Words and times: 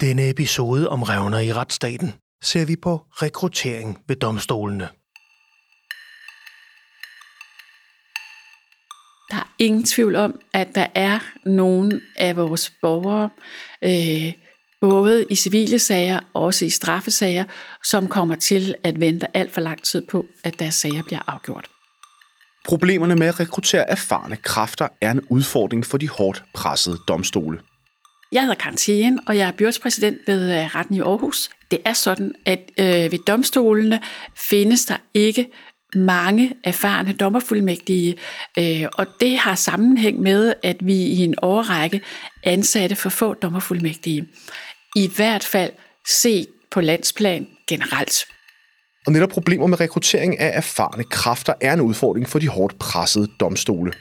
denne 0.00 0.28
episode 0.30 0.88
om 0.88 1.02
revner 1.02 1.38
i 1.38 1.52
retsstaten 1.52 2.14
ser 2.42 2.64
vi 2.64 2.76
på 2.76 3.02
rekruttering 3.22 3.98
ved 4.08 4.16
domstolene. 4.16 4.88
Der 9.30 9.36
er 9.36 9.54
ingen 9.58 9.84
tvivl 9.84 10.16
om, 10.16 10.40
at 10.52 10.68
der 10.74 10.86
er 10.94 11.18
nogle 11.46 12.00
af 12.16 12.36
vores 12.36 12.72
borgere, 12.82 13.30
øh, 13.84 14.32
både 14.80 15.26
i 15.30 15.34
civile 15.34 15.78
sager 15.78 16.20
og 16.34 16.42
også 16.42 16.64
i 16.64 16.70
straffesager, 16.70 17.44
som 17.84 18.08
kommer 18.08 18.34
til 18.34 18.74
at 18.84 19.00
vente 19.00 19.36
alt 19.36 19.54
for 19.54 19.60
lang 19.60 19.82
tid 19.82 20.02
på, 20.10 20.26
at 20.44 20.58
deres 20.58 20.74
sager 20.74 21.02
bliver 21.02 21.22
afgjort. 21.26 21.68
Problemerne 22.64 23.16
med 23.16 23.26
at 23.26 23.40
rekruttere 23.40 23.90
erfarne 23.90 24.36
kræfter 24.36 24.88
er 25.00 25.10
en 25.10 25.20
udfordring 25.30 25.86
for 25.86 25.98
de 25.98 26.08
hårdt 26.08 26.44
pressede 26.54 26.98
domstole. 27.08 27.60
Jeg 28.32 28.42
hedder 28.42 28.54
Karen 28.54 28.76
Thien, 28.76 29.20
og 29.26 29.36
jeg 29.36 29.48
er 29.48 29.52
byrådspræsident 29.52 30.18
ved 30.26 30.58
øh, 30.58 30.74
Retten 30.74 30.94
i 30.94 31.00
Aarhus. 31.00 31.50
Det 31.70 31.78
er 31.84 31.92
sådan, 31.92 32.34
at 32.46 32.70
øh, 32.78 33.12
ved 33.12 33.18
domstolene 33.18 34.00
findes 34.36 34.84
der 34.84 34.96
ikke 35.14 35.46
mange 35.94 36.52
erfarne 36.64 37.12
dommerfuldmægtige, 37.12 38.16
øh, 38.58 38.84
og 38.94 39.06
det 39.20 39.38
har 39.38 39.54
sammenhæng 39.54 40.20
med, 40.20 40.54
at 40.62 40.76
vi 40.80 40.94
i 40.94 41.24
en 41.24 41.34
årrække 41.42 42.00
ansatte 42.44 42.96
for 42.96 43.08
få 43.08 43.34
dommerfuldmægtige. 43.34 44.28
I 44.96 45.10
hvert 45.16 45.44
fald 45.44 45.72
set 46.08 46.46
på 46.70 46.80
landsplan 46.80 47.46
generelt. 47.68 48.26
Og 49.06 49.12
netop 49.12 49.28
problemer 49.28 49.66
med 49.66 49.80
rekruttering 49.80 50.38
af 50.40 50.50
erfarne 50.54 51.04
kræfter 51.04 51.54
er 51.60 51.72
en 51.72 51.80
udfordring 51.80 52.28
for 52.28 52.38
de 52.38 52.48
hårdt 52.48 52.78
pressede 52.78 53.28
domstole. 53.40 53.92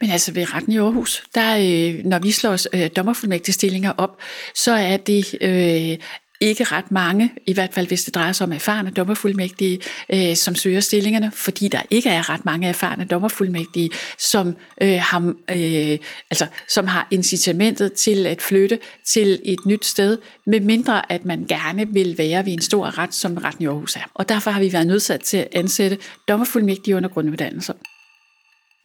Men 0.00 0.10
altså 0.10 0.32
ved 0.32 0.54
retten 0.54 0.72
i 0.72 0.78
Aarhus, 0.78 1.22
der, 1.34 1.56
øh, 1.56 2.04
når 2.04 2.18
vi 2.18 2.30
slår 2.30 2.56
øh, 2.74 2.90
dommerfuldmægtigstillinger 2.96 3.92
op, 3.98 4.20
så 4.54 4.72
er 4.72 4.96
det 4.96 5.34
øh, 5.40 5.98
ikke 6.40 6.64
ret 6.64 6.90
mange, 6.90 7.32
i 7.46 7.52
hvert 7.52 7.74
fald 7.74 7.86
hvis 7.86 8.04
det 8.04 8.14
drejer 8.14 8.32
sig 8.32 8.46
om 8.46 8.52
erfarne 8.52 8.90
dommerfuldmægtige, 8.90 9.80
øh, 10.12 10.36
som 10.36 10.54
søger 10.54 10.80
stillingerne, 10.80 11.32
fordi 11.34 11.68
der 11.68 11.82
ikke 11.90 12.08
er 12.08 12.30
ret 12.30 12.44
mange 12.44 12.68
erfarne 12.68 13.04
dommerfuldmægtige, 13.04 13.90
som, 14.18 14.56
øh, 14.80 14.98
har, 15.00 15.34
øh, 15.50 15.98
altså, 16.30 16.46
som 16.68 16.86
har 16.86 17.08
incitamentet 17.10 17.92
til 17.92 18.26
at 18.26 18.42
flytte 18.42 18.78
til 19.06 19.40
et 19.44 19.66
nyt 19.66 19.84
sted, 19.84 20.18
med 20.46 20.60
mindre 20.60 21.12
at 21.12 21.24
man 21.24 21.46
gerne 21.48 21.88
vil 21.88 22.18
være 22.18 22.46
ved 22.46 22.52
en 22.52 22.62
stor 22.62 22.98
ret, 22.98 23.14
som 23.14 23.36
retten 23.36 23.64
i 23.64 23.66
Aarhus 23.66 23.96
er. 23.96 24.10
Og 24.14 24.28
derfor 24.28 24.50
har 24.50 24.60
vi 24.60 24.72
været 24.72 24.86
nødsat 24.86 25.20
til 25.20 25.36
at 25.36 25.48
ansætte 25.52 25.98
dommerfuldmægtige 26.28 26.96
under 26.96 27.08
grunduddannelser. 27.08 27.74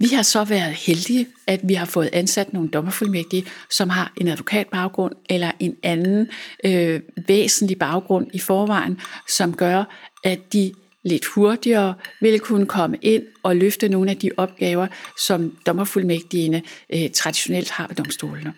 Vi 0.01 0.07
har 0.07 0.21
så 0.21 0.43
været 0.43 0.73
heldige, 0.73 1.27
at 1.47 1.59
vi 1.63 1.73
har 1.73 1.85
fået 1.85 2.09
ansat 2.13 2.53
nogle 2.53 2.69
dommerfuldmægtige, 2.69 3.45
som 3.69 3.89
har 3.89 4.13
en 4.17 4.27
advokatbaggrund 4.27 5.13
eller 5.29 5.51
en 5.59 5.75
anden 5.83 6.29
øh, 6.65 7.01
væsentlig 7.27 7.79
baggrund 7.79 8.27
i 8.33 8.39
forvejen, 8.39 8.99
som 9.27 9.55
gør, 9.55 9.83
at 10.23 10.53
de 10.53 10.73
lidt 11.03 11.25
hurtigere 11.25 11.93
vil 12.21 12.39
kunne 12.39 12.65
komme 12.65 12.97
ind 13.01 13.23
og 13.43 13.55
løfte 13.55 13.89
nogle 13.89 14.11
af 14.11 14.17
de 14.17 14.31
opgaver, 14.37 14.87
som 15.27 15.57
dommerfuldmægtigene 15.65 16.61
øh, 16.93 17.09
traditionelt 17.09 17.69
har 17.69 17.87
ved 17.87 17.95
domstolene. 17.95 18.53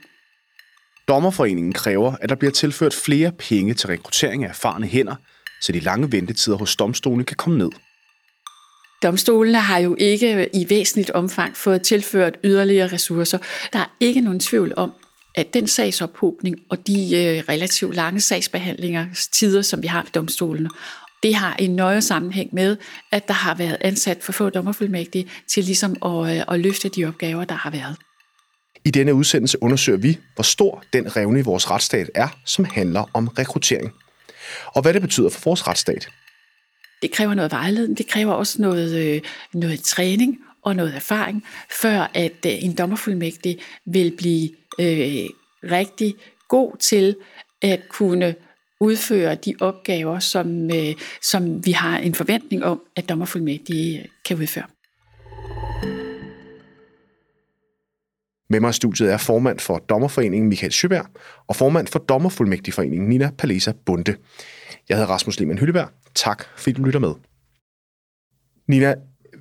Dommerforeningen 1.08 1.74
kræver, 1.74 2.16
at 2.22 2.30
der 2.30 2.36
bliver 2.36 2.52
tilført 2.52 2.94
flere 2.94 3.32
penge 3.32 3.74
til 3.74 3.88
rekruttering 3.88 4.44
af 4.44 4.50
erfarne 4.50 4.88
hænder, 4.88 5.16
så 5.62 5.72
de 5.72 5.80
lange 5.80 6.12
ventetider 6.12 6.58
hos 6.58 6.76
domstolene 6.76 7.24
kan 7.24 7.38
komme 7.38 7.58
ned. 7.58 7.70
Domstolene 9.04 9.60
har 9.60 9.78
jo 9.78 9.96
ikke 10.00 10.50
i 10.54 10.70
væsentligt 10.70 11.10
omfang 11.10 11.58
fået 11.58 11.82
tilført 11.82 12.38
yderligere 12.44 12.88
ressourcer. 12.88 13.38
Der 13.74 13.80
er 13.80 13.96
ikke 14.00 14.22
nogen 14.22 14.40
tvivl 14.40 14.74
om, 14.76 14.92
at 15.36 15.54
den 15.54 15.68
sagsophobning 15.68 16.56
og 16.70 16.88
de 16.88 16.94
øh, 16.94 17.44
relativt 17.50 17.96
lange 17.96 18.22
sagsbehandlinger, 18.22 19.06
tider, 19.32 19.62
som 19.62 19.82
vi 19.82 19.88
har 19.88 20.02
ved 20.02 20.12
domstolene, 20.12 20.70
det 21.24 21.36
har 21.36 21.56
en 21.56 21.76
nøje 21.76 22.02
sammenhæng 22.02 22.50
med, 22.54 22.78
at 23.12 23.28
der 23.28 23.34
har 23.34 23.56
været 23.56 23.78
ansat 23.82 24.18
for 24.22 24.32
få 24.32 24.50
dommerfuldmægtige 24.50 25.30
til 25.54 25.64
ligesom 25.64 25.96
at, 26.06 26.38
øh, 26.38 26.44
at 26.48 26.60
løfte 26.60 26.90
de 26.90 27.06
opgaver, 27.06 27.46
der 27.46 27.56
har 27.56 27.70
været. 27.70 27.96
I 28.86 28.92
denne 28.92 29.14
udsendelse 29.14 29.64
undersøger 29.64 30.00
vi, 30.00 30.20
hvor 30.36 30.44
stor 30.44 30.84
den 30.94 31.16
revne 31.16 31.40
i 31.40 31.42
vores 31.42 31.72
retsstat 31.72 32.10
er, 32.16 32.28
som 32.46 32.66
handler 32.66 33.10
om 33.14 33.28
rekruttering. 33.28 33.94
Og 34.66 34.82
hvad 34.82 34.94
det 34.94 35.02
betyder 35.02 35.30
for 35.30 35.42
vores 35.46 35.68
retsstat. 35.68 36.10
Det 37.04 37.12
kræver 37.12 37.34
noget 37.34 37.52
vejledning, 37.52 37.98
det 37.98 38.08
kræver 38.08 38.34
også 38.34 38.62
noget, 38.62 38.96
øh, 39.06 39.22
noget 39.54 39.80
træning 39.80 40.38
og 40.62 40.76
noget 40.76 40.96
erfaring, 40.96 41.44
før 41.82 42.12
at 42.14 42.46
øh, 42.46 42.64
en 42.64 42.76
dommerfuldmægtig 42.76 43.60
vil 43.86 44.14
blive 44.18 44.50
øh, 44.80 45.30
rigtig 45.72 46.16
god 46.50 46.78
til 46.78 47.16
at 47.62 47.82
kunne 47.90 48.36
udføre 48.80 49.36
de 49.36 49.56
opgaver, 49.60 50.20
som, 50.20 50.72
øh, 50.72 50.96
som 51.22 51.66
vi 51.66 51.72
har 51.72 51.98
en 51.98 52.16
forventning 52.16 52.64
om, 52.64 52.82
at 52.96 53.10
dommerfuldmægtige 53.10 54.10
kan 54.26 54.38
udføre. 54.38 54.66
Med 58.50 58.60
mig 58.60 58.70
i 58.70 58.74
studiet 58.74 59.14
er 59.14 59.18
formand 59.18 59.60
for 59.60 59.78
Dommerforeningen 59.78 60.50
Michael 60.50 60.72
Søberg 60.72 61.06
og 61.48 61.56
formand 61.56 61.88
for 61.88 62.00
Dommerfuldmægtigforeningen 62.00 63.10
Nina 63.10 63.32
Palesa 63.38 63.72
Bunde. 63.86 64.16
Jeg 64.90 64.98
hedder 64.98 65.10
Rasmus 65.14 65.40
Lehmann 65.40 65.60
Hylleberg. 65.60 65.90
Tak, 66.16 66.44
fordi 66.58 66.72
du 66.72 66.84
lytter 66.84 67.00
med. 67.00 67.14
Nina, 68.68 68.96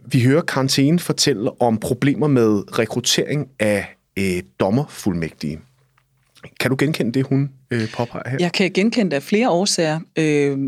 vi 0.06 0.22
hører 0.22 0.42
karantæne 0.42 0.98
fortælle 0.98 1.62
om 1.62 1.78
problemer 1.78 2.26
med 2.26 2.78
rekruttering 2.78 3.48
af 3.58 3.97
øh, 4.19 4.42
dommerfuldmægtige. 4.60 5.60
Kan 6.60 6.70
du 6.70 6.76
genkende 6.78 7.12
det, 7.12 7.26
hun 7.26 7.50
øh, 7.70 7.92
påpeger 7.92 8.30
her? 8.30 8.36
Jeg 8.41 8.53
kan 8.53 8.70
genkende 8.72 9.10
det 9.10 9.16
af 9.16 9.22
flere 9.22 9.50
årsager. 9.50 10.00
Øh, 10.19 10.58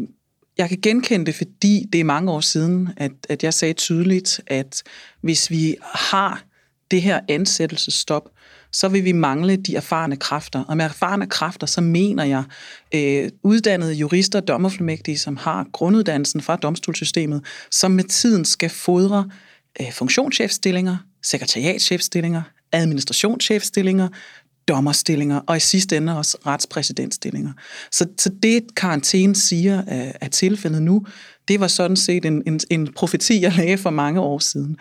jeg 0.59 0.69
kan 0.69 0.79
genkende 0.83 1.27
det, 1.27 1.35
fordi 1.35 1.87
det 1.93 2.01
er 2.01 2.05
mange 2.05 2.33
år 2.33 2.41
siden, 2.41 2.89
at, 2.97 3.13
at 3.29 3.45
jeg 3.45 3.55
sagde 3.55 3.75
tydeligt, 3.75 4.41
at 4.47 4.83
hvis 5.21 5.51
vi 5.51 5.77
har 5.83 6.45
det 6.91 7.03
her 7.03 7.21
ansættelsestop, 7.29 8.29
så 8.73 8.89
vil 8.89 9.05
vi 9.05 9.13
mangle 9.13 9.57
de 9.57 9.77
erfarne 9.77 10.17
kræfter. 10.17 10.65
Og 10.65 10.77
med 10.77 10.85
erfarne 10.85 11.27
kræfter, 11.27 11.67
så 11.67 11.81
mener 11.81 12.25
jeg 12.25 12.45
øh, 12.95 13.31
uddannede 13.43 13.95
jurister 13.95 14.41
og 14.41 14.49
dommerfuldmægtige, 14.49 15.19
som 15.19 15.37
har 15.37 15.67
grunduddannelsen 15.73 16.41
fra 16.41 16.57
domstolssystemet, 16.57 17.45
som 17.71 17.91
med 17.91 18.05
tiden 18.05 18.45
skal 18.45 18.71
fodre 18.71 19.31
øh, 19.81 19.93
funktionschefstillinger, 19.93 20.97
sekretariatschefstillinger, 21.23 22.43
administrationschefstillinger, 22.73 24.09
dommerstillinger 24.69 25.41
og 25.47 25.57
i 25.57 25.61
sidste 25.61 25.97
ende 25.97 26.19
også 26.19 26.39
retspræsidentstillinger. 26.47 27.53
Så, 27.93 28.07
så 28.19 28.31
det, 28.43 28.75
karantæne 28.77 29.35
siger 29.35 29.79
øh, 29.79 30.13
er, 30.21 30.29
tilfældet 30.29 30.83
nu, 30.83 31.07
det 31.49 31.61
var 31.61 31.67
sådan 31.67 31.97
set 31.97 32.25
en, 32.25 32.43
en, 32.47 32.61
en 32.71 32.93
profeti, 32.93 33.41
jeg 33.41 33.57
lagde 33.57 33.79
for 33.79 33.91
mange 33.91 34.21
år 34.21 34.39
siden. 34.39 34.77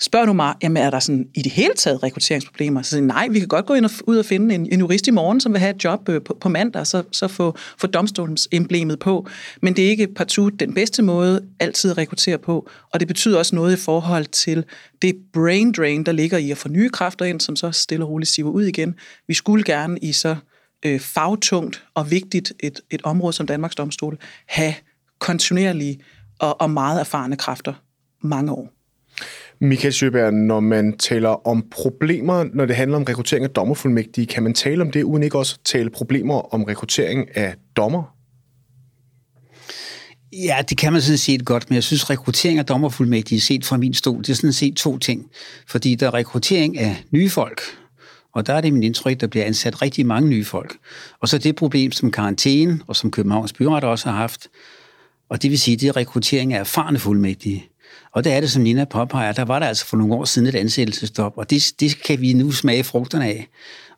Spørger 0.00 0.26
du 0.26 0.32
mig, 0.32 0.54
jamen 0.62 0.82
er 0.82 0.90
der 0.90 0.98
sådan 0.98 1.26
i 1.34 1.42
det 1.42 1.52
hele 1.52 1.74
taget 1.76 2.02
rekrutteringsproblemer? 2.02 2.82
Så 2.82 2.90
siger 2.90 3.02
nej, 3.02 3.28
vi 3.30 3.38
kan 3.38 3.48
godt 3.48 3.66
gå 3.66 3.74
ind 3.74 3.84
og, 3.84 3.90
ud 4.06 4.16
og 4.16 4.24
finde 4.24 4.54
en, 4.54 4.72
en 4.72 4.80
jurist 4.80 5.06
i 5.06 5.10
morgen, 5.10 5.40
som 5.40 5.52
vil 5.52 5.60
have 5.60 5.76
et 5.76 5.84
job 5.84 6.08
øh, 6.08 6.22
på, 6.22 6.36
på 6.40 6.48
mandag, 6.48 6.86
så, 6.86 7.02
så 7.12 7.28
få, 7.28 7.56
få 7.78 7.86
domstolens 7.86 8.48
emblemet 8.52 8.98
på. 8.98 9.28
Men 9.62 9.76
det 9.76 9.86
er 9.86 9.88
ikke 9.88 10.06
partout 10.06 10.60
den 10.60 10.74
bedste 10.74 11.02
måde 11.02 11.44
altid 11.60 11.90
at 11.90 11.98
rekruttere 11.98 12.38
på, 12.38 12.68
og 12.92 13.00
det 13.00 13.08
betyder 13.08 13.38
også 13.38 13.54
noget 13.54 13.72
i 13.72 13.80
forhold 13.80 14.24
til 14.24 14.64
det 15.02 15.16
brain 15.32 15.72
drain, 15.72 16.06
der 16.06 16.12
ligger 16.12 16.38
i 16.38 16.50
at 16.50 16.58
få 16.58 16.68
nye 16.68 16.90
kræfter 16.90 17.24
ind, 17.24 17.40
som 17.40 17.56
så 17.56 17.70
stille 17.70 18.04
og 18.04 18.10
roligt 18.10 18.30
siver 18.30 18.50
ud 18.50 18.64
igen. 18.64 18.94
Vi 19.28 19.34
skulle 19.34 19.64
gerne 19.64 19.98
i 19.98 20.12
så 20.12 20.36
øh, 20.84 21.00
fagtungt 21.00 21.84
og 21.94 22.10
vigtigt 22.10 22.52
et, 22.60 22.80
et 22.90 23.02
område 23.04 23.32
som 23.32 23.46
Danmarks 23.46 23.74
Domstol 23.74 24.18
have 24.46 24.74
kontinuerlige 25.18 26.00
og, 26.38 26.60
og 26.60 26.70
meget 26.70 27.00
erfarne 27.00 27.36
kræfter 27.36 27.74
mange 28.22 28.52
år. 28.52 28.77
Michael 29.60 29.92
Sjøberg, 29.92 30.34
når 30.34 30.60
man 30.60 30.98
taler 30.98 31.46
om 31.46 31.64
problemer, 31.70 32.44
når 32.54 32.66
det 32.66 32.76
handler 32.76 32.96
om 32.96 33.02
rekruttering 33.02 33.44
af 33.44 33.50
dommerfuldmægtige, 33.50 34.26
kan 34.26 34.42
man 34.42 34.54
tale 34.54 34.82
om 34.82 34.90
det, 34.90 35.02
uden 35.02 35.22
ikke 35.22 35.38
også 35.38 35.58
tale 35.64 35.90
problemer 35.90 36.54
om 36.54 36.64
rekruttering 36.64 37.36
af 37.36 37.54
dommer? 37.76 38.14
Ja, 40.32 40.56
det 40.68 40.78
kan 40.78 40.92
man 40.92 41.02
sådan 41.02 41.18
set 41.18 41.44
godt, 41.44 41.70
men 41.70 41.74
jeg 41.74 41.82
synes, 41.82 42.10
rekruttering 42.10 42.58
af 42.58 42.66
dommerfuldmægtige 42.66 43.40
set 43.40 43.64
fra 43.64 43.76
min 43.76 43.94
stol, 43.94 44.18
det 44.18 44.28
er 44.28 44.34
sådan 44.34 44.52
set 44.52 44.76
to 44.76 44.98
ting. 44.98 45.26
Fordi 45.66 45.94
der 45.94 46.06
er 46.06 46.14
rekruttering 46.14 46.78
af 46.78 47.04
nye 47.10 47.30
folk, 47.30 47.60
og 48.34 48.46
der 48.46 48.52
er 48.52 48.60
det 48.60 48.72
min 48.72 48.82
indtryk, 48.82 49.20
der 49.20 49.26
bliver 49.26 49.44
ansat 49.44 49.82
rigtig 49.82 50.06
mange 50.06 50.28
nye 50.28 50.44
folk. 50.44 50.76
Og 51.20 51.28
så 51.28 51.38
det 51.38 51.56
problem, 51.56 51.92
som 51.92 52.10
karantæne, 52.10 52.80
og 52.86 52.96
som 52.96 53.10
Københavns 53.10 53.52
Byret 53.52 53.84
også 53.84 54.08
har 54.10 54.16
haft, 54.16 54.48
og 55.28 55.42
det 55.42 55.50
vil 55.50 55.58
sige, 55.58 55.76
det 55.76 55.88
er 55.88 55.96
rekruttering 55.96 56.52
af 56.52 56.60
erfarne 56.60 56.98
fuldmægtige. 56.98 57.68
Og 58.18 58.24
det 58.24 58.32
er 58.32 58.40
det, 58.40 58.50
som 58.50 58.62
Nina 58.62 58.84
påpeger, 58.84 59.32
der 59.32 59.44
var 59.44 59.58
der 59.58 59.66
altså 59.66 59.86
for 59.86 59.96
nogle 59.96 60.14
år 60.14 60.24
siden 60.24 60.48
et 60.48 60.54
ansættelsestop, 60.54 61.32
og 61.36 61.50
det, 61.50 61.72
det 61.80 62.02
kan 62.02 62.20
vi 62.20 62.32
nu 62.32 62.52
smage 62.52 62.84
frugterne 62.84 63.24
af. 63.24 63.48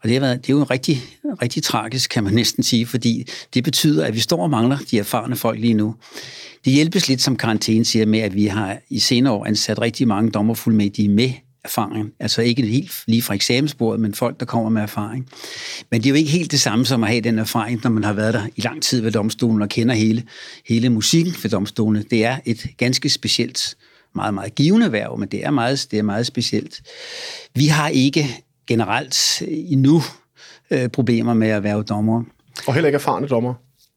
Og 0.03 0.09
det, 0.09 0.13
har 0.13 0.21
været, 0.21 0.47
det 0.47 0.53
er 0.53 0.57
jo 0.57 0.65
rigtig, 0.65 1.03
rigtig 1.43 1.63
tragisk, 1.63 2.11
kan 2.11 2.25
man 2.25 2.33
næsten 2.41 2.63
sige, 2.63 2.87
fordi 2.87 3.27
det 3.55 3.65
betyder, 3.65 4.07
at 4.07 4.15
vi 4.15 4.21
står 4.21 4.43
og 4.43 4.51
mangler 4.51 4.79
de 4.91 4.99
erfarne 4.99 5.37
folk 5.37 5.61
lige 5.61 5.75
nu. 5.75 5.95
Det 6.65 6.73
hjælpes 6.73 7.09
lidt, 7.09 7.23
som 7.23 7.37
karantæne 7.37 7.85
siger, 7.85 8.07
med, 8.07 8.19
at 8.19 8.35
vi 8.35 8.47
har 8.47 8.79
i 8.91 8.99
senere 8.99 9.33
år 9.33 9.47
ansat 9.47 9.81
rigtig 9.81 10.09
mange 10.09 10.31
dommerfuldmægtige 10.31 11.09
med 11.09 11.33
erfaring. 11.65 12.13
Altså 12.21 12.43
ikke 12.43 12.67
helt 12.67 12.93
lige 13.07 13.23
fra 13.23 13.35
eksamensbordet, 13.35 14.01
men 14.01 14.15
folk, 14.15 14.41
der 14.41 14.47
kommer 14.47 14.71
med 14.71 14.83
erfaring. 14.83 15.29
Men 15.91 16.01
det 16.01 16.07
er 16.07 16.11
jo 16.11 16.17
ikke 16.17 16.31
helt 16.31 16.51
det 16.51 16.61
samme 16.61 16.87
som 16.87 17.05
at 17.05 17.11
have 17.11 17.21
den 17.21 17.39
erfaring, 17.39 17.81
når 17.83 17.91
man 17.91 18.05
har 18.05 18.13
været 18.13 18.35
der 18.35 18.47
i 18.57 18.61
lang 18.61 18.83
tid 18.83 19.01
ved 19.01 19.13
domstolen 19.13 19.63
og 19.63 19.69
kender 19.69 19.95
hele, 19.95 20.23
hele 20.69 20.89
musikken 20.89 21.35
ved 21.43 21.51
domstolen. 21.51 22.05
Det 22.11 22.25
er 22.25 22.39
et 22.45 22.67
ganske 22.77 23.09
specielt, 23.09 23.77
meget, 24.15 24.35
meget 24.35 24.55
givende 24.55 24.93
værv, 24.93 25.19
men 25.19 25.29
det 25.29 25.45
er 25.47 25.51
meget, 25.51 25.87
det 25.91 25.99
er 25.99 26.03
meget 26.03 26.27
specielt. 26.27 26.83
Vi 27.55 27.67
har 27.67 27.89
ikke 27.89 28.45
generelt 28.67 29.43
endnu 29.49 30.03
øh, 30.71 30.89
problemer 30.89 31.35
med 31.35 31.49
at 31.49 31.63
være 31.63 31.83
dommer. 31.83 32.23
Og 32.67 32.75
heller 32.75 32.89
ikke 32.89 32.97
erfarne 32.97 33.27
dommer? 33.27 33.55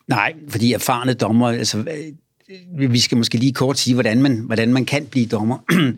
Nej, 0.07 0.33
fordi 0.49 0.73
erfarne 0.73 1.13
dommer, 1.13 1.47
altså, 1.47 1.77
øh, 1.77 2.91
vi 2.91 2.99
skal 2.99 3.17
måske 3.17 3.37
lige 3.37 3.53
kort 3.53 3.79
sige, 3.79 3.93
hvordan 3.93 4.21
man, 4.21 4.37
hvordan 4.37 4.73
man 4.73 4.85
kan 4.85 5.05
blive 5.05 5.25
dommer. 5.25 5.57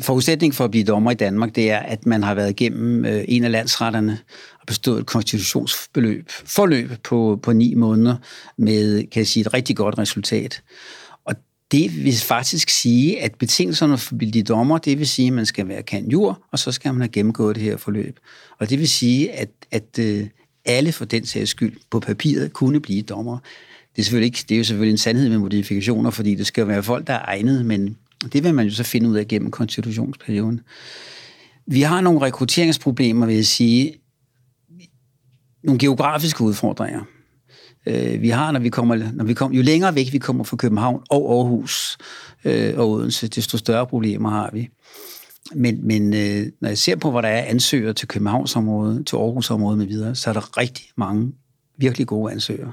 Forudsætning 0.00 0.54
for 0.54 0.64
at 0.64 0.70
blive 0.70 0.84
dommer 0.84 1.10
i 1.10 1.14
Danmark, 1.14 1.54
det 1.54 1.70
er, 1.70 1.78
at 1.78 2.06
man 2.06 2.22
har 2.22 2.34
været 2.34 2.50
igennem 2.50 3.04
øh, 3.04 3.24
en 3.28 3.44
af 3.44 3.50
landsretterne 3.50 4.18
og 4.60 4.66
bestået 4.66 5.00
et 5.00 5.06
konstitutionsbeløb, 5.06 6.28
forløb 6.28 6.90
på, 7.04 7.40
på 7.42 7.52
ni 7.52 7.74
måneder 7.74 8.16
med, 8.56 8.98
kan 8.98 9.20
jeg 9.20 9.26
sige, 9.26 9.40
et 9.40 9.54
rigtig 9.54 9.76
godt 9.76 9.98
resultat. 9.98 10.62
Det 11.72 12.04
vil 12.04 12.16
faktisk 12.16 12.68
sige, 12.68 13.22
at 13.22 13.34
betingelserne 13.34 13.98
for 13.98 14.14
at 14.14 14.18
blive 14.18 14.42
dommer, 14.42 14.78
det 14.78 14.98
vil 14.98 15.08
sige, 15.08 15.26
at 15.26 15.32
man 15.32 15.46
skal 15.46 15.68
være 15.68 15.82
kan 15.82 16.10
jur, 16.10 16.42
og 16.52 16.58
så 16.58 16.72
skal 16.72 16.92
man 16.92 17.00
have 17.00 17.08
gennemgået 17.08 17.56
det 17.56 17.64
her 17.64 17.76
forløb. 17.76 18.18
Og 18.58 18.70
det 18.70 18.78
vil 18.78 18.88
sige, 18.88 19.32
at, 19.32 19.50
at 19.70 19.98
øh, 19.98 20.26
alle 20.64 20.92
for 20.92 21.04
den 21.04 21.26
sags 21.26 21.50
skyld 21.50 21.76
på 21.90 22.00
papiret 22.00 22.52
kunne 22.52 22.80
blive 22.80 23.02
dommer. 23.02 23.38
Det 23.96 23.98
er, 23.98 24.02
selvfølgelig 24.02 24.26
ikke, 24.26 24.44
det 24.48 24.54
er 24.54 24.58
jo 24.58 24.64
selvfølgelig 24.64 24.92
en 24.92 24.98
sandhed 24.98 25.28
med 25.28 25.38
modifikationer, 25.38 26.10
fordi 26.10 26.34
det 26.34 26.46
skal 26.46 26.68
være 26.68 26.82
folk, 26.82 27.06
der 27.06 27.14
er 27.14 27.24
egnet, 27.24 27.66
men 27.66 27.96
det 28.32 28.44
vil 28.44 28.54
man 28.54 28.66
jo 28.66 28.74
så 28.74 28.84
finde 28.84 29.08
ud 29.08 29.16
af 29.16 29.28
gennem 29.28 29.50
konstitutionsperioden. 29.50 30.60
Vi 31.66 31.80
har 31.80 32.00
nogle 32.00 32.20
rekrutteringsproblemer, 32.20 33.26
vil 33.26 33.34
jeg 33.34 33.46
sige, 33.46 33.94
nogle 35.62 35.78
geografiske 35.78 36.44
udfordringer. 36.44 37.00
Øh, 37.86 38.22
vi 38.22 38.28
har, 38.28 38.52
når 38.52 38.60
vi 38.60 38.68
kommer, 38.68 39.10
når 39.12 39.24
vi 39.24 39.34
kommer, 39.34 39.56
jo 39.56 39.62
længere 39.62 39.94
væk 39.94 40.12
vi 40.12 40.18
kommer 40.18 40.44
fra 40.44 40.56
København 40.56 41.02
og 41.10 41.36
Aarhus 41.36 41.98
øh, 42.44 42.78
og 42.78 42.90
Odense, 42.90 43.28
desto 43.28 43.58
større 43.58 43.86
problemer 43.86 44.30
har 44.30 44.50
vi. 44.52 44.68
Men, 45.54 45.86
men 45.86 46.14
øh, 46.14 46.46
når 46.60 46.68
jeg 46.68 46.78
ser 46.78 46.96
på, 46.96 47.10
hvor 47.10 47.20
der 47.20 47.28
er 47.28 47.44
ansøgere 47.44 47.92
til 47.92 48.08
Københavnsområdet, 48.08 49.06
til 49.06 49.16
Aarhusområdet 49.16 49.78
med 49.78 49.86
videre, 49.86 50.14
så 50.14 50.30
er 50.30 50.34
der 50.34 50.58
rigtig 50.58 50.84
mange 50.96 51.32
virkelig 51.76 52.06
gode 52.06 52.32
ansøgere. 52.32 52.72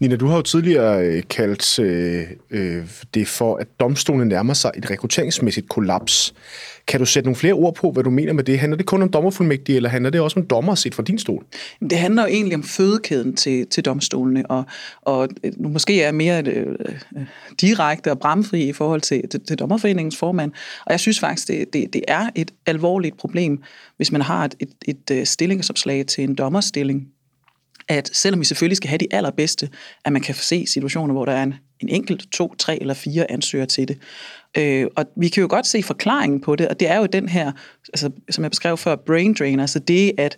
Nina, 0.00 0.16
du 0.16 0.26
har 0.26 0.36
jo 0.36 0.42
tidligere 0.42 1.06
øh, 1.06 1.22
kaldt 1.30 1.78
øh, 1.78 2.22
øh, 2.50 2.86
det 3.14 3.28
for, 3.28 3.56
at 3.56 3.66
domstolen 3.80 4.28
nærmer 4.28 4.54
sig 4.54 4.70
et 4.76 4.90
rekrutteringsmæssigt 4.90 5.68
kollaps. 5.68 6.34
Kan 6.86 7.00
du 7.00 7.06
sætte 7.06 7.26
nogle 7.26 7.36
flere 7.36 7.54
ord 7.54 7.74
på, 7.74 7.90
hvad 7.90 8.04
du 8.04 8.10
mener 8.10 8.32
med 8.32 8.44
det? 8.44 8.58
Handler 8.58 8.76
det 8.76 8.86
kun 8.86 9.02
om 9.02 9.08
dommerfuldmægtige, 9.08 9.76
eller 9.76 9.88
handler 9.88 10.10
det 10.10 10.20
også 10.20 10.40
om 10.40 10.46
dommer 10.46 10.74
set 10.74 10.94
fra 10.94 11.02
din 11.02 11.18
stol? 11.18 11.44
Det 11.80 11.98
handler 11.98 12.22
jo 12.22 12.28
egentlig 12.28 12.54
om 12.54 12.62
fødekæden 12.62 13.36
til, 13.36 13.66
til 13.66 13.84
domstolene, 13.84 14.50
og, 14.50 14.64
og 15.02 15.28
øh, 15.44 15.52
nu 15.56 15.68
måske 15.68 16.02
er 16.02 16.12
mere 16.12 16.42
øh, 16.46 16.66
øh, 17.16 17.26
direkte 17.60 18.10
og 18.10 18.18
bramfri 18.18 18.68
i 18.68 18.72
forhold 18.72 19.00
til, 19.00 19.28
til, 19.28 19.40
til 19.40 19.58
dommerforeningens 19.58 20.16
formand. 20.16 20.52
Og 20.86 20.92
jeg 20.92 21.00
synes 21.00 21.20
faktisk, 21.20 21.48
det, 21.48 21.72
det, 21.72 21.92
det 21.92 22.02
er 22.08 22.28
et 22.34 22.50
alvorligt 22.66 23.18
problem, 23.18 23.62
hvis 23.96 24.12
man 24.12 24.22
har 24.22 24.44
et, 24.44 24.54
et, 24.86 25.10
et 25.10 25.28
stillingsopslag 25.28 26.06
til 26.06 26.24
en 26.24 26.34
dommerstilling, 26.34 27.08
at 27.88 28.10
selvom 28.12 28.40
vi 28.40 28.44
selvfølgelig 28.44 28.76
skal 28.76 28.88
have 28.88 28.98
de 28.98 29.06
allerbedste, 29.10 29.68
at 30.04 30.12
man 30.12 30.22
kan 30.22 30.34
se 30.34 30.66
situationer, 30.66 31.14
hvor 31.14 31.24
der 31.24 31.32
er 31.32 31.42
en, 31.42 31.54
en 31.80 31.88
enkelt, 31.88 32.32
to, 32.32 32.54
tre 32.54 32.80
eller 32.80 32.94
fire 32.94 33.30
ansøgere 33.30 33.66
til 33.66 33.88
det. 33.88 33.98
Øh, 34.58 34.86
og 34.96 35.04
vi 35.16 35.28
kan 35.28 35.40
jo 35.40 35.46
godt 35.50 35.66
se 35.66 35.82
forklaringen 35.82 36.40
på 36.40 36.56
det, 36.56 36.68
og 36.68 36.80
det 36.80 36.90
er 36.90 36.98
jo 36.98 37.06
den 37.06 37.28
her, 37.28 37.52
altså, 37.92 38.10
som 38.30 38.44
jeg 38.44 38.50
beskrev 38.50 38.76
før, 38.76 38.96
brain 38.96 39.34
drain, 39.34 39.60
altså 39.60 39.78
det, 39.78 40.12
at 40.18 40.36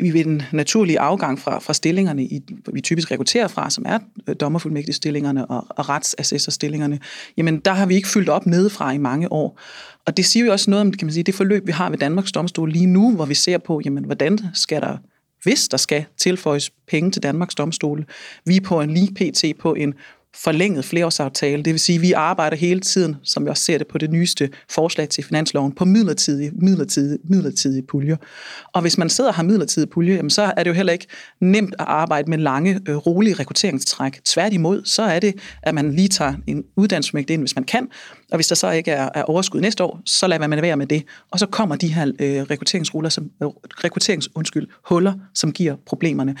vi 0.00 0.12
ved 0.12 0.24
den 0.24 0.42
naturlige 0.52 1.00
afgang 1.00 1.38
fra, 1.38 1.58
fra 1.58 1.74
stillingerne, 1.74 2.24
i, 2.24 2.40
vi 2.72 2.80
typisk 2.80 3.10
rekrutterer 3.10 3.48
fra, 3.48 3.70
som 3.70 3.84
er 3.88 3.98
øh, 4.28 4.36
dommerfuldmægtigstillingerne 4.40 5.40
stillingerne 5.40 5.46
og, 5.46 5.66
og 5.78 5.88
retsassessorstillingerne, 5.88 6.98
jamen 7.36 7.58
der 7.58 7.72
har 7.72 7.86
vi 7.86 7.94
ikke 7.94 8.08
fyldt 8.08 8.28
op 8.28 8.46
nedefra 8.46 8.92
i 8.92 8.98
mange 8.98 9.32
år. 9.32 9.60
Og 10.06 10.16
det 10.16 10.24
siger 10.24 10.46
jo 10.46 10.52
også 10.52 10.70
noget 10.70 10.80
om 10.80 10.92
kan 10.92 11.06
man 11.06 11.12
sige, 11.12 11.24
det 11.24 11.34
forløb, 11.34 11.66
vi 11.66 11.72
har 11.72 11.90
ved 11.90 11.98
Danmarks 11.98 12.32
Domstol 12.32 12.70
lige 12.70 12.86
nu, 12.86 13.14
hvor 13.14 13.24
vi 13.24 13.34
ser 13.34 13.58
på, 13.58 13.80
jamen, 13.84 14.04
hvordan 14.04 14.38
skal 14.54 14.80
der 14.80 14.96
hvis 15.44 15.68
der 15.68 15.76
skal 15.76 16.04
tilføjes 16.16 16.70
penge 16.88 17.10
til 17.10 17.22
Danmarks 17.22 17.54
domstole. 17.54 18.06
Vi 18.46 18.56
er 18.56 18.60
på 18.60 18.80
en 18.80 18.94
lige 18.94 19.14
pt. 19.14 19.58
på 19.60 19.74
en 19.74 19.94
forlænget 20.34 20.84
flereårsaftale. 20.84 21.62
Det 21.62 21.72
vil 21.72 21.80
sige, 21.80 21.96
at 21.96 22.02
vi 22.02 22.12
arbejder 22.12 22.56
hele 22.56 22.80
tiden, 22.80 23.16
som 23.22 23.42
jeg 23.42 23.50
også 23.50 23.62
ser 23.62 23.78
det 23.78 23.86
på 23.86 23.98
det 23.98 24.10
nyeste 24.10 24.50
forslag 24.70 25.08
til 25.08 25.24
finansloven, 25.24 25.72
på 25.72 25.84
midlertidige, 25.84 26.50
midlertidige, 26.54 27.18
midlertidige 27.24 27.82
puljer. 27.82 28.16
Og 28.72 28.80
hvis 28.80 28.98
man 28.98 29.10
sidder 29.10 29.30
og 29.30 29.34
har 29.34 29.42
midlertidige 29.42 29.90
puljer, 29.90 30.14
jamen, 30.14 30.30
så 30.30 30.52
er 30.56 30.62
det 30.62 30.70
jo 30.70 30.74
heller 30.74 30.92
ikke 30.92 31.06
nemt 31.40 31.74
at 31.78 31.84
arbejde 31.88 32.30
med 32.30 32.38
lange, 32.38 32.80
øh, 32.88 32.96
rolige 32.96 33.34
rekrutteringstræk. 33.34 34.20
Tværtimod, 34.24 34.82
så 34.84 35.02
er 35.02 35.20
det, 35.20 35.34
at 35.62 35.74
man 35.74 35.92
lige 35.92 36.08
tager 36.08 36.34
en 36.46 36.64
uddannelsesmægde 36.76 37.32
ind, 37.32 37.42
hvis 37.42 37.54
man 37.54 37.64
kan, 37.64 37.88
og 38.30 38.36
hvis 38.36 38.46
der 38.46 38.54
så 38.54 38.70
ikke 38.70 38.90
er, 38.90 39.08
er 39.14 39.22
overskud 39.22 39.60
næste 39.60 39.84
år, 39.84 40.00
så 40.04 40.26
lader 40.26 40.46
man 40.46 40.62
være 40.62 40.76
med 40.76 40.86
det. 40.86 41.04
Og 41.30 41.38
så 41.38 41.46
kommer 41.46 41.76
de 41.76 41.88
her 41.88 42.12
øh, 42.20 42.42
rekrutteringsruller, 42.42 43.10
som, 43.10 43.30
øh, 43.42 43.48
rekrutterings, 43.84 44.28
undskyld, 44.34 44.68
huller, 44.88 45.12
som 45.34 45.52
giver 45.52 45.76
problemerne 45.86 46.36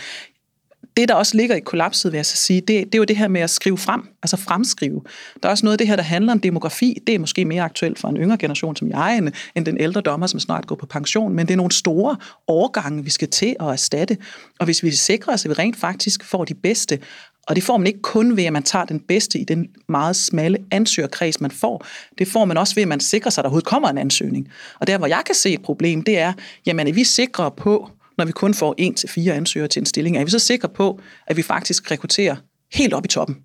det, 0.96 1.08
der 1.08 1.14
også 1.14 1.36
ligger 1.36 1.56
i 1.56 1.60
kollapset, 1.60 2.12
vil 2.12 2.18
jeg 2.18 2.26
så 2.26 2.36
sige, 2.36 2.60
det, 2.60 2.68
det 2.68 2.94
er 2.94 2.98
jo 2.98 3.04
det 3.04 3.16
her 3.16 3.28
med 3.28 3.40
at 3.40 3.50
skrive 3.50 3.78
frem, 3.78 4.02
altså 4.22 4.36
fremskrive. 4.36 5.02
Der 5.42 5.48
er 5.48 5.50
også 5.50 5.66
noget 5.66 5.74
af 5.74 5.78
det 5.78 5.88
her, 5.88 5.96
der 5.96 6.02
handler 6.02 6.32
om 6.32 6.40
demografi. 6.40 7.02
Det 7.06 7.14
er 7.14 7.18
måske 7.18 7.44
mere 7.44 7.62
aktuelt 7.62 7.98
for 7.98 8.08
en 8.08 8.16
yngre 8.16 8.38
generation 8.38 8.76
som 8.76 8.90
jeg, 8.90 9.18
end, 9.18 9.32
end 9.54 9.66
den 9.66 9.80
ældre 9.80 10.00
dommer, 10.00 10.26
som 10.26 10.40
snart 10.40 10.66
går 10.66 10.74
på 10.74 10.86
pension. 10.86 11.34
Men 11.34 11.46
det 11.46 11.52
er 11.52 11.56
nogle 11.56 11.72
store 11.72 12.16
årgange, 12.48 13.04
vi 13.04 13.10
skal 13.10 13.28
til 13.28 13.56
at 13.60 13.66
erstatte. 13.66 14.16
Og 14.58 14.64
hvis 14.64 14.82
vi 14.82 14.90
sikrer 14.90 15.34
os, 15.34 15.44
at 15.44 15.48
vi 15.48 15.54
rent 15.54 15.76
faktisk 15.76 16.24
får 16.24 16.44
de 16.44 16.54
bedste, 16.54 16.98
og 17.46 17.56
det 17.56 17.64
får 17.64 17.76
man 17.76 17.86
ikke 17.86 18.02
kun 18.02 18.36
ved, 18.36 18.44
at 18.44 18.52
man 18.52 18.62
tager 18.62 18.84
den 18.84 19.00
bedste 19.00 19.38
i 19.38 19.44
den 19.44 19.68
meget 19.88 20.16
smalle 20.16 20.58
ansøgerkreds, 20.70 21.40
man 21.40 21.50
får. 21.50 21.86
Det 22.18 22.28
får 22.28 22.44
man 22.44 22.56
også 22.56 22.74
ved, 22.74 22.82
at 22.82 22.88
man 22.88 23.00
sikrer 23.00 23.30
sig, 23.30 23.42
at 23.42 23.44
der 23.44 23.48
overhovedet 23.48 23.68
kommer 23.68 23.88
en 23.88 23.98
ansøgning. 23.98 24.48
Og 24.80 24.86
der, 24.86 24.98
hvor 24.98 25.06
jeg 25.06 25.22
kan 25.26 25.34
se 25.34 25.52
et 25.52 25.62
problem, 25.62 26.02
det 26.02 26.18
er, 26.18 26.32
jamen, 26.66 26.88
at 26.88 26.96
vi 26.96 27.04
sikrer 27.04 27.48
på, 27.48 27.90
når 28.18 28.24
vi 28.24 28.32
kun 28.32 28.54
får 28.54 28.74
en 28.78 28.94
til 28.94 29.08
fire 29.08 29.34
ansøgere 29.34 29.68
til 29.68 29.80
en 29.80 29.86
stilling? 29.86 30.16
Er 30.16 30.24
vi 30.24 30.30
så 30.30 30.38
sikre 30.38 30.68
på, 30.68 31.00
at 31.26 31.36
vi 31.36 31.42
faktisk 31.42 31.90
rekrutterer 31.90 32.36
helt 32.72 32.94
op 32.94 33.04
i 33.04 33.08
toppen? 33.08 33.36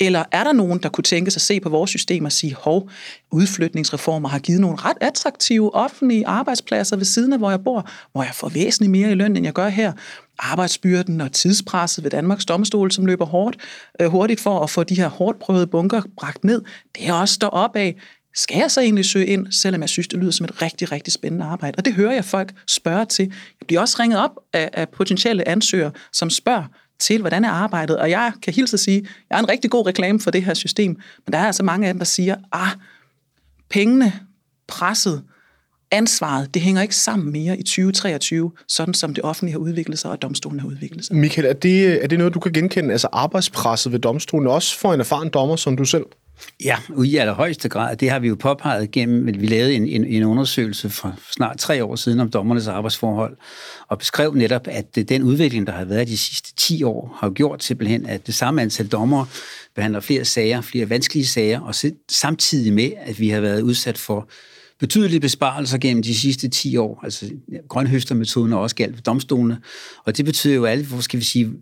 Eller 0.00 0.24
er 0.32 0.44
der 0.44 0.52
nogen, 0.52 0.78
der 0.82 0.88
kunne 0.88 1.02
tænke 1.02 1.30
sig 1.30 1.38
at 1.38 1.42
se 1.42 1.60
på 1.60 1.68
vores 1.68 1.90
system 1.90 2.24
og 2.24 2.32
sige, 2.32 2.54
hov, 2.54 2.90
udflytningsreformer 3.32 4.28
har 4.28 4.38
givet 4.38 4.60
nogle 4.60 4.76
ret 4.76 4.96
attraktive 5.00 5.74
offentlige 5.74 6.26
arbejdspladser 6.26 6.96
ved 6.96 7.04
siden 7.04 7.32
af, 7.32 7.38
hvor 7.38 7.50
jeg 7.50 7.64
bor, 7.64 7.88
hvor 8.12 8.22
jeg 8.22 8.34
får 8.34 8.48
væsentligt 8.48 8.90
mere 8.90 9.10
i 9.10 9.14
løn, 9.14 9.36
end 9.36 9.44
jeg 9.44 9.54
gør 9.54 9.68
her. 9.68 9.92
Arbejdsbyrden 10.38 11.20
og 11.20 11.32
tidspresset 11.32 12.04
ved 12.04 12.10
Danmarks 12.10 12.44
domstol, 12.46 12.92
som 12.92 13.06
løber 13.06 13.24
hårdt, 13.24 13.56
øh, 14.00 14.08
hurtigt 14.08 14.40
for 14.40 14.60
at 14.60 14.70
få 14.70 14.84
de 14.84 14.94
her 14.94 15.08
hårdt 15.08 15.38
prøvede 15.38 15.66
bunker 15.66 16.02
bragt 16.16 16.44
ned, 16.44 16.62
det 16.96 17.08
er 17.08 17.12
også 17.12 17.48
op 17.52 17.76
af 17.76 17.96
skal 18.34 18.58
jeg 18.58 18.70
så 18.70 18.80
egentlig 18.80 19.04
søge 19.04 19.26
ind, 19.26 19.52
selvom 19.52 19.80
jeg 19.80 19.88
synes, 19.88 20.08
det 20.08 20.18
lyder 20.18 20.30
som 20.30 20.44
et 20.44 20.62
rigtig, 20.62 20.92
rigtig 20.92 21.12
spændende 21.12 21.44
arbejde? 21.44 21.76
Og 21.78 21.84
det 21.84 21.94
hører 21.94 22.12
jeg 22.12 22.24
folk 22.24 22.52
spørge 22.66 23.04
til. 23.04 23.26
Jeg 23.60 23.66
bliver 23.66 23.80
også 23.80 23.96
ringet 24.00 24.18
op 24.18 24.30
af, 24.52 24.70
af 24.72 24.88
potentielle 24.88 25.48
ansøgere, 25.48 25.90
som 26.12 26.30
spørger 26.30 26.64
til, 26.98 27.20
hvordan 27.20 27.44
er 27.44 27.50
arbejdet? 27.50 27.98
Og 27.98 28.10
jeg 28.10 28.32
kan 28.42 28.54
hilse 28.54 28.74
at 28.74 28.80
sige, 28.80 29.08
jeg 29.30 29.36
er 29.36 29.40
en 29.40 29.48
rigtig 29.48 29.70
god 29.70 29.86
reklame 29.86 30.20
for 30.20 30.30
det 30.30 30.44
her 30.44 30.54
system, 30.54 30.90
men 31.26 31.32
der 31.32 31.38
er 31.38 31.46
altså 31.46 31.62
mange 31.62 31.88
af 31.88 31.94
dem, 31.94 31.98
der 31.98 32.04
siger, 32.04 32.36
ah, 32.52 32.70
pengene, 33.70 34.12
presset, 34.68 35.22
ansvaret, 35.90 36.54
det 36.54 36.62
hænger 36.62 36.82
ikke 36.82 36.96
sammen 36.96 37.32
mere 37.32 37.58
i 37.58 37.62
2023, 37.62 38.52
sådan 38.68 38.94
som 38.94 39.14
det 39.14 39.24
offentlige 39.24 39.52
har 39.52 39.58
udviklet 39.58 39.98
sig, 39.98 40.10
og 40.10 40.22
domstolen 40.22 40.60
har 40.60 40.68
udviklet 40.68 41.04
sig. 41.04 41.16
Michael, 41.16 41.46
er 41.46 41.52
det, 41.52 42.04
er 42.04 42.06
det 42.06 42.18
noget, 42.18 42.34
du 42.34 42.40
kan 42.40 42.52
genkende, 42.52 42.92
altså 42.92 43.08
arbejdspresset 43.12 43.92
ved 43.92 43.98
domstolen, 43.98 44.46
også 44.46 44.78
for 44.78 44.94
en 44.94 45.00
erfaren 45.00 45.28
dommer 45.28 45.56
som 45.56 45.76
du 45.76 45.84
selv? 45.84 46.04
Ja, 46.64 46.76
i 47.04 47.16
allerhøjeste 47.16 47.68
grad. 47.68 47.96
Det 47.96 48.10
har 48.10 48.18
vi 48.18 48.28
jo 48.28 48.34
påpeget 48.34 48.90
gennem, 48.90 49.28
at 49.28 49.40
vi 49.40 49.46
lavede 49.46 49.74
en, 49.74 49.86
en, 49.86 50.04
en 50.04 50.22
undersøgelse 50.22 50.90
for 50.90 51.18
snart 51.30 51.58
tre 51.58 51.84
år 51.84 51.96
siden 51.96 52.20
om 52.20 52.30
dommernes 52.30 52.66
arbejdsforhold, 52.66 53.36
og 53.88 53.98
beskrev 53.98 54.34
netop, 54.34 54.68
at 54.70 54.98
den 55.08 55.22
udvikling, 55.22 55.66
der 55.66 55.72
har 55.72 55.84
været 55.84 56.08
de 56.08 56.18
sidste 56.18 56.54
10 56.54 56.82
år, 56.82 57.16
har 57.20 57.30
gjort 57.30 57.64
simpelthen, 57.64 58.06
at 58.06 58.26
det 58.26 58.34
samme 58.34 58.62
antal 58.62 58.88
dommer 58.88 59.24
behandler 59.74 60.00
flere 60.00 60.24
sager, 60.24 60.60
flere 60.60 60.90
vanskelige 60.90 61.26
sager, 61.26 61.60
og 61.60 61.74
samtidig 62.10 62.72
med, 62.72 62.92
at 62.96 63.20
vi 63.20 63.28
har 63.28 63.40
været 63.40 63.62
udsat 63.62 63.98
for 63.98 64.28
betydelige 64.80 65.20
besparelser 65.20 65.78
gennem 65.78 66.02
de 66.02 66.14
sidste 66.14 66.48
10 66.48 66.76
år. 66.76 67.00
Altså 67.02 67.30
grønhøstermetoden 67.68 68.52
er 68.52 68.56
også 68.56 68.76
galt 68.76 68.94
ved 68.94 69.02
domstolene, 69.02 69.58
og 70.04 70.16
det 70.16 70.24
betyder 70.24 70.54
jo 70.54 70.64
alle, 70.64 70.86
hvor 70.86 71.00
skal 71.00 71.18
vi 71.18 71.24
sige, 71.24 71.52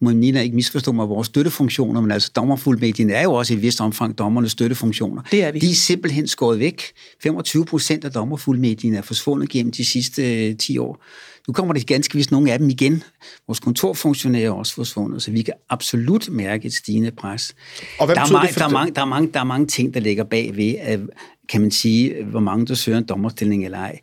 må 0.00 0.10
Nina 0.10 0.40
ikke 0.40 0.56
misforstå 0.56 0.92
mig, 0.92 1.08
vores 1.08 1.26
støttefunktioner, 1.26 2.00
men 2.00 2.10
altså 2.10 2.30
dommerfuldmægtigene 2.36 3.12
er 3.12 3.22
jo 3.22 3.32
også 3.32 3.54
i 3.54 3.56
et 3.56 3.62
vist 3.62 3.80
omfang 3.80 4.18
dommernes 4.18 4.52
støttefunktioner. 4.52 5.22
Det 5.30 5.44
er 5.44 5.52
vi. 5.52 5.58
De 5.58 5.70
er 5.70 5.74
simpelthen 5.74 6.26
skåret 6.26 6.58
væk. 6.58 6.82
25 7.22 7.64
procent 7.64 8.04
af 8.04 8.12
dommerfuldmægtigene 8.12 8.96
er 8.96 9.02
forsvundet 9.02 9.48
gennem 9.48 9.72
de 9.72 9.84
sidste 9.84 10.54
10 10.54 10.76
øh, 10.76 10.84
år. 10.84 11.04
Nu 11.48 11.52
kommer 11.52 11.74
der 11.74 11.80
ganske 11.80 12.14
vist 12.14 12.30
nogle 12.30 12.52
af 12.52 12.58
dem 12.58 12.68
igen. 12.68 13.02
Vores 13.46 13.60
kontorfunktionærer 13.60 14.46
er 14.46 14.54
også 14.54 14.74
forsvundet, 14.74 15.22
så 15.22 15.30
vi 15.30 15.42
kan 15.42 15.54
absolut 15.68 16.28
mærke 16.28 16.66
et 16.66 16.74
stigende 16.74 17.10
pres. 17.10 17.54
Og 17.98 18.06
hvad 18.06 18.14
der, 18.14 18.20
er 18.20 18.24
betyder 18.24 18.38
mange, 18.38 18.46
det 18.46 18.54
for 18.54 18.60
der, 18.60 18.66
er 18.66 18.72
mange, 18.72 18.94
der, 18.94 19.00
er 19.00 19.04
mange, 19.04 19.32
der 19.32 19.40
er 19.40 19.44
mange 19.44 19.66
ting, 19.66 19.94
der 19.94 20.00
ligger 20.00 20.24
bag 20.24 20.56
ved, 20.56 20.74
at, 20.80 21.00
kan 21.48 21.60
man 21.60 21.70
sige, 21.70 22.24
hvor 22.24 22.40
mange 22.40 22.66
der 22.66 22.74
søger 22.74 22.98
en 22.98 23.04
dommerstilling 23.04 23.64
eller 23.64 23.78
ej. 23.78 23.98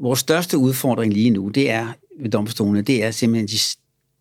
Vores 0.00 0.20
største 0.20 0.58
udfordring 0.58 1.12
lige 1.12 1.30
nu, 1.30 1.48
det 1.48 1.70
er 1.70 1.86
ved 2.20 2.30
domstolene, 2.30 2.82
det 2.82 3.04
er 3.04 3.10
simpelthen 3.10 3.48
de 3.48 3.58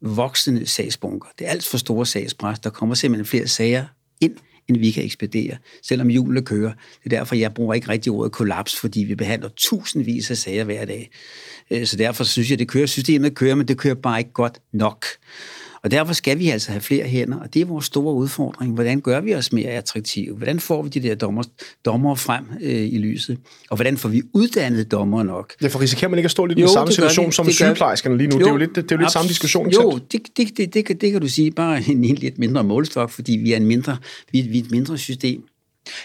voksende 0.06 0.66
sagsbunker. 0.66 1.28
Det 1.40 1.48
er 1.48 1.52
alt 1.52 1.66
for 1.66 1.78
store 1.78 2.06
sagspres. 2.06 2.60
Der 2.60 2.70
kommer 2.70 2.96
simpelthen 2.96 3.26
flere 3.26 3.48
sager 3.48 3.86
ind, 4.22 4.36
end 4.68 4.78
vi 4.78 4.92
kan 4.92 5.04
ekspedere, 5.04 5.58
selvom 5.84 6.08
hjulene 6.08 6.42
kører. 6.42 6.72
Det 7.04 7.14
er 7.14 7.18
derfor, 7.18 7.36
jeg 7.36 7.54
bruger 7.54 7.74
ikke 7.74 7.90
rigtig 7.90 8.12
ordet 8.12 8.32
kollaps, 8.32 8.80
fordi 8.80 9.04
vi 9.04 9.16
behandler 9.16 9.50
tusindvis 9.56 10.32
af 10.32 10.38
sager 10.38 10.64
hver 10.64 10.86
dag. 10.86 11.12
Øh, 11.72 11.86
så 11.86 11.98
derfor 11.98 12.24
synes 12.24 12.52
jeg, 12.52 12.60
det 12.60 12.68
kører. 12.68 12.86
Systemet 12.86 13.36
kører, 13.36 13.56
men 13.56 13.68
det 13.68 13.78
kører 13.78 13.96
bare 13.96 14.20
ikke 14.20 14.34
godt 14.34 14.62
nok. 14.74 15.06
Og 15.86 15.92
derfor 15.92 16.14
skal 16.14 16.40
vi 16.40 16.50
altså 16.50 16.72
have 16.72 16.82
flere 16.82 17.06
hænder, 17.06 17.38
og 17.40 17.54
det 17.54 17.62
er 17.62 17.66
vores 17.66 17.86
store 17.86 18.14
udfordring. 18.16 18.74
Hvordan 18.74 19.02
gør 19.02 19.22
vi 19.22 19.36
os 19.36 19.54
mere 19.54 19.70
attraktive? 19.70 20.36
Hvordan 20.38 20.60
får 20.60 20.82
vi 20.82 20.90
de 20.90 21.00
der 21.00 21.16
dommer, 21.16 21.44
dommer 21.86 22.16
frem 22.16 22.46
øh, 22.62 22.94
i 22.94 22.98
lyset? 22.98 23.38
Og 23.70 23.76
hvordan 23.78 23.98
får 23.98 24.10
vi 24.10 24.22
uddannet 24.34 24.92
dommer 24.92 25.24
nok? 25.24 25.54
Ja, 25.62 25.68
for 25.68 25.80
risikerer 25.82 26.10
man 26.10 26.20
ikke 26.20 26.28
at 26.28 26.32
stå 26.32 26.46
lidt 26.46 26.60
i 26.60 26.62
Jo, 26.62 26.68
den 26.68 26.74
samme 26.74 26.92
situation 26.94 27.28
vi. 27.28 27.32
som 27.32 27.50
sygeplejerskerne 27.52 28.18
lige 28.18 28.28
nu? 28.28 28.38
det 28.38 28.48
er 28.48 28.52
jo 28.52 28.58
lidt, 28.58 28.76
det 28.76 28.92
er 28.92 28.96
jo 28.96 29.00
lidt 29.00 29.12
samme 29.12 29.30
diskussion, 29.30 29.70
Jo, 29.70 30.00
det, 30.12 30.22
det, 30.38 30.58
det, 30.58 30.74
det, 30.74 30.86
kan, 30.86 30.98
det 30.98 31.12
kan 31.12 31.22
du 31.22 31.28
sige. 31.28 31.52
Bare 31.52 31.82
en, 31.90 32.04
en 32.04 32.16
lidt 32.16 32.38
mindre 32.40 32.64
målstok, 32.64 33.10
fordi 33.10 33.32
vi 33.32 33.52
er, 33.54 33.58
en 33.58 33.66
mindre, 33.66 33.98
vi, 34.32 34.40
er- 34.40 34.50
vi 34.50 34.60
er 34.60 34.64
et 34.64 34.72
mindre 34.72 34.98
system. 34.98 35.44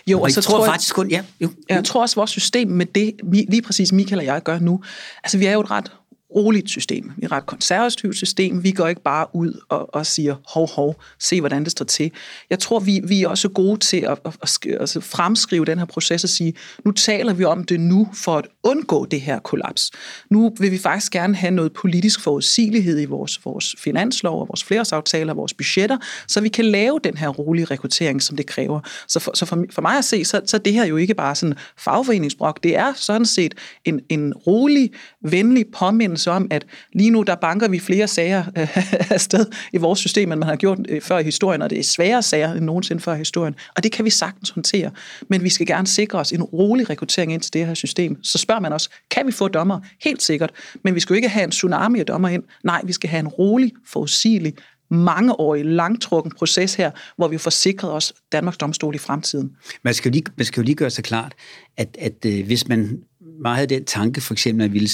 Jo, 0.07 0.17
Og 0.19 0.23
og 0.23 0.31
så 0.31 0.41
tror, 0.41 0.57
tror 0.57 0.65
jeg, 0.65 0.73
faktisk 0.73 0.95
kun... 0.95 1.11
Ja, 1.11 1.23
jo, 1.41 1.49
jeg 1.69 1.85
tror 1.85 2.01
også, 2.03 2.13
at 2.13 2.17
vores 2.17 2.31
system 2.31 2.69
med 2.69 2.87
det, 2.87 3.13
lige 3.49 3.63
præcis 3.63 3.93
Michael 3.93 4.19
og 4.19 4.25
jeg 4.25 4.43
gør 4.43 4.59
nu, 4.59 4.81
altså 5.25 5.39
vi 5.39 5.45
er 5.47 5.53
jo 5.53 5.61
et 5.61 5.71
ret 5.71 5.93
roligt 6.35 6.71
system. 6.71 7.13
Vi 7.17 7.23
er 7.23 7.27
et 7.27 7.33
ret 7.33 7.47
konservativt 7.47 8.17
system. 8.17 8.65
Vi 8.65 8.71
går 8.71 8.89
ikke 8.89 9.03
bare 9.03 9.27
ud 9.33 9.61
og, 9.69 9.95
og 9.95 10.07
siger, 10.07 10.37
hov, 10.55 10.71
hov, 10.71 11.03
se 11.19 11.41
hvordan 11.41 11.65
det 11.65 11.73
står 11.73 11.85
til. 11.85 12.11
Jeg 12.51 12.59
tror, 12.59 12.79
vi, 12.79 13.01
vi 13.05 13.23
er 13.23 13.29
også 13.29 13.49
gode 13.49 13.81
til 13.81 13.97
at, 13.97 14.19
at, 14.25 14.37
at, 14.43 14.97
at 14.97 15.05
fremskrive 15.05 15.65
den 15.65 15.79
her 15.79 15.85
proces 15.85 16.25
og 16.25 16.31
sige, 16.31 16.55
nu 16.85 16.91
taler 16.91 17.33
vi 17.33 17.45
om 17.45 17.65
det 17.65 17.81
nu 17.81 18.09
for 18.15 18.39
at 18.39 18.47
undgå 18.63 19.07
det 19.07 19.21
her 19.21 19.39
kollaps. 19.39 19.91
Nu 20.31 20.53
vil 20.59 20.71
vi 20.71 20.79
faktisk 20.79 21.13
gerne 21.13 21.35
have 21.35 21.51
noget 21.51 21.73
politisk 21.73 22.21
forudsigelighed 22.21 23.01
i 23.01 23.05
vores, 23.05 23.45
vores 23.45 23.77
finanslov 23.79 24.41
og 24.41 24.49
vores 24.49 24.65
flerårsaftaler 24.65 25.33
og 25.33 25.37
vores 25.37 25.55
budgetter, 25.55 25.99
så 26.27 26.41
vi 26.41 26.49
kan 26.49 26.65
lave 26.65 27.01
den 27.05 27.17
her 27.17 27.29
rolige 27.29 27.65
rekruttering, 27.65 28.23
som 28.23 28.37
det 28.37 28.47
kræver. 28.47 28.81
Så 29.09 29.21
for, 29.21 29.33
så 29.35 29.47
for, 29.47 29.65
for 29.71 29.83
mig 29.83 29.99
at 29.99 30.05
se, 30.05 30.25
så, 30.25 30.41
så 30.47 30.59
det 30.59 30.73
her 30.73 30.85
jo 30.85 30.97
ikke 30.97 31.15
bare 31.15 31.35
sådan 31.35 31.57
fagforeningsbrok. 31.79 32.63
Det 32.63 32.77
er 32.77 32.93
sådan 32.97 33.27
set 33.27 33.55
en, 33.85 34.01
en 34.09 34.35
rolig, 34.35 34.91
venlig 35.23 35.65
påmindelse 35.73 36.20
om, 36.27 36.47
at 36.51 36.67
lige 36.93 37.11
nu 37.11 37.23
der 37.23 37.35
banker 37.35 37.69
vi 37.69 37.79
flere 37.79 38.09
sager 38.09 38.45
øh, 38.59 38.77
afsted 39.13 39.47
i 39.73 39.77
vores 39.77 39.99
system, 39.99 40.33
end 40.33 40.39
man 40.39 40.49
har 40.49 40.57
gjort 40.57 40.79
øh, 40.89 41.03
før 41.03 41.19
i 41.19 41.23
historien, 41.23 41.63
og 41.63 41.71
det 41.71 41.79
er 41.79 41.83
sværere 41.83 42.23
sager 42.23 42.53
end 42.53 42.65
nogensinde 42.65 43.03
før 43.03 43.15
i 43.15 43.19
historien. 43.19 43.55
Og 43.77 43.83
det 43.83 43.93
kan 43.93 44.05
vi 44.05 44.11
sagtens 44.11 44.51
håndtere. 44.51 44.91
Men 45.29 45.43
vi 45.43 45.49
skal 45.49 45.67
gerne 45.67 45.87
sikre 45.87 46.19
os 46.19 46.33
en 46.33 46.43
rolig 46.43 46.91
rekruttering 46.91 47.33
ind 47.33 47.43
til 47.43 47.53
det 47.53 47.67
her 47.67 47.75
system. 47.75 48.25
Så 48.25 48.39
spørger 48.39 48.61
man 48.61 48.73
os, 48.73 48.91
kan 49.11 49.27
vi 49.27 49.33
få 49.33 49.49
dommer? 49.49 49.81
Helt 50.05 50.23
sikkert. 50.23 50.51
Men 50.85 50.95
vi 50.95 51.01
skal 51.01 51.15
jo 51.15 51.17
ikke 51.17 51.29
have 51.29 51.45
en 51.45 51.51
tsunami 51.51 51.99
af 52.01 52.07
dommer 52.07 52.29
ind. 52.29 52.43
Nej, 52.65 52.81
vi 52.85 52.93
skal 52.93 53.11
have 53.11 53.21
en 53.21 53.29
rolig, 53.29 53.73
forudsigelig, 53.87 54.55
mangeårig, 54.91 55.65
langtrukken 55.65 56.33
proces 56.33 56.75
her, 56.75 56.91
hvor 57.17 57.29
vi 57.29 57.39
får 57.39 57.51
sikret 57.51 57.93
os 57.93 58.13
Danmarks 58.33 58.57
domstol 58.59 58.95
i 58.95 58.99
fremtiden. 58.99 59.51
Man 59.83 59.95
skal 59.95 60.09
jo 60.09 60.13
lige, 60.13 60.25
man 60.37 60.45
skal 60.45 60.61
jo 60.61 60.65
lige 60.65 60.75
gøre 60.75 60.91
sig 60.91 61.05
klart, 61.05 61.33
at, 61.77 61.97
at 61.99 62.25
øh, 62.27 62.47
hvis 62.47 62.69
man 62.69 63.03
meget 63.43 63.57
havde 63.57 63.75
den 63.75 63.85
tanke, 63.85 64.21
for 64.21 64.35
eksempel 64.35 64.65
at 64.65 64.73
ville 64.73 64.89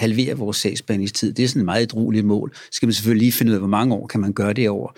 halvere 0.00 0.36
vores 0.36 0.56
sagsbehandlingstid, 0.56 1.32
det 1.32 1.44
er 1.44 1.48
sådan 1.48 1.60
et 1.62 1.64
meget 1.66 1.82
edrueligt 1.82 2.26
mål, 2.26 2.52
så 2.54 2.60
skal 2.72 2.86
man 2.86 2.92
selvfølgelig 2.94 3.22
lige 3.22 3.32
finde 3.32 3.50
ud 3.50 3.54
af, 3.54 3.60
hvor 3.60 3.68
mange 3.68 3.94
år 3.94 4.06
kan 4.06 4.20
man 4.20 4.32
gøre 4.32 4.52
det 4.52 4.68
over. 4.68 4.92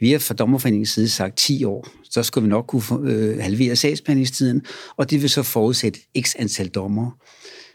Vi 0.00 0.10
har 0.12 0.18
fra 0.18 0.34
Dommerforeningens 0.34 0.88
side 0.90 1.08
sagt 1.08 1.36
10 1.36 1.64
år, 1.64 1.88
så 2.10 2.22
skal 2.22 2.42
vi 2.42 2.48
nok 2.48 2.64
kunne 2.68 2.82
øh, 3.12 3.38
halvere 3.42 3.76
sagsbehandlingstiden, 3.76 4.62
og 4.96 5.10
det 5.10 5.22
vil 5.22 5.30
så 5.30 5.42
forudsætte 5.42 6.00
x 6.20 6.34
antal 6.38 6.68
dommer. 6.68 7.10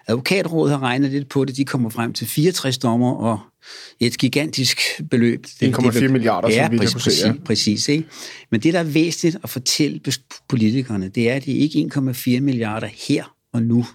Advokatrådet 0.08 0.72
har 0.72 0.80
regnet 0.84 1.12
lidt 1.12 1.30
på 1.30 1.46
det, 1.46 1.58
de 1.58 1.66
kommer 1.66 1.90
frem 1.90 2.14
til 2.14 2.28
64 2.28 2.78
dommer 2.78 3.12
og 3.16 3.40
et 4.00 4.18
gigantisk 4.18 4.80
beløb. 5.12 5.46
Det- 5.60 5.76
1,4 5.78 6.00
det- 6.00 6.12
milliarder, 6.12 6.50
som 6.50 6.56
ja, 6.58 6.70
vi 6.70 6.78
kan 6.78 6.90
præcis, 6.94 7.14
se, 7.14 7.28
ja. 7.28 7.34
præcis, 7.34 7.44
præcis. 7.46 7.88
Ikke? 7.88 8.06
Men 8.52 8.60
det, 8.62 8.74
der 8.74 8.80
er 8.80 8.84
væsentligt 8.84 9.38
at 9.44 9.50
fortælle 9.50 10.02
politikerne, 10.50 11.08
det 11.08 11.30
er, 11.30 11.34
at 11.36 11.46
det 11.46 11.56
er 11.56 11.60
ikke 11.60 11.80
1,4 11.80 12.40
milliarder 12.40 12.88
her 13.08 13.36
og 13.54 13.62
nu. 13.64 13.86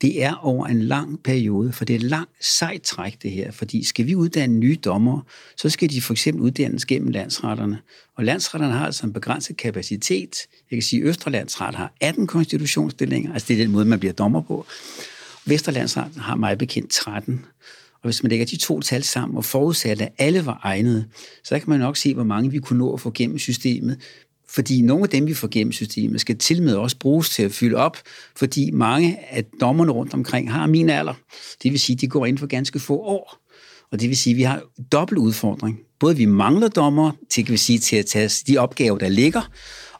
Det 0.00 0.22
er 0.22 0.34
over 0.34 0.66
en 0.66 0.82
lang 0.82 1.22
periode, 1.22 1.72
for 1.72 1.84
det 1.84 1.94
er 1.94 1.98
et 1.98 2.04
langt 2.04 2.30
sejt 2.40 2.82
træk, 2.82 3.22
det 3.22 3.30
her. 3.30 3.50
Fordi 3.50 3.84
skal 3.84 4.06
vi 4.06 4.14
uddanne 4.14 4.58
nye 4.58 4.76
dommer, 4.84 5.20
så 5.56 5.68
skal 5.68 5.90
de 5.90 6.00
for 6.00 6.14
eksempel 6.14 6.42
uddannes 6.42 6.84
gennem 6.84 7.08
landsretterne. 7.08 7.78
Og 8.16 8.24
landsretterne 8.24 8.72
har 8.72 8.86
altså 8.86 9.06
en 9.06 9.12
begrænset 9.12 9.56
kapacitet. 9.56 10.36
Jeg 10.70 10.76
kan 10.76 10.82
sige, 10.82 11.02
at 11.02 11.08
Østrelandsret 11.08 11.74
har 11.74 11.92
18 12.00 12.26
konstitutionsstillinger, 12.26 13.32
altså 13.32 13.48
det 13.48 13.54
er 13.54 13.64
den 13.64 13.72
måde, 13.72 13.84
man 13.84 13.98
bliver 13.98 14.12
dommer 14.12 14.42
på. 14.42 14.66
Vesterlandsret 15.46 16.12
har 16.16 16.36
mig 16.36 16.58
bekendt 16.58 16.90
13. 16.90 17.44
Og 17.92 18.04
hvis 18.04 18.22
man 18.22 18.30
lægger 18.30 18.46
de 18.46 18.56
to 18.56 18.80
tal 18.80 19.04
sammen 19.04 19.36
og 19.36 19.44
forudsætter, 19.44 20.06
at 20.06 20.12
alle 20.18 20.46
var 20.46 20.60
egnede, 20.62 21.04
så 21.44 21.58
kan 21.58 21.70
man 21.70 21.80
nok 21.80 21.96
se, 21.96 22.14
hvor 22.14 22.24
mange 22.24 22.50
vi 22.50 22.58
kunne 22.58 22.78
nå 22.78 22.94
at 22.94 23.00
få 23.00 23.10
gennem 23.14 23.38
systemet. 23.38 23.98
Fordi 24.50 24.82
nogle 24.82 25.02
af 25.02 25.08
dem, 25.08 25.26
vi 25.26 25.34
får 25.34 25.48
gennem 25.48 25.72
systemet, 25.72 26.20
skal 26.20 26.38
til 26.38 26.62
med 26.62 26.74
også 26.74 26.96
bruges 26.98 27.30
til 27.30 27.42
at 27.42 27.52
fylde 27.52 27.76
op, 27.76 27.96
fordi 28.36 28.70
mange 28.70 29.18
af 29.30 29.44
dommerne 29.60 29.92
rundt 29.92 30.14
omkring 30.14 30.52
har 30.52 30.66
min 30.66 30.90
alder. 30.90 31.14
Det 31.62 31.72
vil 31.72 31.80
sige, 31.80 31.94
at 31.94 32.00
de 32.00 32.08
går 32.08 32.26
ind 32.26 32.38
for 32.38 32.46
ganske 32.46 32.78
få 32.78 32.96
år. 32.96 33.38
Og 33.92 34.00
det 34.00 34.08
vil 34.08 34.16
sige, 34.16 34.34
at 34.34 34.36
vi 34.36 34.42
har 34.42 34.62
dobbelt 34.92 35.18
udfordring. 35.18 35.78
Både 36.00 36.16
vi 36.16 36.24
mangler 36.24 36.68
dommer 36.68 37.12
til, 37.30 37.44
kan 37.44 37.52
vi 37.52 37.58
sige, 37.58 37.78
til 37.78 37.96
at 37.96 38.06
tage 38.06 38.30
de 38.46 38.58
opgaver, 38.58 38.98
der 38.98 39.08
ligger, 39.08 39.50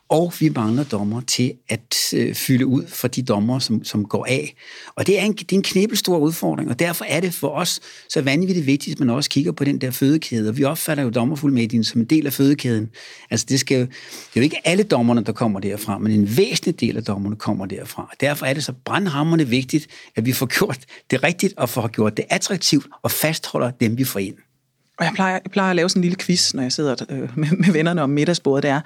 og 0.09 0.33
vi 0.41 0.49
mangler 0.49 0.85
dommer 0.85 1.21
til 1.21 1.53
at 1.69 1.95
øh, 2.15 2.35
fylde 2.35 2.67
ud 2.67 2.87
for 2.87 3.09
de 3.09 3.23
dommer, 3.23 3.59
som, 3.59 3.85
som 3.85 4.05
går 4.05 4.27
af. 4.29 4.55
Og 4.95 5.07
det 5.07 5.19
er 5.19 5.23
en, 5.23 5.33
det 5.33 5.53
er 5.53 5.57
en 5.57 5.63
knæbelstor 5.63 6.19
udfordring, 6.19 6.71
og 6.71 6.79
derfor 6.79 7.05
er 7.05 7.21
det 7.21 7.35
for 7.35 7.49
os 7.49 7.81
så 8.09 8.21
vanvittigt 8.21 8.67
vigtigt, 8.67 8.95
at 8.95 9.01
man 9.01 9.11
også 9.11 9.31
kigger 9.31 9.53
på 9.53 9.65
den 9.65 9.81
der 9.81 9.91
fødekæde. 9.91 10.49
Og 10.49 10.57
vi 10.57 10.65
opfatter 10.65 11.05
jo 11.05 11.11
dommerfuldmægtigen 11.11 11.85
som 11.85 12.01
en 12.01 12.07
del 12.07 12.27
af 12.27 12.33
fødekæden. 12.33 12.91
Altså 13.31 13.47
det, 13.49 13.61
skal 13.61 13.79
jo, 13.79 13.85
det 13.85 13.91
er 14.35 14.41
jo 14.41 14.43
ikke 14.43 14.61
alle 14.65 14.83
dommerne, 14.83 15.25
der 15.25 15.33
kommer 15.33 15.61
derfra, 15.61 15.99
men 15.99 16.13
en 16.13 16.37
væsentlig 16.37 16.81
del 16.81 16.97
af 16.97 17.05
dommerne 17.05 17.37
kommer 17.37 17.67
derfra. 17.67 18.15
Derfor 18.21 18.47
er 18.47 18.55
det 18.55 18.65
så 18.65 18.73
brandhammerne 18.85 19.49
vigtigt, 19.49 19.87
at 20.17 20.27
vi 20.27 20.33
får 20.33 20.47
gjort 20.47 20.79
det 21.11 21.23
rigtigt, 21.23 21.55
og 21.57 21.69
får 21.69 21.89
gjort 21.89 22.17
det 22.17 22.25
attraktivt, 22.31 22.87
og 23.03 23.11
fastholder 23.11 23.71
dem, 23.71 23.99
vi 23.99 24.05
får 24.05 24.21
ind. 24.21 24.35
Og 24.99 25.05
jeg 25.05 25.13
plejer, 25.15 25.33
jeg 25.33 25.51
plejer 25.51 25.71
at 25.71 25.77
lave 25.77 25.89
sådan 25.89 26.01
en 26.01 26.03
lille 26.03 26.17
quiz, 26.17 26.55
når 26.55 26.63
jeg 26.63 26.73
sidder 26.73 26.95
øh, 27.11 27.39
med, 27.39 27.49
med 27.51 27.73
vennerne 27.73 28.03
om 28.03 28.11
middagsbordet. 28.11 28.63
Det 28.63 28.71
er, 28.71 28.81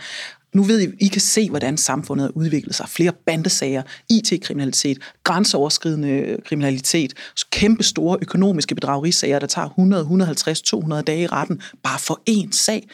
nu 0.54 0.62
ved 0.62 0.80
I, 0.80 1.04
I 1.04 1.08
kan 1.08 1.20
se, 1.20 1.48
hvordan 1.50 1.76
samfundet 1.76 2.24
har 2.24 2.32
udviklet 2.36 2.74
sig. 2.74 2.88
Flere 2.88 3.12
bandesager, 3.26 3.82
IT-kriminalitet, 4.10 4.98
grænseoverskridende 5.24 6.08
øh, 6.08 6.38
kriminalitet, 6.46 7.14
kæmpe 7.50 7.82
store 7.82 8.18
økonomiske 8.22 8.74
bedragerisager, 8.74 9.38
der 9.38 9.46
tager 9.46 9.68
100, 9.68 10.00
150, 10.00 10.62
200 10.62 11.02
dage 11.02 11.22
i 11.22 11.26
retten, 11.26 11.62
bare 11.82 11.98
for 11.98 12.20
én 12.30 12.48
sag. 12.52 12.88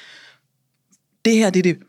Det 1.24 1.36
her 1.36 1.50
det 1.50 1.58
er 1.58 1.62
det 1.62 1.88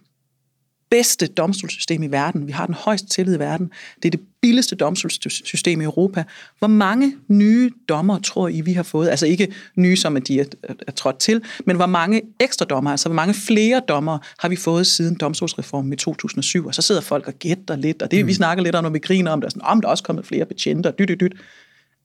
bedste 0.89 1.27
domstolssystem 1.27 2.03
i 2.03 2.07
verden. 2.07 2.47
Vi 2.47 2.51
har 2.51 2.65
den 2.65 2.75
højeste 2.75 3.07
tillid 3.07 3.35
i 3.35 3.39
verden. 3.39 3.71
Det 3.95 4.05
er 4.05 4.17
det 4.17 4.19
billigste 4.41 4.75
domstolssystem 4.75 5.81
i 5.81 5.83
Europa. 5.83 6.23
Hvor 6.59 6.67
mange 6.67 7.15
nye 7.27 7.71
dommer 7.89 8.19
tror 8.19 8.47
I, 8.47 8.61
vi 8.61 8.73
har 8.73 8.83
fået? 8.83 9.09
Altså 9.09 9.25
ikke 9.25 9.53
nye, 9.75 9.95
som 9.95 10.17
at 10.17 10.27
de 10.27 10.39
er, 10.39 10.45
er 10.87 10.91
trådt 10.91 11.19
til, 11.19 11.41
men 11.65 11.75
hvor 11.75 11.85
mange 11.85 12.21
ekstra 12.39 12.65
dommer, 12.65 12.91
altså 12.91 13.09
hvor 13.09 13.15
mange 13.15 13.33
flere 13.33 13.81
dommer 13.87 14.17
har 14.39 14.49
vi 14.49 14.55
fået 14.55 14.87
siden 14.87 15.15
domstolsreformen 15.15 15.93
i 15.93 15.95
2007? 15.95 16.67
Og 16.67 16.75
så 16.75 16.81
sidder 16.81 17.01
folk 17.01 17.27
og 17.27 17.33
gætter 17.33 17.75
lidt, 17.75 18.01
og 18.01 18.11
det 18.11 18.21
mm. 18.25 18.27
vi 18.27 18.33
snakker 18.33 18.63
lidt 18.63 18.75
om, 18.75 18.83
når 18.83 18.89
vi 18.89 18.99
griner 18.99 19.31
om 19.31 19.41
det, 19.41 19.45
er 19.45 19.49
sådan, 19.49 19.61
om 19.61 19.81
der 19.81 19.87
er 19.87 19.91
også 19.91 20.03
kommet 20.03 20.25
flere 20.25 20.45
betjenter, 20.45 20.91
dyt, 20.91 21.07
dyt, 21.07 21.19
dyt. 21.19 21.33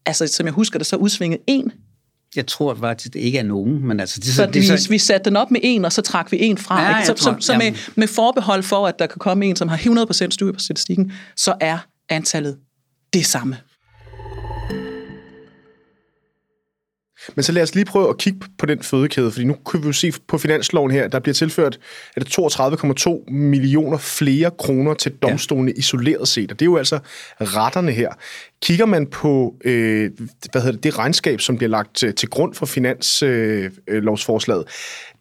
Altså, 0.06 0.26
som 0.26 0.46
jeg 0.46 0.52
husker 0.52 0.78
det, 0.78 0.86
så 0.86 0.96
udsvinget 0.96 1.40
en 1.46 1.72
Jeg 2.36 2.46
tror 2.46 2.74
faktisk, 2.74 3.12
det 3.12 3.20
ikke 3.20 3.38
er 3.38 3.42
nogen, 3.42 3.86
men 3.86 4.00
altså... 4.00 4.20
Det, 4.20 4.28
så, 4.28 4.46
det, 4.46 4.54
vi, 4.54 4.66
så, 4.66 4.88
vi 4.88 4.98
satte 4.98 5.30
den 5.30 5.36
op 5.36 5.50
med 5.50 5.60
en, 5.62 5.84
og 5.84 5.92
så 5.92 6.02
trak 6.02 6.32
vi 6.32 6.38
en 6.42 6.58
fra. 6.58 6.82
Ja, 6.82 6.98
ikke? 6.98 7.06
Så, 7.06 7.12
tror- 7.14 7.36
så, 7.40 7.46
så 7.46 7.58
med, 7.58 7.72
med 7.94 8.08
forbehold 8.08 8.62
for, 8.62 8.86
at 8.86 8.98
der 8.98 9.06
kan 9.06 9.18
komme 9.18 9.46
en, 9.46 9.56
som 9.56 9.68
har 9.68 9.76
100% 9.76 10.30
styr 10.30 10.52
på 10.52 10.58
statistikken, 10.58 11.12
så 11.36 11.54
er 11.60 11.78
antallet 12.08 12.56
det 13.12 13.26
samme. 13.26 13.56
Men 17.34 17.42
så 17.42 17.52
lad 17.52 17.62
os 17.62 17.74
lige 17.74 17.84
prøve 17.84 18.08
at 18.08 18.18
kigge 18.18 18.40
på 18.58 18.66
den 18.66 18.82
fødekæde, 18.82 19.30
fordi 19.30 19.44
nu 19.44 19.56
kan 19.70 19.82
vi 19.82 19.86
jo 19.86 19.92
se 19.92 20.12
på 20.28 20.38
finansloven 20.38 20.90
her, 20.90 21.08
der 21.08 21.18
bliver 21.18 21.34
tilført 21.34 21.78
er 22.16 22.20
det 22.20 22.38
32,2 22.38 23.32
millioner 23.32 23.98
flere 23.98 24.50
kroner 24.58 24.94
til 24.94 25.12
domstolene 25.12 25.70
ja. 25.70 25.78
isoleret 25.78 26.28
set, 26.28 26.52
og 26.52 26.58
det 26.58 26.64
er 26.64 26.70
jo 26.70 26.76
altså 26.76 26.98
retterne 27.40 27.92
her. 27.92 28.08
Kigger 28.62 28.86
man 28.86 29.06
på 29.06 29.54
øh, 29.64 30.10
hvad 30.52 30.62
hedder 30.62 30.72
det, 30.72 30.84
det 30.84 30.98
regnskab, 30.98 31.40
som 31.40 31.56
bliver 31.56 31.70
lagt 31.70 31.96
til, 31.96 32.14
til 32.14 32.28
grund 32.28 32.54
for 32.54 32.66
finanslovsforslaget, 32.66 34.64
øh, 34.66 34.72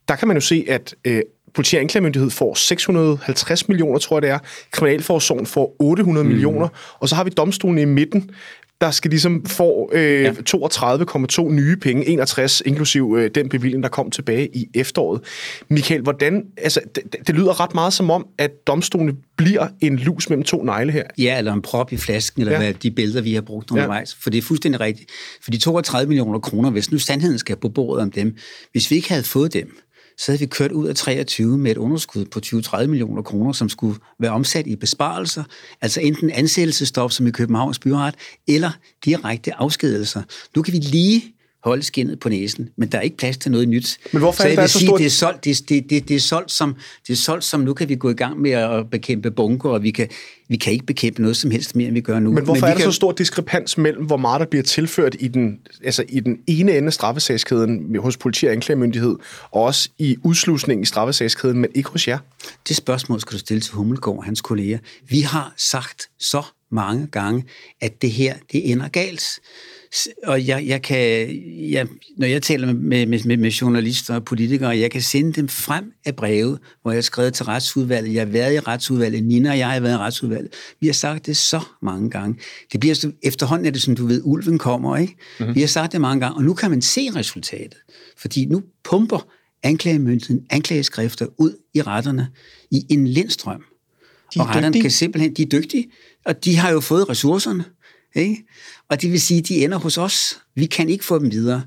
der 0.08 0.16
kan 0.16 0.28
man 0.28 0.38
jo 0.38 0.42
se, 0.42 0.66
at 0.70 0.96
øh, 1.06 1.22
politi- 1.54 1.76
og 1.76 1.82
anklagemyndighed 1.82 2.30
får 2.30 2.54
650 2.54 3.68
millioner, 3.68 4.00
tror 4.00 4.16
jeg 4.16 4.22
det 4.22 4.30
er. 4.30 4.40
Kriminalforsorgen 4.72 5.46
får 5.46 5.76
800 5.80 6.24
mm. 6.24 6.32
millioner. 6.32 6.68
Og 7.00 7.10
så 7.10 7.16
har 7.16 7.24
vi 7.24 7.30
domstolen 7.30 7.78
i 7.78 7.86
midten, 7.86 8.32
der 8.84 8.92
skal 8.92 9.10
ligesom 9.10 9.46
få 9.46 9.90
øh, 9.94 10.24
ja. 10.24 10.32
32,2 10.32 11.52
nye 11.52 11.76
penge, 11.76 12.06
61 12.06 12.62
inklusiv 12.66 13.16
øh, 13.18 13.32
den 13.36 13.50
bevilling, 13.50 13.84
der 13.84 13.90
kom 13.90 14.12
tilbage 14.12 14.56
i 14.56 14.70
efteråret. 14.74 15.22
Michael, 15.70 16.02
hvordan, 16.02 16.44
altså, 16.58 16.80
det, 16.96 17.04
det 17.28 17.36
lyder 17.36 17.60
ret 17.60 17.74
meget 17.74 17.94
som 17.94 18.12
om, 18.12 18.28
at 18.38 18.52
domstolene 18.68 19.14
bliver 19.36 19.68
en 19.82 19.96
lus 19.96 20.30
mellem 20.30 20.44
to 20.44 20.64
negle 20.64 20.92
her. 20.92 21.04
Ja, 21.18 21.38
eller 21.38 21.54
en 21.54 21.62
prop 21.62 21.92
i 21.92 21.98
flasken, 21.98 22.42
eller 22.42 22.52
ja. 22.52 22.60
hvad 22.60 22.74
de 22.74 22.92
billeder, 22.92 23.22
vi 23.22 23.34
har 23.34 23.42
brugt 23.42 23.72
undervejs. 23.72 24.14
Ja. 24.14 24.24
For 24.24 24.30
det 24.30 24.38
er 24.38 24.42
fuldstændig 24.42 24.82
rigtigt. 24.82 25.12
For 25.44 25.52
de 25.52 25.58
32 25.58 26.08
millioner 26.08 26.40
kroner, 26.40 26.70
hvis 26.70 26.92
nu 26.92 26.98
sandheden 26.98 27.40
skal 27.40 27.56
på 27.56 27.70
bordet 27.70 28.04
om 28.04 28.12
dem, 28.12 28.36
hvis 28.72 28.92
vi 28.92 28.96
ikke 28.96 29.10
havde 29.10 29.24
fået 29.24 29.54
dem, 29.54 29.78
så 30.18 30.32
havde 30.32 30.40
vi 30.40 30.46
kørt 30.46 30.72
ud 30.72 30.88
af 30.88 30.96
23 30.96 31.58
med 31.58 31.72
et 31.72 31.78
underskud 31.78 32.26
på 32.26 32.40
20-30 32.46 32.86
millioner 32.88 33.22
kroner, 33.22 33.52
som 33.52 33.70
skulle 33.70 34.00
være 34.20 34.32
omsat 34.32 34.68
i 34.68 34.76
besparelser, 34.76 35.44
altså 35.82 36.02
enten 36.02 36.30
ansættelsestop 36.30 37.12
som 37.12 37.28
i 37.28 37.32
Københavns 37.32 37.80
Byret, 37.80 38.16
eller 38.48 38.72
direkte 39.06 39.54
afskedelser. 39.54 40.24
Nu 40.56 40.62
kan 40.62 40.74
vi 40.74 40.78
lige 40.78 41.34
holde 41.64 41.84
skinnet 41.84 42.20
på 42.20 42.30
næsen, 42.30 42.70
men 42.78 42.90
der 42.90 42.98
er 42.98 43.02
ikke 43.02 43.18
plads 43.18 43.38
til 43.38 43.52
noget 43.52 43.70
nyt. 43.70 43.98
Men 44.12 44.20
hvorfor 44.20 44.42
så 44.42 44.48
jeg 44.48 44.58
vil 44.58 44.70
så 44.70 44.80
sige, 44.80 44.98
det 44.98 45.06
er, 45.06 45.10
solgt, 45.10 45.46
det, 45.46 45.70
det, 45.70 45.90
det, 45.90 46.08
det, 46.08 46.16
er 46.16 46.20
solgt 46.20 46.52
som, 46.52 46.76
det 47.08 47.14
er 47.14 47.18
solgt 47.18 47.44
som, 47.44 47.60
nu 47.60 47.74
kan 47.74 47.90
vi 47.90 47.96
gå 47.96 48.10
i 48.10 48.14
gang 48.14 48.42
med 48.42 48.52
at 48.52 48.90
bekæmpe 48.90 49.32
bunker, 49.32 49.70
og 49.70 49.84
vi 49.84 49.92
kan, 49.92 50.08
vi 50.48 50.58
kan 50.58 50.74
ikke 50.74 50.86
bekæmpe 50.86 51.22
noget 51.22 51.38
som 51.38 51.52
helst 51.52 51.76
mere, 51.76 51.88
end 51.88 51.94
vi 51.94 52.02
gør 52.02 52.20
nu. 52.20 52.32
Men 52.32 52.44
hvorfor 52.44 52.62
men 52.62 52.64
er 52.64 52.74
der 52.74 52.82
kan... 52.82 52.92
så 52.92 52.96
stor 52.96 53.12
diskrepans 53.12 53.78
mellem, 53.78 54.06
hvor 54.06 54.18
meget 54.18 54.40
der 54.40 54.46
bliver 54.46 54.64
tilført 54.64 55.16
i 55.20 55.28
den, 55.28 55.60
altså 55.84 56.04
i 56.10 56.20
den 56.20 56.40
ene 56.48 56.78
ende 56.78 56.88
af 56.88 56.94
straffesagskæden 56.94 57.96
hos 58.00 58.18
politi 58.18 58.46
og 58.46 58.52
anklagemyndighed, 58.52 59.16
og 59.52 59.62
også 59.62 59.90
i 59.98 60.18
udslusning 60.24 60.82
i 60.82 60.86
straffesagskæden, 60.86 61.58
men 61.58 61.70
ikke 61.76 61.90
hos 61.90 62.08
jer? 62.08 62.18
Det 62.68 62.76
spørgsmål 62.76 63.20
skal 63.20 63.34
du 63.34 63.40
stille 63.40 63.62
til 63.62 63.74
Hummelgaard 63.74 64.18
og 64.18 64.24
hans 64.24 64.42
kolleger. 64.42 64.78
Vi 65.10 65.22
har 65.22 65.54
sagt 65.58 66.10
så 66.20 66.44
mange 66.74 67.08
gange, 67.08 67.44
at 67.82 68.02
det 68.02 68.12
her, 68.12 68.36
det 68.52 68.72
ender 68.72 68.88
galt 68.88 69.40
og 70.24 70.48
jeg, 70.48 70.68
jeg 70.68 70.82
kan, 70.82 71.30
jeg, 71.72 71.88
når 72.18 72.28
jeg 72.28 72.42
taler 72.42 72.74
med, 72.74 73.06
med, 73.06 73.38
med, 73.38 73.52
journalister 73.52 74.16
og 74.16 74.26
politikere, 74.26 74.78
jeg 74.78 74.92
kan 74.92 75.02
sende 75.02 75.34
dem 75.34 75.48
frem 75.48 75.92
af 76.06 76.16
breve, 76.16 76.58
hvor 76.82 76.92
jeg 76.92 76.98
har 76.98 77.02
skrevet 77.02 77.34
til 77.34 77.46
retsudvalget. 77.46 78.14
Jeg 78.14 78.22
har 78.22 78.32
været 78.32 78.54
i 78.54 78.60
retsudvalget. 78.60 79.24
Nina 79.24 79.52
og 79.52 79.58
jeg 79.58 79.70
har 79.70 79.80
været 79.80 79.94
i 79.94 79.98
retsudvalget. 79.98 80.54
Vi 80.80 80.88
har 80.88 80.94
sagt 80.94 81.26
det 81.26 81.38
så 81.38 81.60
mange 81.82 82.10
gange. 82.10 82.40
Det 82.72 82.80
bliver 82.80 83.12
efterhånden 83.24 83.66
er 83.66 83.72
det 83.72 83.82
som 83.82 83.96
du 83.96 84.06
ved, 84.06 84.22
ulven 84.24 84.58
kommer, 84.58 84.98
ikke? 84.98 85.16
Mm-hmm. 85.40 85.56
Vi 85.56 85.60
har 85.60 85.68
sagt 85.68 85.92
det 85.92 86.02
mange 86.02 86.22
gange, 86.22 86.38
og 86.38 86.44
nu 86.44 86.54
kan 86.54 86.70
man 86.70 86.82
se 86.82 87.10
resultatet. 87.16 87.78
Fordi 88.18 88.46
nu 88.46 88.62
pumper 88.84 89.28
anklagemyndigheden 89.64 90.46
anklageskrifter 90.50 91.26
ud 91.38 91.58
i 91.74 91.82
retterne 91.82 92.28
i 92.72 92.86
en 92.90 93.08
lindstrøm. 93.08 93.64
og 94.40 94.50
retterne 94.50 94.82
kan 94.82 94.92
simpelthen, 94.92 95.34
de 95.34 95.42
er 95.42 95.46
dygtige, 95.46 95.88
og 96.26 96.46
de 96.46 96.58
har 96.58 96.72
jo 96.72 96.80
fået 96.80 97.10
ressourcerne. 97.10 97.66
Ikke? 98.16 98.44
Og 98.90 99.02
det 99.02 99.12
vil 99.12 99.22
sige, 99.22 99.40
at 99.40 99.48
de 99.48 99.64
ender 99.64 99.78
hos 99.78 99.98
os. 99.98 100.40
Vi 100.56 100.66
kan 100.66 100.90
ikke 100.90 101.06
få 101.06 101.20
dem 101.20 101.32
videre. 101.32 101.64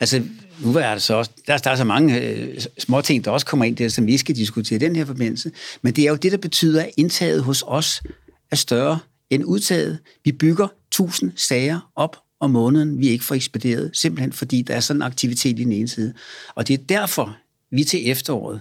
Altså, 0.00 0.22
nu 0.60 0.74
er 0.74 0.80
der 0.80 0.98
så 0.98 1.14
også, 1.14 1.30
der, 1.46 1.58
der 1.58 1.70
er 1.70 1.76
så 1.76 1.84
mange 1.84 2.20
øh, 2.20 2.60
små 2.78 3.00
ting, 3.00 3.24
der 3.24 3.30
også 3.30 3.46
kommer 3.46 3.64
ind 3.64 3.76
der, 3.76 3.88
som 3.88 4.06
vi 4.06 4.16
skal 4.16 4.36
diskutere 4.36 4.76
i 4.76 4.78
den 4.78 4.96
her 4.96 5.04
forbindelse. 5.04 5.50
Men 5.82 5.92
det 5.92 6.04
er 6.04 6.10
jo 6.10 6.16
det, 6.16 6.32
der 6.32 6.38
betyder, 6.38 6.82
at 6.82 6.90
indtaget 6.96 7.42
hos 7.42 7.64
os 7.66 8.02
er 8.50 8.56
større 8.56 8.98
end 9.30 9.44
udtaget. 9.44 9.98
Vi 10.24 10.32
bygger 10.32 10.68
tusind 10.90 11.32
sager 11.36 11.90
op 11.96 12.16
om 12.40 12.50
måneden, 12.50 12.98
vi 12.98 13.08
ikke 13.08 13.24
får 13.24 13.34
ekspederet, 13.34 13.90
simpelthen 13.94 14.32
fordi 14.32 14.62
der 14.62 14.74
er 14.74 14.80
sådan 14.80 14.98
en 14.98 15.02
aktivitet 15.06 15.58
i 15.58 15.64
den 15.64 15.72
ene 15.72 15.88
side. 15.88 16.14
Og 16.54 16.68
det 16.68 16.74
er 16.74 16.84
derfor, 16.88 17.36
vi 17.70 17.84
til 17.84 18.10
efteråret, 18.10 18.60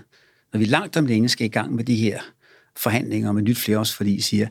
når 0.54 0.60
vi 0.60 0.66
langt 0.66 0.98
om 0.98 1.06
længe 1.06 1.30
skal 1.30 1.46
i 1.46 1.50
gang 1.50 1.76
med 1.76 1.84
de 1.84 1.96
her 1.96 2.20
forhandlinger 2.76 3.30
om 3.30 3.38
et 3.38 3.44
nyt 3.44 3.58
flereårsforlig, 3.58 4.24
siger, 4.24 4.48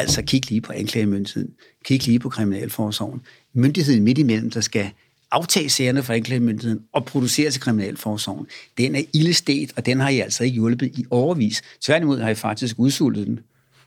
Altså 0.00 0.22
kig 0.22 0.50
lige 0.50 0.60
på 0.60 0.72
anklagemyndigheden, 0.72 1.50
kig 1.84 2.06
lige 2.06 2.18
på 2.18 2.28
kriminalforsorgen. 2.28 3.20
Myndigheden 3.54 4.02
midt 4.04 4.18
imellem, 4.18 4.50
der 4.50 4.60
skal 4.60 4.90
aftage 5.32 5.68
sagerne 5.68 6.02
fra 6.02 6.14
anklagemyndigheden 6.14 6.80
og 6.92 7.04
producere 7.04 7.50
til 7.50 7.60
kriminalforsorgen, 7.60 8.46
den 8.78 8.94
er 8.94 9.02
ildestet, 9.12 9.72
og 9.76 9.86
den 9.86 10.00
har 10.00 10.08
I 10.08 10.20
altså 10.20 10.44
ikke 10.44 10.54
hjulpet 10.54 10.86
i 10.86 11.04
overvis. 11.10 11.62
Tværtimod 11.80 12.20
har 12.20 12.30
I 12.30 12.34
faktisk 12.34 12.78
udsultet 12.78 13.26
den. 13.26 13.40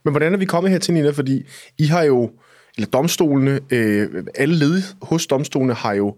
Men 0.03 0.13
hvordan 0.13 0.33
er 0.33 0.37
vi 0.37 0.45
kommet 0.45 0.71
her 0.71 0.79
til, 0.79 0.93
Nina? 0.93 1.09
Fordi 1.09 1.43
I 1.77 1.85
har 1.85 2.03
jo, 2.03 2.31
eller 2.77 2.87
domstolene, 2.87 3.59
øh, 3.69 4.23
alle 4.35 4.55
led 4.55 4.81
hos 5.01 5.27
domstolene 5.27 5.73
har 5.73 5.93
jo 5.93 6.15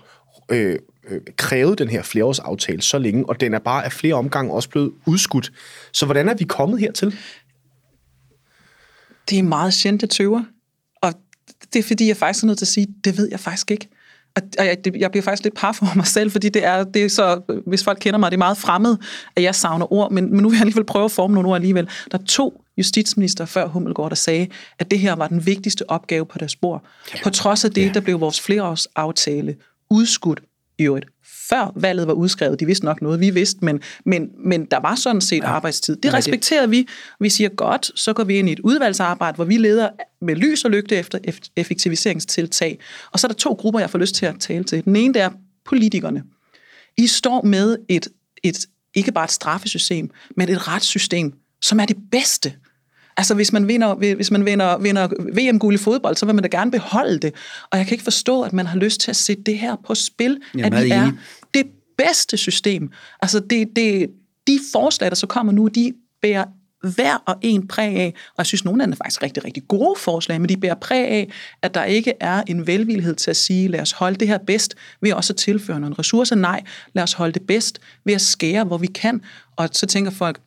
øh, 0.51 0.79
øh, 1.09 1.21
krævet 1.37 1.79
den 1.79 1.89
her 1.89 2.03
flereårsaftale 2.03 2.81
så 2.81 2.97
længe, 2.97 3.29
og 3.29 3.39
den 3.39 3.53
er 3.53 3.59
bare 3.59 3.85
af 3.85 3.91
flere 3.91 4.13
omgange 4.13 4.53
også 4.53 4.69
blevet 4.69 4.91
udskudt. 5.05 5.51
Så 5.91 6.05
hvordan 6.05 6.29
er 6.29 6.33
vi 6.33 6.43
kommet 6.43 6.79
hertil? 6.79 7.15
Det 9.29 9.39
er 9.39 9.43
meget 9.43 9.73
sjældent, 9.73 10.01
jeg 10.01 10.09
tøver. 10.09 10.43
Og 11.01 11.13
det 11.73 11.79
er 11.79 11.83
fordi, 11.83 12.07
jeg 12.07 12.17
faktisk 12.17 12.43
er 12.43 12.47
nødt 12.47 12.57
til 12.57 12.65
at 12.65 12.69
sige, 12.69 12.87
det 13.03 13.17
ved 13.17 13.27
jeg 13.31 13.39
faktisk 13.39 13.71
ikke. 13.71 13.87
Og 14.35 14.65
jeg, 14.65 14.77
jeg 14.95 15.11
bliver 15.11 15.23
faktisk 15.23 15.43
lidt 15.43 15.55
par 15.55 15.71
for 15.71 15.95
mig 15.95 16.07
selv, 16.07 16.31
fordi 16.31 16.49
det 16.49 16.65
er, 16.65 16.83
det 16.83 17.03
er 17.05 17.09
så, 17.09 17.41
hvis 17.67 17.83
folk 17.83 17.97
kender 18.01 18.19
mig, 18.19 18.31
det 18.31 18.35
er 18.35 18.37
meget 18.37 18.57
fremmed, 18.57 18.97
at 19.35 19.43
jeg 19.43 19.55
savner 19.55 19.93
ord, 19.93 20.11
men, 20.11 20.31
men 20.31 20.41
nu 20.41 20.49
vil 20.49 20.55
jeg 20.55 20.61
alligevel 20.61 20.83
prøve 20.83 21.05
at 21.05 21.11
forme 21.11 21.33
nogle 21.33 21.49
ord 21.49 21.55
alligevel. 21.55 21.89
Der 22.11 22.17
er 22.17 22.23
to 22.23 22.61
justitsminister 22.77 23.45
før 23.45 23.67
Hummelgaard, 23.67 24.09
der 24.09 24.15
sagde, 24.15 24.47
at 24.79 24.91
det 24.91 24.99
her 24.99 25.15
var 25.15 25.27
den 25.27 25.45
vigtigste 25.45 25.89
opgave 25.89 26.25
på 26.25 26.37
deres 26.37 26.55
bord. 26.55 26.83
På 27.23 27.29
trods 27.29 27.65
af 27.65 27.71
det, 27.71 27.93
der 27.93 27.99
blev 27.99 28.19
vores 28.19 28.41
flereårsaftale 28.41 29.55
udskudt 29.89 30.43
i 30.77 30.83
øvrigt 30.83 31.05
før 31.49 31.71
valget 31.75 32.07
var 32.07 32.13
udskrevet. 32.13 32.59
De 32.59 32.65
vidste 32.65 32.85
nok 32.85 33.01
noget, 33.01 33.19
vi 33.19 33.29
vidste, 33.29 33.65
men, 33.65 33.81
men, 34.05 34.29
men 34.45 34.65
der 34.65 34.79
var 34.79 34.95
sådan 34.95 35.21
set 35.21 35.37
ja. 35.37 35.47
arbejdstid. 35.47 35.95
Det 35.95 36.13
respekterer 36.13 36.67
vi. 36.67 36.87
Vi 37.19 37.29
siger 37.29 37.49
godt, 37.49 37.91
så 37.95 38.13
går 38.13 38.23
vi 38.23 38.35
ind 38.39 38.49
i 38.49 38.51
et 38.51 38.59
udvalgsarbejde, 38.59 39.35
hvor 39.35 39.45
vi 39.45 39.57
leder 39.57 39.89
med 40.21 40.35
lys 40.35 40.65
og 40.65 40.71
lygte 40.71 40.95
efter 40.95 41.19
effektiviseringstiltag. 41.55 42.79
Og 43.11 43.19
så 43.19 43.27
er 43.27 43.29
der 43.29 43.35
to 43.35 43.53
grupper, 43.53 43.79
jeg 43.79 43.89
får 43.89 43.99
lyst 43.99 44.15
til 44.15 44.25
at 44.25 44.35
tale 44.39 44.63
til. 44.63 44.85
Den 44.85 44.95
ene, 44.95 45.13
der 45.13 45.23
er 45.23 45.29
politikerne. 45.65 46.23
I 46.97 47.07
står 47.07 47.41
med 47.41 47.77
et, 47.89 48.07
et 48.43 48.65
ikke 48.95 49.11
bare 49.11 49.25
et 49.25 49.31
straffesystem, 49.31 50.09
men 50.37 50.49
et 50.49 50.67
retssystem, 50.67 51.33
som 51.61 51.79
er 51.79 51.85
det 51.85 51.97
bedste 52.11 52.53
Altså, 53.17 53.33
hvis 53.33 53.53
man 53.53 53.67
vinder, 53.67 54.15
hvis 54.15 54.31
man 54.31 54.45
vinder, 54.45 54.77
vinder 54.77 55.07
VM-guld 55.33 55.75
i 55.75 55.77
fodbold, 55.77 56.15
så 56.15 56.25
vil 56.25 56.35
man 56.35 56.43
da 56.43 56.57
gerne 56.57 56.71
beholde 56.71 57.19
det. 57.19 57.33
Og 57.71 57.77
jeg 57.77 57.87
kan 57.87 57.93
ikke 57.93 58.03
forstå, 58.03 58.41
at 58.41 58.53
man 58.53 58.65
har 58.65 58.77
lyst 58.77 58.99
til 58.99 59.11
at 59.11 59.15
sætte 59.15 59.43
det 59.43 59.57
her 59.57 59.75
på 59.87 59.95
spil, 59.95 60.41
Jamen, 60.57 60.73
at 60.73 60.83
vi 60.83 60.89
er 60.89 61.11
det 61.53 61.65
bedste 61.97 62.37
system. 62.37 62.89
Altså, 63.21 63.39
det, 63.39 63.67
det, 63.75 64.09
de 64.47 64.59
forslag, 64.71 65.09
der 65.09 65.15
så 65.15 65.27
kommer 65.27 65.53
nu, 65.53 65.67
de 65.67 65.93
bærer 66.21 66.45
hver 66.93 67.23
og 67.25 67.35
en 67.41 67.67
præg 67.67 67.95
af, 67.95 68.13
og 68.27 68.35
jeg 68.37 68.45
synes, 68.45 68.65
nogle 68.65 68.83
af 68.83 68.87
dem 68.87 68.91
er 68.91 68.95
faktisk 68.95 69.23
rigtig, 69.23 69.45
rigtig 69.45 69.63
gode 69.67 69.99
forslag, 69.99 70.41
men 70.41 70.49
de 70.49 70.57
bærer 70.57 70.75
præg 70.75 71.07
af, 71.07 71.31
at 71.61 71.73
der 71.73 71.83
ikke 71.83 72.13
er 72.19 72.43
en 72.47 72.67
velvillighed 72.67 73.15
til 73.15 73.31
at 73.31 73.37
sige, 73.37 73.67
lad 73.67 73.79
os 73.79 73.91
holde 73.91 74.15
det 74.15 74.27
her 74.27 74.37
bedst 74.37 74.75
ved 75.01 75.13
også 75.13 75.33
at 75.33 75.37
tilføre 75.37 75.79
nogle 75.79 75.95
ressourcer. 75.99 76.35
Nej, 76.35 76.63
lad 76.93 77.03
os 77.03 77.13
holde 77.13 77.33
det 77.33 77.41
bedst 77.47 77.79
ved 78.05 78.13
at 78.13 78.21
skære, 78.21 78.63
hvor 78.63 78.77
vi 78.77 78.87
kan. 78.87 79.21
Og 79.55 79.69
så 79.71 79.85
tænker 79.85 80.11
folk, 80.11 80.39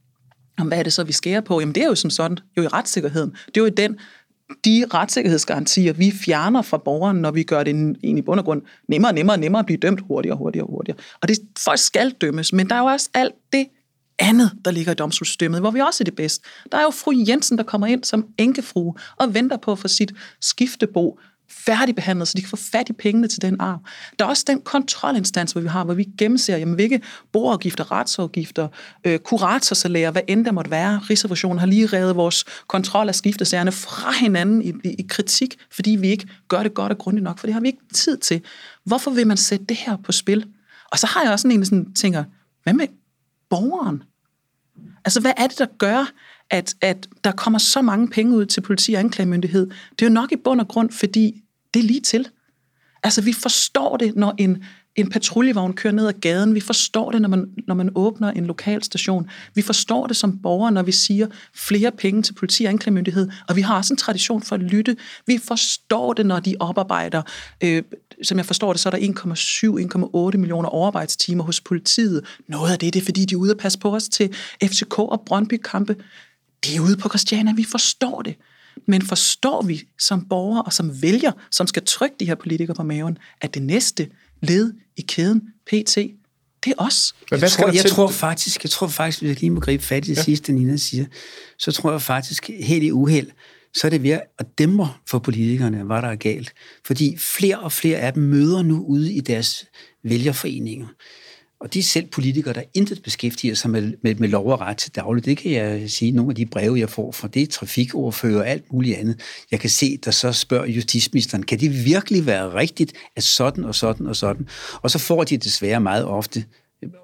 hvad 0.67 0.79
er 0.79 0.83
det 0.83 0.93
så, 0.93 1.05
vi 1.05 1.13
skærer 1.13 1.41
på? 1.41 1.61
Jamen 1.61 1.75
det 1.75 1.83
er 1.83 1.87
jo 1.87 1.95
som 1.95 2.11
sådan, 2.11 2.39
jo 2.57 2.63
i 2.63 2.67
retssikkerheden. 2.67 3.31
Det 3.31 3.57
er 3.57 3.61
jo 3.61 3.67
i 3.67 3.71
den, 3.71 3.99
de 4.65 4.85
retssikkerhedsgarantier, 4.95 5.93
vi 5.93 6.11
fjerner 6.11 6.63
fra 6.63 6.79
borgeren, 6.79 7.17
når 7.17 7.31
vi 7.31 7.43
gør 7.43 7.63
det 7.63 7.75
egentlig 7.75 8.19
i 8.19 8.23
bund 8.23 8.41
og 8.41 8.45
grund 8.45 8.63
nemmere 8.89 9.11
og 9.11 9.15
nemmere 9.15 9.35
og 9.35 9.41
nemmere 9.41 9.61
at 9.61 9.67
blive 9.67 9.79
dømt 9.79 10.01
hurtigere 10.01 10.35
og 10.35 10.39
hurtigere 10.39 10.67
og 10.67 10.71
hurtigere. 10.71 10.99
Og 11.23 11.29
det, 11.29 11.39
folk 11.59 11.79
skal 11.79 12.11
dømmes, 12.11 12.53
men 12.53 12.69
der 12.69 12.75
er 12.75 12.81
jo 12.81 12.87
også 12.87 13.09
alt 13.15 13.35
det 13.53 13.67
andet, 14.19 14.53
der 14.65 14.71
ligger 14.71 14.93
i 14.93 14.95
domstolssystemet, 14.95 15.61
hvor 15.61 15.71
vi 15.71 15.81
også 15.81 16.03
er 16.03 16.05
det 16.05 16.17
bedste. 16.17 16.45
Der 16.73 16.79
er 16.79 16.83
jo 16.83 16.91
fru 16.91 17.13
Jensen, 17.29 17.59
der 17.59 17.65
kommer 17.65 17.87
ind 17.87 18.05
som 18.05 18.27
enkefrue 18.39 18.95
og 19.17 19.35
venter 19.35 19.57
på 19.57 19.73
at 19.73 19.79
få 19.79 19.89
sit 19.89 20.13
skiftebo 20.41 21.19
færdigbehandlet, 21.51 22.29
så 22.29 22.35
de 22.37 22.43
kan 22.43 22.49
få 22.49 22.57
fat 22.57 22.89
i 22.89 22.93
pengene 22.93 23.29
til 23.29 23.43
den 23.43 23.57
arv. 23.61 23.79
Der 24.19 24.25
er 24.25 24.29
også 24.29 24.45
den 24.47 24.61
kontrolinstans, 24.61 25.53
hvor 25.53 25.61
vi 25.61 25.69
har, 25.69 25.85
hvor 25.85 25.95
vi 25.95 26.09
gennemser, 26.19 26.57
jamen, 26.57 26.75
hvilke 26.75 27.01
boafgifter, 27.33 27.93
retsafgifter, 27.93 28.69
øh, 29.05 29.19
kuratorsalærer, 29.19 30.11
hvad 30.11 30.23
end 30.29 30.45
der 30.45 30.53
måtte 30.53 30.71
være. 30.71 30.99
Rigsrevisionen 31.11 31.59
har 31.59 31.67
lige 31.67 31.87
reddet 31.87 32.17
vores 32.17 32.45
kontrol 32.67 33.09
af 33.09 33.15
skiftesagerne 33.15 33.73
fra 33.73 34.13
hinanden 34.13 34.63
i, 34.63 34.73
i, 34.85 34.95
i 34.99 35.07
kritik, 35.09 35.57
fordi 35.71 35.91
vi 35.91 36.09
ikke 36.09 36.29
gør 36.49 36.63
det 36.63 36.75
godt 36.75 36.93
og 36.93 36.99
grundigt 36.99 37.25
nok, 37.25 37.39
for 37.39 37.47
det 37.47 37.55
har 37.55 37.61
vi 37.61 37.67
ikke 37.67 37.83
tid 37.95 38.17
til. 38.17 38.43
Hvorfor 38.85 39.11
vil 39.11 39.27
man 39.27 39.37
sætte 39.37 39.65
det 39.65 39.77
her 39.77 39.97
på 39.97 40.13
spil? 40.13 40.47
Og 40.93 40.99
så 40.99 41.07
har 41.07 41.23
jeg 41.23 41.33
også 41.33 41.43
sådan 41.43 41.55
en, 41.55 41.61
der 41.61 41.65
sådan 41.65 41.95
tænker, 41.95 42.25
hvad 42.63 42.73
med 42.73 42.87
borgeren? 43.51 44.03
Altså, 45.05 45.21
hvad 45.21 45.33
er 45.37 45.47
det, 45.47 45.59
der 45.59 45.67
gør, 45.79 46.11
at, 46.51 46.75
at 46.81 47.09
der 47.25 47.33
kommer 47.33 47.59
så 47.59 47.83
mange 47.83 48.09
penge 48.09 48.37
ud 48.37 48.47
til 48.47 48.61
politi 48.61 48.95
og 48.95 49.01
anklagemyndighed? 49.01 49.67
Det 49.91 50.03
er 50.03 50.07
jo 50.07 50.15
nok 50.15 50.33
i 50.33 50.37
bund 50.37 50.61
og 50.61 50.69
grund, 50.69 50.91
fordi 50.91 51.43
det 51.75 51.81
er 51.81 51.85
lige 51.85 52.01
til. 52.01 52.29
Altså, 53.03 53.23
vi 53.23 53.33
forstår 53.33 53.97
det, 53.97 54.17
når 54.17 54.35
en, 54.39 54.65
en 54.97 55.11
patruljevogn 55.11 55.73
kører 55.73 55.95
ned 55.95 56.07
ad 56.09 56.13
gaden. 56.13 56.55
Vi 56.55 56.61
forstår 56.61 57.11
det, 57.11 57.23
når 57.23 57.29
man, 57.29 57.51
når 57.67 57.75
man 57.75 57.91
åbner 57.95 58.31
en 58.31 58.47
lokal 58.47 58.83
station. 58.83 59.31
Vi 59.55 59.63
forstår 59.63 60.07
det 60.07 60.17
som 60.17 60.39
borgere, 60.39 60.73
når 60.73 60.83
vi 60.83 60.93
siger 60.93 61.27
flere 61.55 61.93
penge 61.93 62.23
til 62.23 62.33
politi 62.35 62.65
og 62.65 62.71
anklagemyndighed. 62.71 63.31
Og 63.49 63.57
vi 63.57 63.61
har 63.61 63.77
også 63.77 63.95
en 63.95 63.99
tradition 63.99 64.43
for 64.43 64.55
at 64.55 64.63
lytte. 64.63 64.97
Vi 65.27 65.39
forstår 65.39 66.13
det, 66.13 66.27
når 66.27 66.41
de 66.41 66.57
oparbejder. 66.61 67.23
Øh, 67.65 67.83
som 68.23 68.39
jeg 68.39 68.47
forstår 68.47 68.73
det, 68.73 68.81
så 68.81 68.89
er 68.89 68.91
der 68.91 70.33
1,7-1,8 70.33 70.39
millioner 70.39 70.69
overarbejdstimer 70.69 71.45
hos 71.45 71.61
politiet. 71.61 72.25
Noget 72.49 72.73
af 72.73 72.79
det, 72.79 72.95
det 72.95 73.01
er, 73.01 73.05
fordi 73.05 73.25
de 73.25 73.35
er 73.35 73.39
ude 73.39 73.51
at 73.51 73.59
passe 73.59 73.79
på 73.79 73.95
os 73.95 74.09
til 74.09 74.35
FCK 74.65 74.99
og 74.99 75.23
Brøndby-kampe. 75.27 75.97
Det 76.65 76.77
er 76.77 76.81
ude 76.81 76.97
på 76.97 77.09
Christiania, 77.09 77.53
vi 77.53 77.65
forstår 77.65 78.23
det. 78.23 78.37
Men 78.87 79.03
forstår 79.03 79.63
vi 79.63 79.83
som 79.99 80.29
borgere 80.29 80.63
og 80.63 80.73
som 80.73 81.03
vælger, 81.03 81.33
som 81.51 81.67
skal 81.67 81.85
trykke 81.85 82.17
de 82.21 82.25
her 82.25 82.35
politikere 82.35 82.75
på 82.75 82.83
maven, 82.83 83.19
at 83.41 83.55
det 83.55 83.63
næste 83.63 84.09
led 84.43 84.73
i 84.97 85.03
kæden 85.03 85.41
PT, 85.67 85.97
det 86.65 86.71
er 86.71 86.75
os. 86.79 87.15
Men 87.31 87.39
hvad 87.39 87.49
skal 87.49 87.63
jeg, 87.63 87.75
tror, 87.75 87.83
jeg 87.83 87.91
tror 87.91 88.09
faktisk, 88.09 88.65
jeg 88.65 88.71
tror 88.71 88.87
faktisk, 88.87 89.21
hvis 89.21 89.29
jeg 89.29 89.41
lige 89.41 89.51
må 89.51 89.61
gribe 89.61 89.83
fat 89.83 90.07
i 90.07 90.11
det 90.11 90.17
ja. 90.17 90.23
sidste, 90.23 90.53
Nina 90.53 90.77
siger, 90.77 91.07
så 91.59 91.73
tror 91.73 91.91
jeg 91.91 92.03
faktisk 92.03 92.51
helt 92.61 92.85
i 92.85 92.93
uheld, 92.93 93.31
så 93.75 93.87
er 93.87 93.91
det 93.91 94.03
ved 94.03 94.11
at 94.39 94.47
dæmre 94.59 94.93
for 95.09 95.19
politikerne, 95.19 95.83
hvad 95.83 96.03
der 96.03 96.09
er 96.09 96.17
galt. 96.17 96.53
Fordi 96.87 97.17
flere 97.19 97.59
og 97.59 97.73
flere 97.73 97.99
af 97.99 98.13
dem 98.13 98.23
møder 98.23 98.63
nu 98.63 98.85
ude 98.85 99.13
i 99.13 99.21
deres 99.21 99.67
vælgerforeninger. 100.05 100.87
Og 101.61 101.75
de 101.75 101.79
er 101.79 101.83
selv 101.83 102.07
politikere, 102.07 102.55
der 102.55 102.63
intet 102.75 103.03
beskæftiger 103.03 103.55
sig 103.55 103.71
med, 103.71 103.93
med, 104.03 104.15
med 104.15 104.29
lov 104.29 104.47
og 104.47 104.61
ret 104.61 104.77
til 104.77 104.95
dagligt. 104.95 105.27
Det 105.27 105.37
kan 105.37 105.53
jeg 105.53 105.91
sige, 105.91 106.11
nogle 106.11 106.31
af 106.31 106.35
de 106.35 106.47
breve, 106.47 106.79
jeg 106.79 106.91
får 106.91 107.13
fra 107.13 107.29
det, 107.29 107.51
trafikordfører 107.51 108.39
og 108.39 108.49
alt 108.49 108.73
muligt 108.73 108.97
andet. 108.97 109.21
Jeg 109.51 109.61
kan 109.61 109.71
se, 109.71 109.97
der 109.97 110.11
så 110.11 110.33
spørger 110.33 110.67
justitsministeren, 110.67 111.43
kan 111.43 111.61
det 111.61 111.85
virkelig 111.85 112.27
være 112.27 112.55
rigtigt, 112.55 112.93
at 113.17 113.23
sådan 113.23 113.65
og 113.65 113.75
sådan 113.75 114.07
og 114.07 114.17
sådan? 114.17 114.49
Og 114.83 114.91
så 114.91 114.99
får 114.99 115.25
de 115.25 115.37
desværre 115.37 115.81
meget 115.81 116.05
ofte 116.05 116.45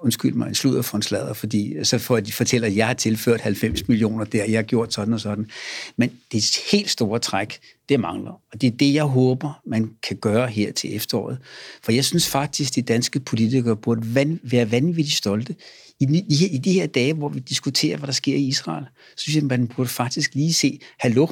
undskyld 0.01 0.33
mig, 0.33 0.47
en 0.47 0.55
sludder 0.55 0.81
for 0.81 0.97
en 0.97 1.01
sladder, 1.01 1.33
fordi 1.33 1.75
så 1.83 1.97
får 1.97 2.19
de 2.19 2.31
fortæller, 2.31 2.67
at 2.67 2.75
jeg 2.75 2.87
har 2.87 2.93
tilført 2.93 3.41
90 3.41 3.87
millioner 3.87 4.25
der, 4.25 4.45
jeg 4.45 4.57
har 4.57 4.63
gjort 4.63 4.93
sådan 4.93 5.13
og 5.13 5.19
sådan. 5.19 5.49
Men 5.97 6.11
det 6.31 6.57
helt 6.71 6.89
store 6.89 7.19
træk, 7.19 7.59
det 7.89 7.99
mangler. 7.99 8.31
Og 8.31 8.61
det 8.61 8.67
er 8.67 8.77
det, 8.77 8.93
jeg 8.93 9.03
håber, 9.03 9.61
man 9.65 9.91
kan 10.03 10.17
gøre 10.17 10.47
her 10.47 10.71
til 10.71 10.95
efteråret. 10.95 11.37
For 11.83 11.91
jeg 11.91 12.05
synes 12.05 12.29
faktisk, 12.29 12.75
de 12.75 12.81
danske 12.81 13.19
politikere 13.19 13.75
burde 13.75 14.15
van, 14.15 14.39
være 14.43 14.71
vanvittigt 14.71 15.17
stolte. 15.17 15.55
I 15.99 16.05
i, 16.29 16.47
I 16.51 16.57
de 16.57 16.73
her 16.73 16.87
dage, 16.87 17.13
hvor 17.13 17.29
vi 17.29 17.39
diskuterer, 17.39 17.97
hvad 17.97 18.07
der 18.07 18.13
sker 18.13 18.35
i 18.35 18.47
Israel, 18.47 18.85
så 19.17 19.23
synes 19.23 19.35
jeg, 19.35 19.43
man 19.43 19.67
burde 19.67 19.89
faktisk 19.89 20.35
lige 20.35 20.53
se, 20.53 20.79
hallo, 20.99 21.27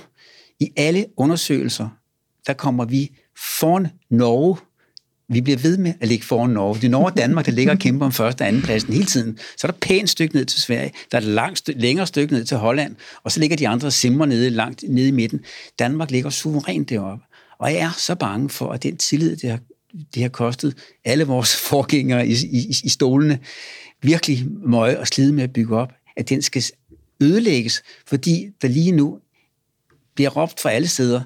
i 0.59 0.71
alle 0.75 1.05
undersøgelser, 1.17 1.89
der 2.47 2.53
kommer 2.53 2.85
vi 2.85 3.11
foran 3.37 3.87
Norge, 4.09 4.57
vi 5.29 5.41
bliver 5.41 5.57
ved 5.57 5.77
med 5.77 5.93
at 6.01 6.07
ligge 6.07 6.25
foran 6.25 6.49
Norge. 6.49 6.75
Det 6.75 6.83
er 6.83 6.89
Norge 6.89 7.05
og 7.05 7.17
Danmark, 7.17 7.45
der 7.45 7.51
ligger 7.51 7.73
og 7.73 7.79
kæmper 7.79 8.05
om 8.05 8.11
første 8.11 8.41
og 8.41 8.47
anden 8.47 8.61
pladsen 8.61 8.93
hele 8.93 9.05
tiden. 9.05 9.37
Så 9.57 9.67
er 9.67 9.71
der 9.71 9.77
pænt 9.81 10.09
stykke 10.09 10.35
ned 10.35 10.45
til 10.45 10.61
Sverige, 10.61 10.91
der 11.11 11.17
er 11.17 11.21
et 11.21 11.27
langt 11.27 11.69
længere 11.75 12.07
stykke 12.07 12.33
ned 12.33 12.45
til 12.45 12.57
Holland, 12.57 12.95
og 13.23 13.31
så 13.31 13.39
ligger 13.39 13.57
de 13.57 13.67
andre 13.67 13.91
simmer 13.91 14.25
nede, 14.25 14.49
langt 14.49 14.83
nede 14.87 15.07
i 15.07 15.11
midten. 15.11 15.39
Danmark 15.79 16.11
ligger 16.11 16.29
suverænt 16.29 16.89
deroppe. 16.89 17.23
Og 17.59 17.73
jeg 17.73 17.79
er 17.79 17.91
så 17.97 18.15
bange 18.15 18.49
for, 18.49 18.71
at 18.71 18.83
den 18.83 18.97
tillid, 18.97 19.35
det 19.35 19.49
har, 19.49 19.59
det 20.13 20.21
har 20.21 20.29
kostet 20.29 20.77
alle 21.05 21.23
vores 21.23 21.55
forgængere 21.69 22.27
i, 22.27 22.33
i, 22.33 22.75
i 22.83 22.89
stolene, 22.89 23.39
virkelig 24.01 24.45
møje 24.65 24.99
og 24.99 25.07
slide 25.07 25.33
med 25.33 25.43
at 25.43 25.53
bygge 25.53 25.77
op, 25.77 25.93
at 26.17 26.29
den 26.29 26.41
skal 26.41 26.63
ødelægges, 27.21 27.83
fordi 28.07 28.47
der 28.61 28.67
lige 28.67 28.91
nu 28.91 29.19
bliver 30.15 30.29
råbt 30.29 30.59
fra 30.59 30.71
alle 30.71 30.87
steder, 30.87 31.21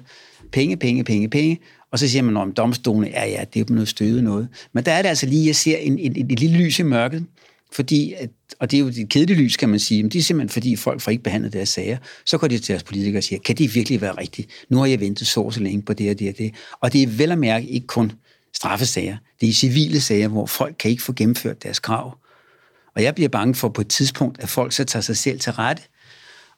penge, 0.52 0.76
penge, 0.76 1.04
penge, 1.04 1.28
penge, 1.28 1.58
og 1.92 1.98
så 1.98 2.08
siger 2.08 2.22
man, 2.22 2.36
om 2.36 2.52
domstolene, 2.52 3.06
ja, 3.06 3.26
ja, 3.26 3.44
det 3.54 3.70
er 3.70 3.74
noget 3.74 3.88
støde 3.88 4.22
noget. 4.22 4.48
Men 4.72 4.84
der 4.84 4.92
er 4.92 5.02
det 5.02 5.08
altså 5.08 5.26
lige, 5.26 5.46
jeg 5.46 5.56
ser 5.56 5.76
en, 5.76 5.98
en, 5.98 6.16
en, 6.16 6.30
et 6.30 6.40
lille 6.40 6.58
lys 6.58 6.78
i 6.78 6.82
mørket, 6.82 7.24
fordi, 7.72 8.12
at, 8.12 8.30
og 8.58 8.70
det 8.70 8.76
er 8.76 8.80
jo 8.80 8.86
et 8.86 9.08
kedeligt 9.08 9.38
lys, 9.38 9.56
kan 9.56 9.68
man 9.68 9.78
sige, 9.78 10.02
men 10.02 10.10
det 10.10 10.18
er 10.18 10.22
simpelthen 10.22 10.48
fordi 10.48 10.76
folk 10.76 11.00
får 11.00 11.10
ikke 11.10 11.22
behandlet 11.22 11.52
deres 11.52 11.68
sager. 11.68 11.98
Så 12.26 12.38
går 12.38 12.48
de 12.48 12.58
til 12.58 12.72
deres 12.72 12.82
politikere 12.82 13.20
og 13.20 13.24
siger, 13.24 13.40
kan 13.40 13.56
det 13.56 13.74
virkelig 13.74 14.00
være 14.00 14.12
rigtigt? 14.12 14.48
Nu 14.68 14.78
har 14.78 14.86
jeg 14.86 15.00
ventet 15.00 15.26
så 15.26 15.50
så 15.50 15.60
længe 15.60 15.82
på 15.82 15.92
det 15.92 16.10
og 16.10 16.18
det 16.18 16.28
og 16.28 16.38
det. 16.38 16.54
Og 16.80 16.92
det 16.92 17.02
er 17.02 17.06
vel 17.06 17.32
at 17.32 17.38
mærke 17.38 17.66
ikke 17.66 17.86
kun 17.86 18.12
straffesager. 18.56 19.16
Det 19.40 19.48
er 19.48 19.52
civile 19.52 20.00
sager, 20.00 20.28
hvor 20.28 20.46
folk 20.46 20.76
kan 20.78 20.90
ikke 20.90 21.02
få 21.02 21.12
gennemført 21.12 21.62
deres 21.62 21.78
krav. 21.78 22.18
Og 22.96 23.02
jeg 23.02 23.14
bliver 23.14 23.28
bange 23.28 23.54
for 23.54 23.68
på 23.68 23.80
et 23.80 23.88
tidspunkt, 23.88 24.40
at 24.40 24.48
folk 24.48 24.72
så 24.72 24.84
tager 24.84 25.02
sig 25.02 25.16
selv 25.16 25.40
til 25.40 25.52
rette. 25.52 25.82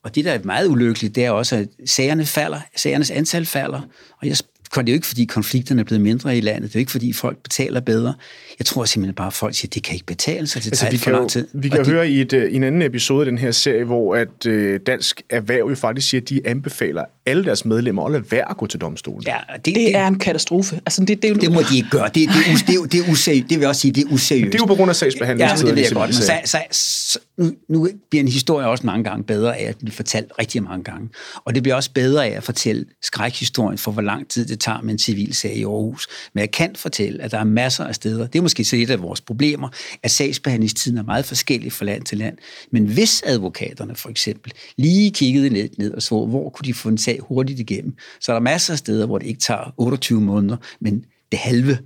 Og 0.03 0.14
det, 0.14 0.25
der 0.25 0.33
er 0.33 0.38
meget 0.45 0.69
ulykkeligt, 0.69 1.14
det 1.14 1.25
er 1.25 1.31
også, 1.31 1.57
at 1.57 1.69
sagerne 1.87 2.27
falder, 2.27 2.61
sagernes 2.77 3.11
antal 3.11 3.47
falder. 3.47 3.81
Og 4.21 4.29
jeg 4.29 4.37
det 4.74 4.88
er 4.88 4.92
jo 4.92 4.94
ikke, 4.94 5.06
fordi 5.06 5.24
konflikterne 5.24 5.80
er 5.80 5.85
blevet 5.85 6.00
mindre 6.00 6.38
i 6.38 6.40
landet. 6.40 6.62
Det 6.62 6.76
er 6.76 6.78
jo 6.78 6.80
ikke, 6.80 6.92
fordi 6.92 7.12
folk 7.12 7.38
betaler 7.38 7.80
bedre. 7.80 8.14
Jeg 8.59 8.66
tror 8.66 8.85
simpelthen 8.85 9.14
bare, 9.14 9.26
at 9.26 9.33
folk 9.33 9.54
siger, 9.54 9.68
at 9.68 9.74
det 9.74 9.83
kan 9.83 9.94
ikke 9.94 10.06
betale 10.06 10.46
sig. 10.46 10.62
Det 10.62 10.68
altså, 10.68 10.80
tager 10.80 10.90
vi 10.90 10.98
for 10.98 11.11
lang 11.11 11.30
tid. 11.30 11.48
Vi 11.52 11.68
kan 11.68 11.85
de... 11.85 11.90
høre 11.90 12.11
i, 12.11 12.20
et, 12.20 12.33
øh, 12.33 12.52
i 12.52 12.56
en 12.56 12.64
anden 12.64 12.83
episode 12.83 13.20
af 13.20 13.26
den 13.26 13.38
her 13.38 13.50
serie, 13.50 13.85
hvor 13.85 14.14
at 14.14 14.46
øh, 14.46 14.80
Dansk 14.87 15.22
Erhverv 15.30 15.68
jo 15.68 15.74
faktisk 15.74 16.09
siger, 16.09 16.20
at 16.20 16.28
de 16.28 16.40
anbefaler 16.44 17.04
alle 17.26 17.44
deres 17.44 17.64
medlemmer 17.64 18.04
at 18.04 18.12
lade 18.12 18.24
være 18.30 18.50
at 18.50 18.56
gå 18.56 18.66
til 18.66 18.80
domstolen. 18.80 19.22
Ja, 19.26 19.37
det, 19.54 19.64
det, 19.64 19.74
det 19.74 19.96
er 19.96 20.06
en 20.06 20.18
katastrofe. 20.18 20.76
Altså, 20.76 21.04
det, 21.04 21.22
det, 21.22 21.40
det 21.40 21.52
må 21.52 21.62
de 21.62 21.76
ikke 21.76 21.88
gøre. 21.90 22.06
Det, 22.06 22.14
det, 22.14 22.28
det, 22.28 22.66
det, 22.66 22.92
det, 22.92 23.00
er 23.00 23.12
useriøst. 23.12 23.48
det 23.48 23.56
vil 23.56 23.61
jeg 23.61 23.68
også 23.68 23.80
sige, 23.80 23.92
det 23.92 24.04
er 24.04 24.12
useriøst. 24.12 24.52
Det 24.52 24.54
er 24.54 24.62
jo 24.62 24.66
på 24.66 24.74
grund 24.74 24.88
af 24.88 24.96
sagsbehandlingstiden. 24.96 25.66
Ja, 25.66 25.70
det 25.70 25.76
ved 25.76 25.83
jeg 25.83 25.92
godt. 25.92 26.09
Men 26.09 26.14
så, 26.14 26.33
så, 26.44 26.59
så, 26.70 27.18
nu, 27.38 27.52
nu 27.68 27.88
bliver 28.11 28.22
en 28.22 28.28
historie 28.28 28.66
også 28.66 28.87
mange 28.87 29.04
gange 29.04 29.24
bedre 29.24 29.56
af 29.56 29.68
at 29.68 29.76
blive 29.78 29.92
fortalt 29.92 30.33
rigtig 30.38 30.62
mange 30.62 30.85
gange. 30.85 31.09
Og 31.44 31.54
det 31.54 31.62
bliver 31.62 31.76
også 31.76 31.90
bedre 31.94 32.26
af 32.26 32.37
at 32.37 32.42
fortælle 32.42 32.85
skrækhistorien 33.02 33.78
for, 33.78 33.92
hvor 33.92 34.02
lang 34.02 34.28
tid 34.28 34.46
det 34.46 34.60
tager 34.61 34.81
med 34.83 34.92
en 34.92 34.99
civil 34.99 35.35
sag 35.35 35.57
i 35.57 35.64
Aarhus. 35.64 36.09
Men 36.35 36.40
jeg 36.40 36.51
kan 36.51 36.77
fortælle, 36.77 37.23
at 37.23 37.31
der 37.31 37.38
er 37.38 37.44
masser 37.44 37.85
af 37.85 37.94
steder. 37.94 38.27
Det 38.27 38.38
er 38.38 38.42
måske 38.42 38.64
så 38.64 38.77
et 38.77 38.90
af 38.90 39.03
vores 39.03 39.20
problemer, 39.20 39.68
at 40.03 40.11
sagsbehandlingstiden 40.11 40.99
er 40.99 41.03
meget 41.03 41.25
forskellig 41.25 41.73
fra 41.73 41.85
land 41.85 42.03
til 42.03 42.18
land. 42.18 42.38
Men 42.73 42.87
hvis 42.87 43.23
advokaterne 43.27 43.96
for 43.96 44.09
eksempel 44.09 44.53
lige 44.77 45.11
kiggede 45.11 45.51
ned, 45.51 45.68
ned 45.79 45.94
og 45.94 46.03
så, 46.03 46.27
hvor 46.27 46.51
kunne 46.51 46.66
de 46.66 46.75
få 46.75 46.88
en 46.88 46.99
sag 46.99 47.18
hurtigt 47.20 47.61
igennem, 47.61 47.94
så 48.20 48.33
er 48.33 48.37
der 48.37 48.40
masser 48.40 48.73
af 48.73 48.79
steder, 48.79 49.07
hvor 49.07 49.18
det 49.18 49.27
ikke 49.27 49.40
tager 49.40 49.75
28 49.77 50.20
måneder, 50.20 50.57
men 50.81 51.05
det 51.33 51.38
halve. 51.38 51.79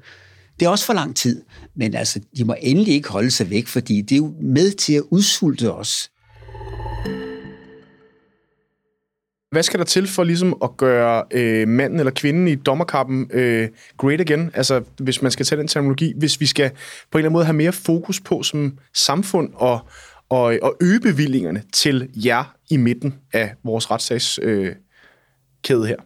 Det 0.61 0.67
er 0.67 0.71
også 0.71 0.87
for 0.87 0.93
lang 0.93 1.17
tid, 1.17 1.43
men 1.77 1.95
altså, 1.95 2.21
de 2.37 2.45
må 2.45 2.55
endelig 2.61 2.95
ikke 2.95 3.09
holde 3.09 3.31
sig 3.31 3.51
væk, 3.51 3.67
fordi 3.67 4.01
det 4.01 4.13
er 4.13 4.17
jo 4.17 4.35
med 4.41 4.71
til 4.71 4.93
at 4.93 5.03
udsulte 5.11 5.73
os. 5.73 6.11
Hvad 9.55 9.63
skal 9.63 9.79
der 9.79 9.85
til 9.85 10.09
for 10.09 10.25
ligesom 10.25 10.57
at 10.63 10.77
gøre 10.77 11.25
øh, 11.31 11.69
manden 11.69 11.99
eller 11.99 12.13
kvinden 12.13 12.49
i 12.49 12.55
dommerkappen 12.55 13.31
øh, 13.33 13.69
great 13.97 14.21
again? 14.21 14.51
Altså, 14.55 14.83
hvis 14.99 15.23
man 15.23 15.31
skal 15.31 15.47
tage 15.47 15.59
den 15.59 15.69
terminologi, 15.69 16.13
hvis 16.17 16.41
vi 16.41 16.47
skal 16.47 16.71
på 16.71 16.77
en 16.77 17.19
eller 17.19 17.29
anden 17.29 17.33
måde 17.33 17.45
have 17.45 17.57
mere 17.57 17.73
fokus 17.73 18.21
på 18.21 18.43
som 18.43 18.79
samfund 18.95 19.51
og, 19.55 19.81
og, 20.29 20.59
og 20.63 20.77
øge 20.81 21.01
bevillingerne 21.01 21.63
til 21.73 22.11
jer 22.25 22.55
i 22.71 22.77
midten 22.77 23.15
af 23.33 23.55
vores 23.65 23.91
retssagskæde 23.91 24.75
øh, 25.71 25.85
her. 25.85 25.97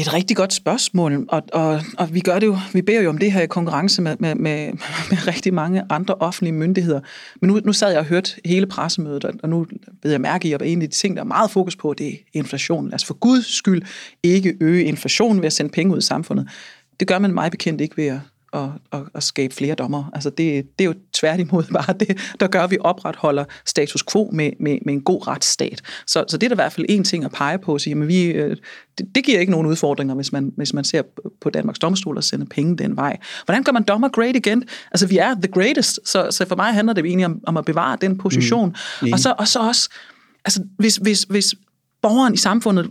Det 0.00 0.06
er 0.06 0.10
et 0.10 0.14
rigtig 0.14 0.36
godt 0.36 0.52
spørgsmål, 0.52 1.26
og, 1.28 1.42
og, 1.52 1.80
og 1.98 2.14
vi 2.14 2.20
gør 2.20 2.38
det 2.38 2.46
jo, 2.46 2.58
vi 2.72 2.82
beder 2.82 3.00
jo 3.02 3.08
om 3.08 3.18
det 3.18 3.32
her 3.32 3.40
i 3.40 3.46
konkurrence 3.46 4.02
med, 4.02 4.16
med, 4.18 4.34
med, 4.34 4.72
med 5.10 5.26
rigtig 5.26 5.54
mange 5.54 5.82
andre 5.90 6.14
offentlige 6.14 6.52
myndigheder. 6.52 7.00
Men 7.40 7.50
nu, 7.50 7.60
nu 7.64 7.72
sad 7.72 7.90
jeg 7.90 7.98
og 7.98 8.04
hørte 8.04 8.30
hele 8.44 8.66
pressemødet, 8.66 9.24
og 9.24 9.48
nu 9.48 9.66
ved 10.02 10.10
jeg 10.10 10.20
mærke, 10.20 10.54
at 10.54 10.62
en 10.62 10.82
af 10.82 10.88
de 10.88 10.96
ting, 10.96 11.16
der 11.16 11.22
er 11.22 11.26
meget 11.26 11.50
fokus 11.50 11.76
på, 11.76 11.94
det 11.98 12.08
er 12.08 12.16
inflation. 12.32 12.84
Lad 12.84 12.94
os 12.94 13.04
for 13.04 13.14
guds 13.14 13.54
skyld 13.54 13.82
ikke 14.22 14.56
øge 14.60 14.84
inflationen 14.84 15.42
ved 15.42 15.46
at 15.46 15.52
sende 15.52 15.70
penge 15.70 15.94
ud 15.94 15.98
i 15.98 16.02
samfundet. 16.02 16.48
Det 17.00 17.08
gør 17.08 17.18
man 17.18 17.34
meget 17.34 17.50
bekendt 17.50 17.80
ikke 17.80 17.96
ved 17.96 18.06
at, 18.06 18.20
at, 18.52 18.68
at, 18.92 19.00
at 19.14 19.22
skabe 19.22 19.54
flere 19.54 19.74
dommer. 19.74 20.10
Altså 20.14 20.30
det, 20.30 20.78
det 20.78 20.84
er 20.84 20.88
jo 20.88 20.94
tværtimod 21.12 21.64
bare 21.78 21.94
det, 22.00 22.18
der 22.40 22.46
gør, 22.46 22.62
at 22.62 22.70
vi 22.70 22.76
opretholder 22.80 23.44
status 23.66 24.04
quo 24.12 24.30
med, 24.32 24.50
med, 24.60 24.78
med 24.84 24.94
en 24.94 25.02
god 25.02 25.26
retsstat. 25.26 25.82
Så, 26.06 26.24
så 26.28 26.36
det 26.36 26.46
er 26.46 26.48
der 26.48 26.54
i 26.54 26.62
hvert 26.62 26.72
fald 26.72 26.86
en 26.88 27.04
ting 27.04 27.24
at 27.24 27.32
pege 27.32 27.58
på, 27.58 27.74
at 27.74 27.80
sige, 27.80 28.02
at 28.02 28.08
vi, 28.08 28.24
øh, 28.24 28.56
det, 28.98 29.14
det 29.14 29.24
giver 29.24 29.40
ikke 29.40 29.52
nogen 29.52 29.66
udfordringer, 29.66 30.14
hvis 30.14 30.32
man, 30.32 30.52
hvis 30.56 30.74
man 30.74 30.84
ser 30.84 31.02
på 31.40 31.50
Danmarks 31.50 31.78
domstol 31.78 32.16
og 32.16 32.24
sender 32.24 32.46
penge 32.46 32.76
den 32.76 32.96
vej. 32.96 33.16
Hvordan 33.44 33.62
gør 33.62 33.72
man 33.72 33.82
dommer 33.82 34.08
great 34.08 34.36
igen? 34.36 34.64
Altså 34.90 35.06
vi 35.06 35.18
er 35.18 35.34
the 35.34 35.52
greatest, 35.52 36.00
så, 36.04 36.28
så 36.30 36.48
for 36.48 36.56
mig 36.56 36.74
handler 36.74 36.92
det 36.92 37.04
egentlig 37.04 37.26
om, 37.26 37.40
om 37.46 37.56
at 37.56 37.64
bevare 37.64 37.98
den 38.00 38.18
position. 38.18 38.76
Mm. 39.02 39.12
Og, 39.12 39.18
så, 39.18 39.34
og 39.38 39.48
så 39.48 39.58
også, 39.58 39.88
altså 40.44 40.62
hvis, 40.78 40.96
hvis, 40.96 41.22
hvis 41.22 41.54
borgeren 42.02 42.34
i 42.34 42.36
samfundet 42.36 42.90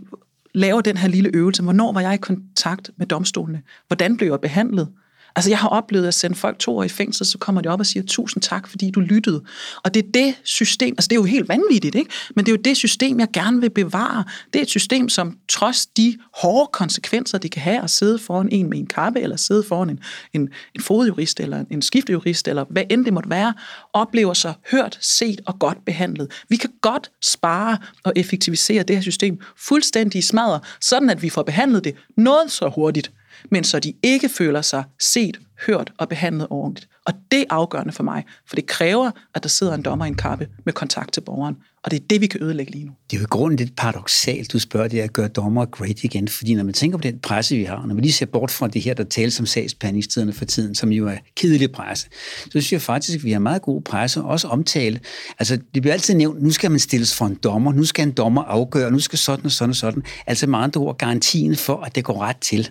laver 0.54 0.80
den 0.80 0.96
her 0.96 1.08
lille 1.08 1.30
øvelse, 1.34 1.62
hvornår 1.62 1.92
var 1.92 2.00
jeg 2.00 2.14
i 2.14 2.16
kontakt 2.16 2.90
med 2.96 3.06
domstolene? 3.06 3.62
Hvordan 3.86 4.16
blev 4.16 4.28
jeg 4.28 4.40
behandlet? 4.40 4.88
Altså, 5.36 5.50
jeg 5.50 5.58
har 5.58 5.68
oplevet 5.68 6.06
at 6.06 6.14
sende 6.14 6.36
folk 6.36 6.58
to 6.58 6.76
år 6.76 6.84
i 6.84 6.88
fængsel, 6.88 7.26
så 7.26 7.38
kommer 7.38 7.60
de 7.60 7.68
op 7.68 7.80
og 7.80 7.86
siger, 7.86 8.02
tusind 8.06 8.42
tak, 8.42 8.68
fordi 8.68 8.90
du 8.90 9.00
lyttede. 9.00 9.42
Og 9.84 9.94
det 9.94 10.04
er 10.04 10.10
det 10.14 10.34
system, 10.44 10.94
altså 10.98 11.08
det 11.08 11.12
er 11.12 11.20
jo 11.20 11.24
helt 11.24 11.48
vanvittigt, 11.48 11.94
ikke? 11.94 12.10
Men 12.36 12.44
det 12.46 12.52
er 12.52 12.56
jo 12.56 12.62
det 12.64 12.76
system, 12.76 13.20
jeg 13.20 13.28
gerne 13.32 13.60
vil 13.60 13.70
bevare. 13.70 14.24
Det 14.52 14.58
er 14.58 14.62
et 14.62 14.68
system, 14.68 15.08
som 15.08 15.36
trods 15.48 15.86
de 15.86 16.18
hårde 16.34 16.70
konsekvenser, 16.72 17.38
det 17.38 17.50
kan 17.50 17.62
have 17.62 17.82
at 17.82 17.90
sidde 17.90 18.18
foran 18.18 18.48
en 18.52 18.70
med 18.70 18.78
en 18.78 18.86
kappe, 18.86 19.20
eller 19.20 19.36
sidde 19.36 19.62
foran 19.62 19.90
en, 19.90 20.00
en, 20.32 20.48
en 20.74 20.82
fodjurist, 20.82 21.40
eller 21.40 21.64
en 21.70 21.82
skiftejurist, 21.82 22.48
eller 22.48 22.64
hvad 22.70 22.82
end 22.90 23.04
det 23.04 23.12
måtte 23.12 23.30
være, 23.30 23.54
oplever 23.92 24.34
sig 24.34 24.54
hørt, 24.70 24.98
set 25.00 25.40
og 25.46 25.58
godt 25.58 25.84
behandlet. 25.86 26.32
Vi 26.48 26.56
kan 26.56 26.70
godt 26.80 27.10
spare 27.24 27.78
og 28.04 28.12
effektivisere 28.16 28.82
det 28.82 28.96
her 28.96 29.02
system 29.02 29.38
fuldstændig 29.56 30.18
i 30.18 30.22
smadre, 30.22 30.60
sådan 30.80 31.10
at 31.10 31.22
vi 31.22 31.30
får 31.30 31.42
behandlet 31.42 31.84
det 31.84 31.94
noget 32.16 32.50
så 32.50 32.68
hurtigt, 32.68 33.12
men 33.50 33.64
så 33.64 33.78
de 33.80 33.92
ikke 34.02 34.28
føler 34.28 34.62
sig 34.62 34.84
set, 35.00 35.40
hørt 35.66 35.92
og 35.98 36.08
behandlet 36.08 36.46
ordentligt. 36.50 36.88
Og 37.06 37.14
det 37.30 37.40
er 37.40 37.44
afgørende 37.50 37.92
for 37.92 38.02
mig, 38.02 38.24
for 38.46 38.56
det 38.56 38.66
kræver, 38.66 39.10
at 39.34 39.42
der 39.42 39.48
sidder 39.48 39.74
en 39.74 39.82
dommer 39.82 40.04
i 40.04 40.08
en 40.08 40.14
kappe 40.14 40.48
med 40.64 40.72
kontakt 40.72 41.12
til 41.12 41.20
borgeren. 41.20 41.56
Og 41.84 41.90
det 41.90 42.00
er 42.00 42.04
det, 42.10 42.20
vi 42.20 42.26
kan 42.26 42.42
ødelægge 42.42 42.72
lige 42.72 42.84
nu. 42.84 42.92
Det 43.10 43.16
er 43.16 43.20
jo 43.20 43.24
i 43.24 43.26
grunden 43.30 43.56
lidt 43.58 43.76
paradoxalt, 43.76 44.52
du 44.52 44.58
spørger 44.58 44.88
det 44.88 45.00
at 45.00 45.12
gøre 45.12 45.28
dommer 45.28 45.64
great 45.66 46.04
igen, 46.04 46.28
fordi 46.28 46.54
når 46.54 46.64
man 46.64 46.74
tænker 46.74 46.98
på 46.98 47.02
den 47.02 47.18
presse, 47.18 47.56
vi 47.56 47.64
har, 47.64 47.86
når 47.86 47.94
man 47.94 48.02
lige 48.02 48.12
ser 48.12 48.26
bort 48.26 48.50
fra 48.50 48.68
det 48.68 48.82
her, 48.82 48.94
der 48.94 49.04
tales 49.04 49.40
om 49.40 49.46
sagsbehandlingstiderne 49.46 50.32
for 50.32 50.44
tiden, 50.44 50.74
som 50.74 50.92
jo 50.92 51.08
er 51.08 51.16
kedelig 51.36 51.72
presse, 51.72 52.08
så 52.44 52.50
synes 52.50 52.72
jeg 52.72 52.82
faktisk, 52.82 53.18
at 53.18 53.24
vi 53.24 53.32
har 53.32 53.38
meget 53.38 53.62
god 53.62 53.82
presse, 53.82 54.22
også 54.22 54.48
omtale. 54.48 55.00
Altså, 55.38 55.58
det 55.74 55.82
bliver 55.82 55.92
altid 55.92 56.14
nævnt, 56.14 56.42
nu 56.42 56.50
skal 56.50 56.70
man 56.70 56.80
stilles 56.80 57.14
for 57.14 57.26
en 57.26 57.34
dommer, 57.34 57.72
nu 57.72 57.84
skal 57.84 58.06
en 58.06 58.12
dommer 58.12 58.42
afgøre, 58.42 58.90
nu 58.90 58.98
skal 58.98 59.18
sådan 59.18 59.44
og 59.44 59.52
sådan 59.52 59.70
og 59.70 59.76
sådan. 59.76 60.02
Altså 60.26 60.46
med 60.46 60.58
andre 60.58 60.80
ord 60.80 60.98
garantien 60.98 61.56
for, 61.56 61.76
at 61.76 61.94
det 61.94 62.04
går 62.04 62.20
ret 62.20 62.36
til 62.36 62.70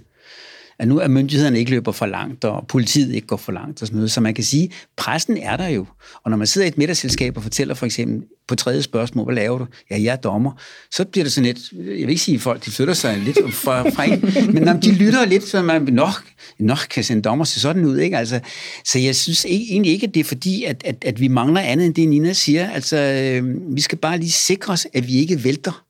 at 0.80 0.88
nu 0.88 1.00
er 1.00 1.08
myndighederne 1.08 1.60
ikke 1.60 1.72
løber 1.72 1.92
for 1.92 2.06
langt, 2.06 2.46
og 2.46 2.68
politiet 2.68 3.14
ikke 3.14 3.28
går 3.28 3.38
for 3.38 3.52
langt 3.52 3.82
og 3.82 3.88
sådan 3.88 3.96
noget. 3.96 4.12
Så 4.12 4.22
man 4.22 4.34
kan 4.34 4.44
sige, 4.44 4.72
pressen 4.98 5.38
er 5.38 5.58
der 5.58 5.68
jo. 5.68 5.86
Og 6.24 6.30
når 6.32 6.38
man 6.38 6.48
sidder 6.48 6.66
i 6.66 6.68
et 6.68 6.78
middagsselskab 6.78 7.38
og 7.38 7.44
fortæller 7.44 7.74
for 7.74 7.86
eksempel 7.86 8.28
på 8.48 8.56
tredje 8.56 8.82
spørgsmål, 8.82 9.26
hvad 9.26 9.36
laver 9.36 9.58
du? 9.58 9.66
Ja, 9.92 10.02
jeg 10.02 10.12
er 10.12 10.16
dommer. 10.16 10.52
Så 10.92 11.06
bliver 11.06 11.26
det 11.26 11.34
sådan 11.34 11.46
lidt, 11.46 11.60
jeg 11.72 11.86
vil 11.86 12.10
ikke 12.10 12.22
sige, 12.22 12.36
at 12.36 12.42
folk 12.42 12.66
de 12.66 12.72
flytter 12.72 12.94
sig 12.94 13.18
lidt 13.18 13.54
fra, 13.54 13.90
fra 13.90 14.04
en, 14.04 14.54
men 14.54 14.64
når 14.64 14.74
de 14.74 14.92
lytter 14.92 15.26
lidt, 15.26 15.44
så 15.44 15.62
man 15.62 15.82
nok, 15.82 16.24
nok 16.60 16.88
kan 16.90 17.04
sende 17.04 17.22
dommer 17.22 17.46
se 17.46 17.60
sådan 17.60 17.86
ud. 17.86 17.98
Ikke? 17.98 18.18
Altså, 18.18 18.40
så 18.86 19.00
jeg 19.00 19.16
synes 19.16 19.46
ikke, 19.46 19.66
egentlig 19.72 19.92
ikke, 19.92 20.08
at 20.08 20.14
det 20.14 20.20
er 20.20 20.24
fordi, 20.24 20.64
at, 20.64 20.82
at, 20.86 20.96
at 21.06 21.20
vi 21.20 21.28
mangler 21.28 21.62
andet 21.62 21.86
end 21.86 21.96
det, 21.96 22.10
Nina 22.10 22.34
siger. 22.34 22.70
Altså, 22.70 22.98
øh, 22.98 23.76
vi 23.76 23.82
skal 23.82 23.98
bare 23.98 24.18
lige 24.18 24.32
sikre 24.32 24.74
os, 24.74 24.88
at 24.94 25.08
vi 25.08 25.14
ikke 25.14 25.44
vælter 25.44 25.89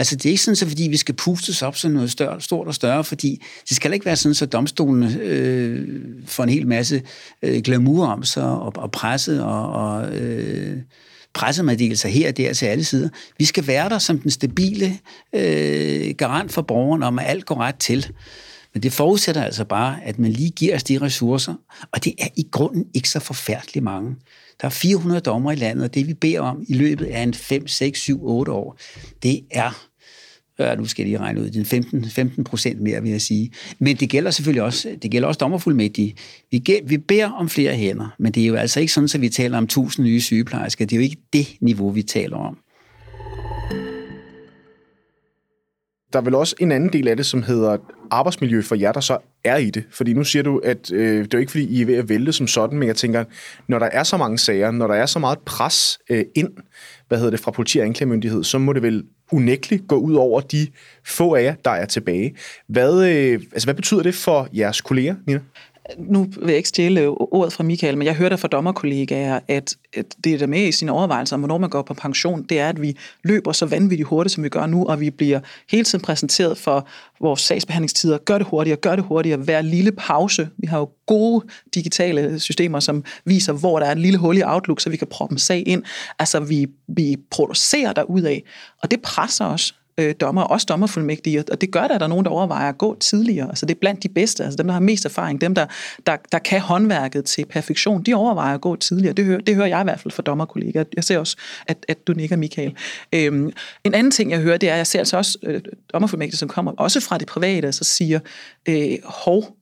Altså, 0.00 0.16
det 0.16 0.26
er 0.26 0.30
ikke 0.30 0.42
sådan, 0.42 0.56
så 0.56 0.66
fordi 0.66 0.82
vi 0.82 0.96
skal 0.96 1.14
pustes 1.14 1.62
op 1.62 1.76
sådan 1.76 1.94
noget 1.94 2.10
større, 2.10 2.40
stort 2.40 2.66
og 2.66 2.74
større, 2.74 3.04
fordi 3.04 3.42
det 3.68 3.76
skal 3.76 3.92
ikke 3.92 4.06
være 4.06 4.16
sådan, 4.16 4.34
så 4.34 4.46
domstolene 4.46 5.18
øh, 5.22 5.88
får 6.26 6.44
en 6.44 6.48
hel 6.48 6.66
masse 6.66 7.02
øh, 7.42 7.62
glamour 7.62 8.06
om 8.06 8.22
sig 8.22 8.44
og, 8.44 8.72
og 8.76 8.90
presse 8.90 9.44
og, 9.44 9.72
og 9.72 10.14
øh, 10.14 10.78
pressemeddelelser 11.34 12.08
her 12.08 12.28
og 12.28 12.36
der 12.36 12.52
til 12.52 12.66
alle 12.66 12.84
sider. 12.84 13.08
Vi 13.38 13.44
skal 13.44 13.66
være 13.66 13.88
der 13.88 13.98
som 13.98 14.18
den 14.18 14.30
stabile 14.30 14.98
øh, 15.32 16.14
garant 16.18 16.52
for 16.52 16.62
borgeren 16.62 17.02
om, 17.02 17.18
at 17.18 17.26
alt 17.28 17.46
går 17.46 17.56
ret 17.56 17.76
til. 17.76 18.06
Men 18.74 18.82
det 18.82 18.92
forudsætter 18.92 19.44
altså 19.44 19.64
bare, 19.64 19.98
at 20.04 20.18
man 20.18 20.30
lige 20.30 20.50
giver 20.50 20.74
os 20.74 20.84
de 20.84 20.98
ressourcer, 20.98 21.54
og 21.92 22.04
det 22.04 22.14
er 22.18 22.28
i 22.36 22.46
grunden 22.50 22.86
ikke 22.94 23.08
så 23.08 23.20
forfærdeligt 23.20 23.84
mange. 23.84 24.16
Der 24.60 24.66
er 24.66 24.70
400 24.70 25.20
dommer 25.20 25.52
i 25.52 25.54
landet, 25.54 25.84
og 25.84 25.94
det 25.94 26.06
vi 26.06 26.14
beder 26.14 26.40
om 26.40 26.64
i 26.68 26.74
løbet 26.74 27.06
af 27.06 27.22
en 27.22 27.34
5, 27.34 27.66
6, 27.68 28.00
7, 28.00 28.26
8 28.26 28.52
år, 28.52 28.78
det 29.22 29.40
er 29.50 29.89
øh, 30.60 30.78
nu 30.78 30.84
skal 30.84 31.02
jeg 31.02 31.08
lige 31.08 31.18
regne 31.18 31.40
ud, 31.40 31.50
den 31.50 31.64
15, 31.64 32.04
15 32.04 32.44
procent 32.44 32.80
mere, 32.80 33.02
vil 33.02 33.10
jeg 33.10 33.22
sige. 33.22 33.50
Men 33.78 33.96
det 33.96 34.10
gælder 34.10 34.30
selvfølgelig 34.30 34.62
også, 34.62 34.88
det 35.02 35.10
gælder 35.10 35.28
også 35.28 35.38
dommerfuldmægtige. 35.38 36.14
Vi, 36.50 36.62
vi 36.84 36.98
beder 36.98 37.30
om 37.30 37.48
flere 37.48 37.74
hænder, 37.74 38.14
men 38.18 38.32
det 38.32 38.42
er 38.42 38.46
jo 38.46 38.54
altså 38.54 38.80
ikke 38.80 38.92
sådan, 38.92 39.08
at 39.14 39.20
vi 39.20 39.28
taler 39.28 39.58
om 39.58 39.64
1000 39.64 40.06
nye 40.06 40.20
sygeplejersker. 40.20 40.84
Det 40.84 40.92
er 40.92 40.96
jo 40.96 41.02
ikke 41.02 41.16
det 41.32 41.46
niveau, 41.60 41.90
vi 41.90 42.02
taler 42.02 42.36
om. 42.36 42.58
Der 46.12 46.18
er 46.18 46.22
vel 46.22 46.34
også 46.34 46.54
en 46.60 46.72
anden 46.72 46.92
del 46.92 47.08
af 47.08 47.16
det, 47.16 47.26
som 47.26 47.42
hedder 47.42 47.76
arbejdsmiljø 48.10 48.62
for 48.62 48.74
jer, 48.74 48.92
der 48.92 49.00
så 49.00 49.18
er 49.44 49.56
i 49.56 49.70
det. 49.70 49.84
Fordi 49.90 50.12
nu 50.12 50.24
siger 50.24 50.42
du, 50.42 50.58
at 50.58 50.92
øh, 50.92 51.24
det 51.24 51.34
er 51.34 51.38
jo 51.38 51.40
ikke, 51.40 51.52
fordi 51.52 51.64
I 51.64 51.82
er 51.82 51.86
ved 51.86 51.94
at 51.94 52.08
vælte 52.08 52.32
som 52.32 52.46
sådan, 52.46 52.78
men 52.78 52.88
jeg 52.88 52.96
tænker, 52.96 53.24
når 53.68 53.78
der 53.78 53.86
er 53.86 54.02
så 54.02 54.16
mange 54.16 54.38
sager, 54.38 54.70
når 54.70 54.86
der 54.86 54.94
er 54.94 55.06
så 55.06 55.18
meget 55.18 55.38
pres 55.38 55.98
øh, 56.10 56.24
ind, 56.34 56.50
hvad 57.08 57.18
hedder 57.18 57.30
det, 57.30 57.40
fra 57.40 57.50
politi 57.50 57.78
og 57.78 57.84
anklagemyndighed, 57.84 58.44
så 58.44 58.58
må 58.58 58.72
det 58.72 58.82
vel 58.82 59.04
unægteligt 59.32 59.88
gå 59.88 59.96
ud 59.96 60.14
over 60.14 60.40
de 60.40 60.66
få 61.06 61.34
af 61.34 61.42
jer, 61.42 61.54
der 61.64 61.70
er 61.70 61.86
tilbage. 61.86 62.36
Hvad, 62.68 63.04
øh, 63.04 63.40
altså, 63.52 63.66
hvad 63.66 63.74
betyder 63.74 64.02
det 64.02 64.14
for 64.14 64.48
jeres 64.52 64.80
kolleger, 64.80 65.14
Nina? 65.26 65.40
Nu 65.98 66.22
vil 66.22 66.48
jeg 66.48 66.56
ikke 66.56 66.68
stjæle 66.68 67.08
ordet 67.08 67.52
fra 67.52 67.64
Michael, 67.64 67.98
men 67.98 68.06
jeg 68.06 68.14
hørte 68.14 68.38
fra 68.38 68.48
dommerkollegaer, 68.48 69.40
at, 69.48 69.76
at 69.96 70.06
det 70.24 70.40
der 70.40 70.46
med 70.46 70.68
i 70.68 70.72
sine 70.72 70.92
overvejelser 70.92 71.36
om, 71.36 71.40
hvornår 71.40 71.58
man 71.58 71.70
går 71.70 71.82
på 71.82 71.94
pension, 71.94 72.42
det 72.42 72.60
er, 72.60 72.68
at 72.68 72.82
vi 72.82 72.96
løber 73.24 73.52
så 73.52 73.66
vanvittigt 73.66 74.08
hurtigt, 74.08 74.34
som 74.34 74.44
vi 74.44 74.48
gør 74.48 74.66
nu, 74.66 74.86
og 74.86 75.00
vi 75.00 75.10
bliver 75.10 75.40
hele 75.70 75.84
tiden 75.84 76.04
præsenteret 76.04 76.58
for 76.58 76.88
vores 77.20 77.40
sagsbehandlingstider. 77.40 78.18
Gør 78.18 78.38
det 78.38 78.46
hurtigere, 78.46 78.76
gør 78.76 78.96
det 78.96 79.04
hurtigere, 79.04 79.38
hver 79.38 79.60
lille 79.60 79.92
pause. 79.92 80.48
Vi 80.56 80.66
har 80.66 80.78
jo 80.78 80.90
gode 81.06 81.46
digitale 81.74 82.40
systemer, 82.40 82.80
som 82.80 83.04
viser, 83.24 83.52
hvor 83.52 83.78
der 83.78 83.86
er 83.86 83.92
en 83.92 83.98
lille 83.98 84.18
hul 84.18 84.36
i 84.36 84.42
Outlook, 84.42 84.80
så 84.80 84.90
vi 84.90 84.96
kan 84.96 85.06
proppe 85.06 85.32
en 85.32 85.38
sag 85.38 85.62
ind. 85.66 85.82
Altså, 86.18 86.40
vi, 86.40 86.66
vi 86.88 87.16
producerer 87.30 87.92
af, 88.26 88.42
og 88.82 88.90
det 88.90 89.02
presser 89.02 89.44
os 89.44 89.79
øh, 90.00 90.14
dommer, 90.20 90.42
også 90.42 90.66
dommerfuldmægtige, 90.68 91.44
og 91.52 91.60
det 91.60 91.70
gør 91.70 91.86
der, 91.86 91.94
at 91.94 92.00
der 92.00 92.06
er 92.06 92.08
nogen, 92.08 92.24
der 92.24 92.30
overvejer 92.30 92.68
at 92.68 92.78
gå 92.78 92.96
tidligere. 93.00 93.48
Altså 93.48 93.66
det 93.66 93.74
er 93.74 93.78
blandt 93.80 94.02
de 94.02 94.08
bedste, 94.08 94.44
altså 94.44 94.56
dem, 94.56 94.66
der 94.66 94.72
har 94.72 94.80
mest 94.80 95.04
erfaring, 95.04 95.40
dem, 95.40 95.54
der, 95.54 95.66
der, 96.06 96.16
der 96.32 96.38
kan 96.38 96.60
håndværket 96.60 97.24
til 97.24 97.44
perfektion, 97.44 98.02
de 98.02 98.14
overvejer 98.14 98.54
at 98.54 98.60
gå 98.60 98.76
tidligere. 98.76 99.12
Det 99.12 99.24
hører, 99.24 99.40
det 99.40 99.54
hører 99.54 99.66
jeg 99.66 99.80
i 99.80 99.84
hvert 99.84 100.00
fald 100.00 100.12
fra 100.12 100.22
dommerkollegaer. 100.22 100.84
Jeg 100.96 101.04
ser 101.04 101.18
også, 101.18 101.36
at, 101.66 101.86
at 101.88 102.06
du 102.06 102.12
nikker, 102.12 102.36
Michael. 102.36 102.76
Øhm, 103.14 103.52
en 103.84 103.94
anden 103.94 104.10
ting, 104.10 104.30
jeg 104.30 104.40
hører, 104.40 104.56
det 104.56 104.68
er, 104.68 104.72
at 104.72 104.78
jeg 104.78 104.86
ser 104.86 104.98
altså 104.98 105.16
også 105.16 105.38
øh, 105.42 105.60
dommerfuldmægtige, 105.92 106.38
som 106.38 106.48
kommer 106.48 106.72
også 106.72 107.00
fra 107.00 107.18
det 107.18 107.26
private, 107.26 107.66
og 107.66 107.74
så 107.74 107.84
siger, 107.84 108.20
øh, 108.68 108.98
hov, 109.04 109.56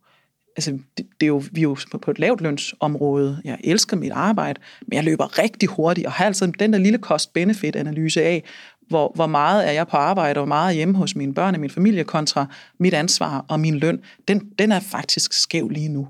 altså, 0.57 0.71
det, 0.71 1.07
det 1.21 1.27
er 1.27 1.27
jo, 1.27 1.43
vi 1.53 1.61
er 1.61 1.63
jo 1.63 1.77
på 2.03 2.11
et 2.11 2.19
lavt 2.19 2.41
lønsområde. 2.41 3.41
Jeg 3.45 3.59
elsker 3.65 3.97
mit 3.97 4.13
arbejde, 4.13 4.61
men 4.87 4.97
jeg 4.97 5.05
løber 5.05 5.39
rigtig 5.39 5.69
hurtigt, 5.69 6.07
og 6.07 6.13
har 6.13 6.25
altså 6.25 6.53
den 6.59 6.73
der 6.73 6.79
lille 6.79 6.99
cost-benefit-analyse 6.99 8.23
af, 8.23 8.45
hvor, 8.89 9.13
hvor 9.15 9.27
meget 9.27 9.69
er 9.69 9.73
jeg 9.73 9.89
på 9.89 9.97
arbejde, 9.97 10.39
og 10.39 10.47
hvor 10.47 10.55
meget 10.55 10.69
er 10.69 10.77
hjemme 10.77 10.97
hos 10.97 11.17
mine 11.17 11.35
børn 11.35 11.55
og 11.55 11.61
min 11.61 11.71
familie 11.71 12.05
kontra 12.05 12.47
mit 12.81 12.95
ansvar 12.95 13.45
og 13.49 13.61
min 13.61 13.79
løn, 13.79 14.01
den, 14.29 14.41
den 14.59 14.73
er 14.73 14.81
faktisk 14.81 15.33
skæv 15.33 15.69
lige 15.69 15.89
nu. 15.89 16.09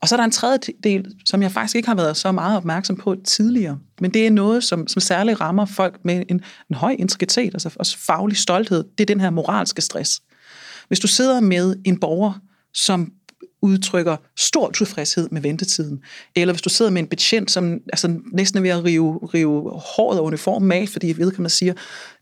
Og 0.00 0.08
så 0.08 0.14
er 0.14 0.16
der 0.16 0.24
en 0.24 0.30
tredje 0.30 0.58
del, 0.84 1.14
som 1.24 1.42
jeg 1.42 1.52
faktisk 1.52 1.76
ikke 1.76 1.88
har 1.88 1.94
været 1.94 2.16
så 2.16 2.32
meget 2.32 2.56
opmærksom 2.56 2.96
på 2.96 3.16
tidligere, 3.24 3.78
men 4.00 4.14
det 4.14 4.26
er 4.26 4.30
noget, 4.30 4.64
som, 4.64 4.88
som 4.88 5.00
særligt 5.00 5.40
rammer 5.40 5.64
folk 5.64 5.98
med 6.04 6.22
en, 6.28 6.40
en 6.70 6.76
høj 6.76 6.96
integritet, 6.98 7.54
altså 7.54 7.70
også 7.76 7.98
faglig 7.98 8.36
stolthed, 8.36 8.84
det 8.98 9.04
er 9.04 9.14
den 9.14 9.20
her 9.20 9.30
moralske 9.30 9.82
stress. 9.82 10.20
Hvis 10.88 11.00
du 11.00 11.06
sidder 11.06 11.40
med 11.40 11.76
en 11.84 12.00
borger, 12.00 12.32
som 12.74 13.12
udtrykker 13.62 14.16
stor 14.36 14.70
tilfredshed 14.70 15.28
med 15.30 15.40
ventetiden. 15.40 16.02
Eller 16.36 16.54
hvis 16.54 16.62
du 16.62 16.68
sidder 16.68 16.90
med 16.90 17.02
en 17.02 17.08
betjent, 17.08 17.50
som 17.50 17.72
altså, 17.92 18.20
næsten 18.32 18.58
er 18.58 18.62
ved 18.62 18.70
at 18.70 18.84
rive, 18.84 19.18
rive 19.34 19.70
håret 19.70 20.18
og 20.18 20.24
uniformen 20.24 20.72
af, 20.72 20.88
fordi 20.88 21.14
vedkommende 21.16 21.50
siger, 21.50 21.72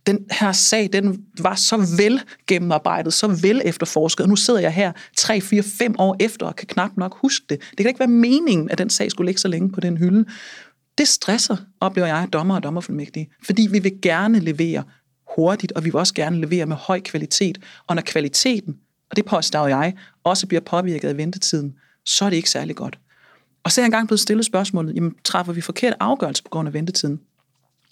den 0.06 0.18
her 0.30 0.52
sag, 0.52 0.90
den 0.92 1.24
var 1.40 1.54
så 1.54 1.76
vel 1.98 2.22
gennemarbejdet, 2.46 3.12
så 3.12 3.26
vel 3.26 3.62
efterforsket, 3.64 4.22
og 4.22 4.28
nu 4.28 4.36
sidder 4.36 4.60
jeg 4.60 4.72
her 4.72 4.92
3, 5.16 5.40
4, 5.40 5.62
5 5.62 5.94
år 5.98 6.16
efter 6.20 6.46
og 6.46 6.56
kan 6.56 6.66
knap 6.66 6.90
nok 6.96 7.18
huske 7.20 7.46
det. 7.48 7.60
Det 7.70 7.76
kan 7.76 7.86
ikke 7.86 8.00
være 8.00 8.08
meningen, 8.08 8.70
at 8.70 8.78
den 8.78 8.90
sag 8.90 9.10
skulle 9.10 9.28
ligge 9.28 9.40
så 9.40 9.48
længe 9.48 9.72
på 9.72 9.80
den 9.80 9.96
hylde. 9.96 10.24
Det 10.98 11.08
stresser, 11.08 11.56
oplever 11.80 12.08
jeg, 12.08 12.28
dommer 12.32 12.54
og 12.54 12.62
dommerfuldmægtige, 12.62 13.30
fordi 13.44 13.68
vi 13.70 13.78
vil 13.78 13.92
gerne 14.02 14.40
levere 14.40 14.84
hurtigt, 15.36 15.72
og 15.72 15.84
vi 15.84 15.90
vil 15.90 15.96
også 15.96 16.14
gerne 16.14 16.40
levere 16.40 16.66
med 16.66 16.76
høj 16.76 17.00
kvalitet. 17.00 17.58
Og 17.86 17.94
når 17.94 18.02
kvaliteten 18.02 18.76
og 19.10 19.16
det 19.16 19.24
påstår 19.24 19.66
jeg, 19.66 19.94
også 20.24 20.46
bliver 20.46 20.60
påvirket 20.60 21.08
af 21.08 21.16
ventetiden, 21.16 21.74
så 22.04 22.24
er 22.24 22.30
det 22.30 22.36
ikke 22.36 22.50
særlig 22.50 22.76
godt. 22.76 22.98
Og 23.64 23.72
så 23.72 23.80
er 23.80 23.82
jeg 23.82 23.86
engang 23.86 24.08
blevet 24.08 24.20
stillet 24.20 24.46
spørgsmålet, 24.46 24.94
jamen 24.94 25.14
træffer 25.24 25.52
vi 25.52 25.60
forkert 25.60 25.94
afgørelse 26.00 26.42
på 26.42 26.48
grund 26.48 26.68
af 26.68 26.74
ventetiden? 26.74 27.20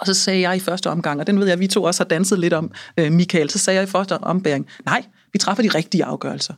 Og 0.02 0.06
så 0.06 0.14
sagde 0.14 0.40
jeg 0.40 0.56
i 0.56 0.60
første 0.60 0.90
omgang, 0.90 1.20
og 1.20 1.26
den 1.26 1.38
ved 1.38 1.46
jeg, 1.46 1.52
at 1.52 1.60
vi 1.60 1.66
to 1.66 1.82
også 1.82 2.04
har 2.04 2.08
danset 2.08 2.38
lidt 2.38 2.52
om, 2.52 2.70
øh, 2.96 3.12
Michael, 3.12 3.50
så 3.50 3.58
sagde 3.58 3.80
jeg 3.80 3.88
i 3.88 3.90
første 3.90 4.18
ombæring, 4.18 4.66
nej, 4.86 5.04
vi 5.32 5.38
træffer 5.38 5.62
de 5.62 5.68
rigtige 5.68 6.04
afgørelser. 6.04 6.54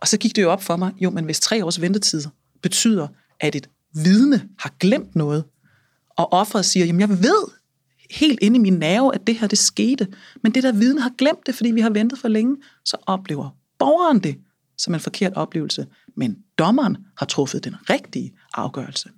Og 0.00 0.08
så 0.08 0.18
gik 0.18 0.36
det 0.36 0.42
jo 0.42 0.50
op 0.50 0.62
for 0.62 0.76
mig, 0.76 0.92
jo, 1.00 1.10
men 1.10 1.24
hvis 1.24 1.40
tre 1.40 1.64
års 1.64 1.80
ventetid 1.80 2.22
betyder, 2.62 3.08
at 3.40 3.54
et 3.54 3.68
vidne 3.94 4.48
har 4.58 4.74
glemt 4.80 5.16
noget, 5.16 5.44
og 6.10 6.32
offeret 6.32 6.64
siger, 6.64 6.86
jamen 6.86 7.00
jeg 7.00 7.08
ved 7.08 7.44
helt 8.10 8.38
inde 8.42 8.56
i 8.56 8.60
min 8.60 8.72
nerve, 8.72 9.14
at 9.14 9.26
det 9.26 9.38
her 9.38 9.46
det 9.46 9.58
skete, 9.58 10.06
men 10.42 10.54
det 10.54 10.62
der 10.62 10.72
vidne 10.72 11.00
har 11.00 11.12
glemt 11.18 11.46
det, 11.46 11.54
fordi 11.54 11.70
vi 11.70 11.80
har 11.80 11.90
ventet 11.90 12.18
for 12.18 12.28
længe, 12.28 12.56
så 12.84 12.96
oplever 13.06 13.50
borgeren 13.78 14.18
det 14.18 14.36
som 14.78 14.94
en 14.94 15.00
forkert 15.00 15.32
oplevelse, 15.32 15.86
men 16.16 16.36
dommeren 16.58 16.96
har 17.18 17.26
truffet 17.26 17.64
den 17.64 17.74
rigtige 17.90 18.32
afgørelse. 18.54 19.08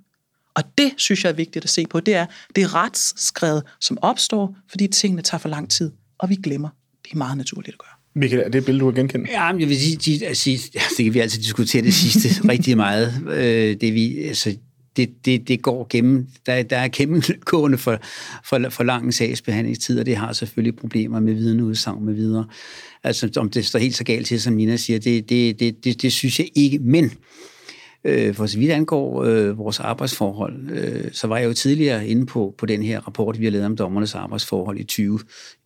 Og 0.61 0.67
det 0.79 0.93
synes 0.97 1.25
jeg 1.25 1.31
er 1.31 1.35
vigtigt 1.35 1.65
at 1.65 1.71
se 1.71 1.87
på. 1.91 2.01
Det 2.01 2.15
er 2.15 2.27
det 2.57 2.75
retsskred, 2.75 3.61
som 3.81 3.99
opstår, 4.03 4.57
fordi 4.71 4.87
tingene 4.87 5.23
tager 5.23 5.39
for 5.39 5.49
lang 5.49 5.71
tid, 5.71 5.91
og 6.19 6.31
vi 6.31 6.35
glemmer. 6.35 6.69
Det 7.05 7.13
er 7.13 7.17
meget 7.17 7.37
naturligt 7.37 7.75
at 7.75 7.79
gøre. 7.79 7.91
Michael, 8.15 8.43
er 8.43 8.49
det 8.49 8.59
et 8.59 8.65
billede, 8.65 8.85
du 8.85 8.91
kan 8.91 9.03
genkende? 9.03 9.31
Ja, 9.31 9.53
men 9.53 9.61
jeg 9.61 9.69
vil 9.69 9.77
sige, 9.81 10.35
sige 10.35 10.59
det 10.97 11.05
kan 11.05 11.15
vi 11.15 11.19
altid 11.19 11.43
diskutere 11.43 11.83
det 11.83 11.95
sidste 11.95 12.29
rigtig 12.53 12.77
meget. 12.77 13.23
Øh, 13.31 13.77
det, 13.81 13.95
vi, 13.95 14.19
altså, 14.19 14.57
det, 14.97 15.11
det, 15.25 15.49
det 15.49 15.63
går 15.63 15.87
gennem, 15.91 16.27
der, 16.47 16.63
der 16.63 16.77
er 16.77 16.89
gennemgående 16.89 17.79
for, 17.79 17.99
for, 18.45 18.71
for 18.71 18.85
lang 18.85 19.15
sagsbehandlingstid, 19.15 20.01
og 20.01 20.07
det 20.07 20.17
har 20.17 20.33
selvfølgelig 20.33 20.77
problemer 20.77 21.21
med 21.21 21.35
vidneudsagn 21.35 22.05
med 22.05 22.15
videre. 22.15 22.47
Altså, 23.05 23.31
om 23.37 23.51
det 23.51 23.67
står 23.67 23.79
helt 23.79 23.97
så 23.97 24.05
galt 24.05 24.27
til, 24.27 24.41
som 24.41 24.53
Nina 24.53 24.77
siger, 24.77 24.99
det, 24.99 25.29
det, 25.29 25.61
det, 25.61 25.85
det, 25.85 26.03
det 26.03 26.13
synes 26.13 26.39
jeg 26.39 26.49
ikke. 26.55 26.79
Men 26.79 27.13
øh, 28.05 28.35
for 28.35 28.47
så 28.47 28.59
vidt 28.59 28.73
angår 28.73 29.25
øh, 29.25 29.59
vores 29.59 29.81
arbejdsforhold, 29.81 30.71
øh, 30.71 31.13
så 31.13 31.27
var 31.27 31.39
jeg 31.39 31.49
jo 31.49 31.53
tidligere 31.53 32.07
inde 32.07 32.27
på, 32.27 32.55
på 32.59 32.67
den 32.67 32.83
her 32.83 33.01
rapport, 33.01 33.39
vi 33.39 33.45
har 33.45 33.53
lavet 33.53 33.67
om 33.67 33.77
dommernes 33.77 34.15
arbejdsforhold 34.15 34.79
i 34.79 34.85
20, 34.85 35.19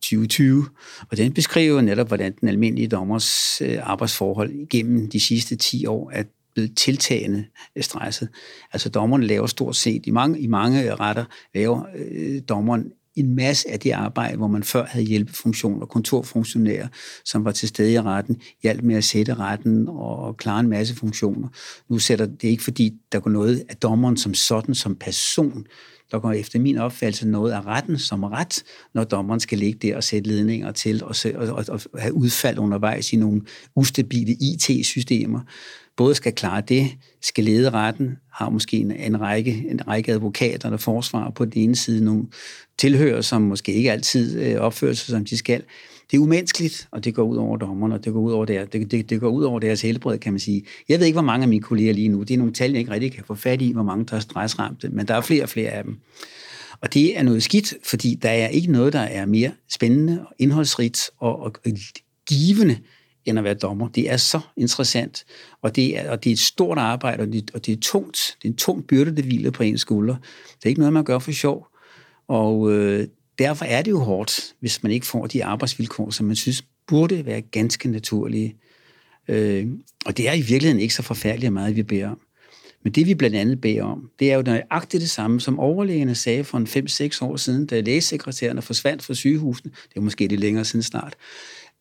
2020, 0.03 0.66
og 1.11 1.16
den 1.16 1.33
beskriver 1.33 1.81
netop, 1.81 2.07
hvordan 2.09 2.35
den 2.40 2.49
almindelige 2.49 2.88
dommers 2.88 3.61
øh, 3.61 3.79
arbejdsforhold 3.83 4.68
gennem 4.68 5.11
de 5.11 5.20
sidste 5.20 5.57
10 5.57 5.87
år 5.87 6.11
er 6.11 6.23
blevet 6.55 6.77
tiltagende 6.77 7.44
stresset. 7.81 8.29
Altså 8.73 8.88
dommerne 8.88 9.27
laver 9.27 9.47
stort 9.47 9.77
set, 9.77 10.07
i 10.07 10.11
mange, 10.11 10.40
i 10.40 10.47
mange 10.47 10.94
retter 10.94 11.25
laver 11.55 11.83
øh, 11.97 12.42
dommeren 12.49 12.92
en 13.16 13.37
masse 13.37 13.70
af 13.70 13.81
det 13.81 13.90
arbejde, 13.90 14.37
hvor 14.37 14.46
man 14.46 14.62
før 14.62 14.87
havde 14.87 15.07
hjælpefunktioner, 15.07 15.87
kontorfunktionærer, 15.87 16.88
som 17.24 17.44
var 17.44 17.53
til 17.53 17.68
stede 17.68 17.92
i 17.92 18.00
retten, 18.00 18.40
hjalp 18.62 18.83
med 18.83 18.96
at 18.96 19.05
sætte 19.05 19.35
retten 19.35 19.88
og 19.88 20.37
klare 20.37 20.61
en 20.61 20.68
masse 20.68 20.94
funktioner. 20.94 21.48
Nu 21.88 21.98
sætter 21.98 22.27
det 22.27 22.48
ikke, 22.48 22.62
fordi 22.62 22.94
der 23.12 23.20
går 23.20 23.31
noget 23.31 23.64
af 23.68 23.77
dommeren 23.77 24.16
som 24.16 24.35
sådan, 24.35 24.74
som 24.74 24.96
person, 24.96 25.66
der 26.11 26.20
går 26.20 26.33
efter 26.33 26.59
min 26.59 26.79
opfattelse 26.79 27.29
noget 27.29 27.53
af 27.53 27.66
retten 27.66 27.98
som 27.98 28.24
ret, 28.24 28.64
når 28.94 29.05
dommeren 29.05 29.40
skal 29.40 29.59
ligge 29.59 29.88
der 29.88 29.96
og 29.96 30.05
sætte 30.05 30.31
ledninger 30.31 30.72
til 30.72 31.05
og, 31.05 31.14
og, 31.35 31.48
og, 31.48 31.64
og 31.68 32.00
have 32.00 32.14
udfald 32.14 32.59
undervejs 32.59 33.12
i 33.12 33.16
nogle 33.16 33.42
ustabile 33.77 34.33
IT-systemer. 34.40 35.40
Både 35.96 36.14
skal 36.14 36.33
klare 36.33 36.62
det, 36.68 36.90
skal 37.22 37.44
lede 37.44 37.70
retten, 37.70 38.16
har 38.33 38.50
måske 38.50 38.76
en, 38.76 38.90
en, 38.90 39.20
række, 39.20 39.64
en 39.70 39.88
række 39.88 40.12
advokater, 40.12 40.70
der 40.70 40.76
forsvarer 40.76 41.30
på 41.30 41.44
den 41.44 41.52
ene 41.57 41.76
side 41.76 42.04
nogle 42.04 42.24
tilhører, 42.78 43.20
som 43.20 43.42
måske 43.42 43.72
ikke 43.72 43.92
altid 43.92 44.40
øh, 44.40 44.57
opfører 44.57 44.94
sig, 44.94 45.09
som 45.09 45.24
de 45.24 45.37
skal. 45.37 45.62
Det 46.11 46.16
er 46.16 46.20
umenneskeligt, 46.20 46.88
og 46.90 47.04
det 47.04 47.14
går 47.14 47.22
ud 47.22 47.37
over 47.37 47.57
dommerne, 47.57 47.94
og 47.94 48.04
det 48.04 48.12
går 48.12 48.20
ud 48.20 48.33
over, 48.33 48.44
der, 48.44 48.64
det, 48.64 48.90
det, 48.90 49.11
det 49.11 49.20
går 49.20 49.28
ud 49.28 49.44
over 49.44 49.61
deres 49.61 49.83
helbred, 49.83 50.18
kan 50.18 50.33
man 50.33 50.40
sige. 50.40 50.64
Jeg 50.88 50.98
ved 50.98 51.07
ikke, 51.07 51.16
hvor 51.16 51.22
mange 51.22 51.42
af 51.42 51.48
mine 51.48 51.62
kolleger 51.62 51.92
lige 51.92 52.09
nu, 52.09 52.22
det 52.22 52.35
er 52.35 52.38
nogle 52.38 52.52
tal, 52.52 52.70
jeg 52.70 52.78
ikke 52.78 52.90
rigtig 52.90 53.12
kan 53.12 53.24
få 53.26 53.35
fat 53.35 53.62
i, 53.62 53.72
hvor 53.72 53.83
mange 53.83 54.04
der 54.04 54.16
er 54.16 54.20
stressramte, 54.20 54.88
men 54.88 55.09
der 55.09 55.14
er 55.14 55.20
flere 55.20 55.42
og 55.42 55.48
flere 55.48 55.70
af 55.70 55.85
dem. 55.85 55.98
Og 56.80 56.94
det 56.94 57.18
er 57.18 57.22
noget 57.22 57.42
skidt, 57.42 57.74
fordi 57.85 58.14
der 58.22 58.30
er 58.30 58.48
ikke 58.48 58.72
noget, 58.72 58.92
der 58.92 59.00
er 59.00 59.26
mere 59.26 59.52
spændende, 59.72 60.20
og 60.26 60.35
indholdsrigt 60.38 61.11
og, 61.18 61.42
og 61.42 61.52
givende, 62.28 62.78
end 63.26 63.38
at 63.38 63.44
være 63.44 63.54
dommer. 63.54 63.88
Det 63.88 64.10
er 64.10 64.16
så 64.16 64.40
interessant, 64.56 65.24
og 65.62 65.76
det 65.76 65.98
er, 65.98 66.10
og 66.10 66.24
det 66.24 66.30
er 66.30 66.34
et 66.34 66.38
stort 66.38 66.78
arbejde, 66.78 67.22
og 67.22 67.26
det, 67.26 67.50
og 67.54 67.66
det 67.66 67.72
er 67.72 67.80
tungt. 67.80 68.37
Det 68.42 68.48
er 68.48 68.52
en 68.52 68.56
tung 68.56 68.87
byrde, 68.87 69.16
det 69.16 69.24
hviler 69.24 69.50
på 69.50 69.62
ens 69.62 69.80
skuldre. 69.80 70.16
Det 70.56 70.64
er 70.64 70.68
ikke 70.68 70.80
noget, 70.80 70.92
man 70.92 71.04
gør 71.04 71.18
for 71.18 71.32
sjov. 71.32 71.66
Og 72.28 72.72
øh, 72.72 73.08
derfor 73.38 73.64
er 73.64 73.82
det 73.82 73.90
jo 73.90 73.98
hårdt, 73.98 74.54
hvis 74.60 74.82
man 74.82 74.92
ikke 74.92 75.06
får 75.06 75.26
de 75.26 75.44
arbejdsvilkår, 75.44 76.10
som 76.10 76.26
man 76.26 76.37
synes 76.37 76.64
burde 76.87 77.26
være 77.26 77.40
ganske 77.40 77.90
naturlige. 77.90 78.56
Øh, 79.28 79.66
og 80.06 80.16
det 80.16 80.28
er 80.28 80.32
i 80.32 80.40
virkeligheden 80.40 80.80
ikke 80.80 80.94
så 80.94 81.02
forfærdeligt 81.02 81.52
meget, 81.52 81.76
vi 81.76 81.82
beder 81.82 82.08
om. 82.08 82.20
Men 82.84 82.92
det 82.92 83.06
vi 83.06 83.14
blandt 83.14 83.37
andet 83.37 83.60
beder 83.60 83.82
om, 83.82 84.10
det 84.18 84.32
er 84.32 84.37
jo 84.37 84.42
nøjagtigt 84.42 85.00
det 85.00 85.10
samme, 85.10 85.40
som 85.40 85.58
overlægerne 85.58 86.14
sagde 86.14 86.44
for 86.44 86.58
en 86.58 86.66
5-6 86.66 87.18
år 87.22 87.37
siden, 87.37 87.66
da 87.66 87.80
lægesekretærerne 87.80 88.62
forsvandt 88.62 89.02
fra 89.02 89.14
sygehusene. 89.14 89.72
Det 89.88 89.96
er 89.96 90.00
måske 90.00 90.26
lidt 90.26 90.40
længere 90.40 90.64
siden 90.64 90.82
snart. 90.82 91.14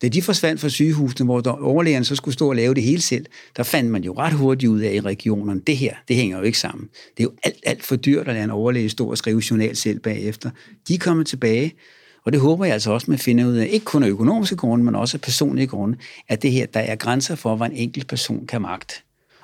Da 0.02 0.08
de 0.08 0.22
forsvandt 0.22 0.60
fra 0.60 0.68
sygehusene, 0.68 1.24
hvor 1.24 1.42
overlægerne 1.62 2.04
så 2.04 2.16
skulle 2.16 2.34
stå 2.34 2.48
og 2.48 2.56
lave 2.56 2.74
det 2.74 2.82
hele 2.82 3.02
selv, 3.02 3.26
der 3.56 3.62
fandt 3.62 3.90
man 3.90 4.04
jo 4.04 4.14
ret 4.18 4.32
hurtigt 4.32 4.70
ud 4.70 4.80
af 4.80 4.94
i 4.94 5.00
regionerne, 5.00 5.60
det 5.66 5.76
her, 5.76 5.94
det 6.08 6.16
hænger 6.16 6.38
jo 6.38 6.42
ikke 6.42 6.58
sammen. 6.58 6.88
Det 7.16 7.22
er 7.22 7.24
jo 7.24 7.32
alt, 7.42 7.56
alt 7.66 7.82
for 7.82 7.96
dyrt 7.96 8.28
at 8.28 8.34
lade 8.34 8.44
en 8.44 8.50
overlæge 8.50 8.88
stå 8.88 9.10
og 9.10 9.18
skrive 9.18 9.42
journal 9.50 9.76
selv 9.76 10.00
bagefter. 10.00 10.50
De 10.88 10.98
kommer 10.98 11.24
tilbage, 11.24 11.74
og 12.24 12.32
det 12.32 12.40
håber 12.40 12.64
jeg 12.64 12.74
altså 12.74 12.90
også, 12.90 13.10
man 13.10 13.18
finder 13.18 13.46
ud 13.46 13.54
af, 13.54 13.68
ikke 13.70 13.84
kun 13.84 14.02
af 14.02 14.08
økonomiske 14.08 14.56
grunde, 14.56 14.84
men 14.84 14.94
også 14.94 15.16
af 15.16 15.20
personlige 15.20 15.66
grunde, 15.66 15.98
at 16.28 16.42
det 16.42 16.52
her, 16.52 16.66
der 16.66 16.80
er 16.80 16.96
grænser 16.96 17.34
for, 17.34 17.56
hvad 17.56 17.66
en 17.66 17.76
enkelt 17.76 18.06
person 18.06 18.46
kan 18.46 18.62
magte. 18.62 18.94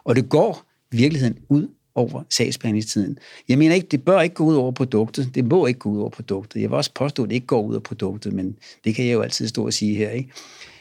Og 0.04 0.16
det 0.16 0.28
går 0.28 0.70
virkeligheden 0.92 1.38
ud 1.48 1.68
over 1.94 2.22
sagsbehandlingstiden. 2.30 3.18
Jeg 3.48 3.58
mener 3.58 3.74
ikke, 3.74 3.88
det 3.90 4.04
bør 4.04 4.20
ikke 4.20 4.34
gå 4.34 4.44
ud 4.44 4.54
over 4.54 4.72
produktet. 4.72 5.34
Det 5.34 5.44
må 5.44 5.66
ikke 5.66 5.80
gå 5.80 5.90
ud 5.90 5.98
over 5.98 6.10
produktet. 6.10 6.60
Jeg 6.60 6.70
vil 6.70 6.76
også 6.76 6.90
påstå, 6.94 7.22
at 7.22 7.28
det 7.28 7.34
ikke 7.34 7.46
går 7.46 7.62
ud 7.62 7.72
over 7.72 7.80
produktet, 7.80 8.32
men 8.32 8.56
det 8.84 8.94
kan 8.94 9.06
jeg 9.06 9.12
jo 9.12 9.20
altid 9.20 9.48
stå 9.48 9.66
og 9.66 9.72
sige 9.72 9.96
her. 9.96 10.10
Ikke? 10.10 10.30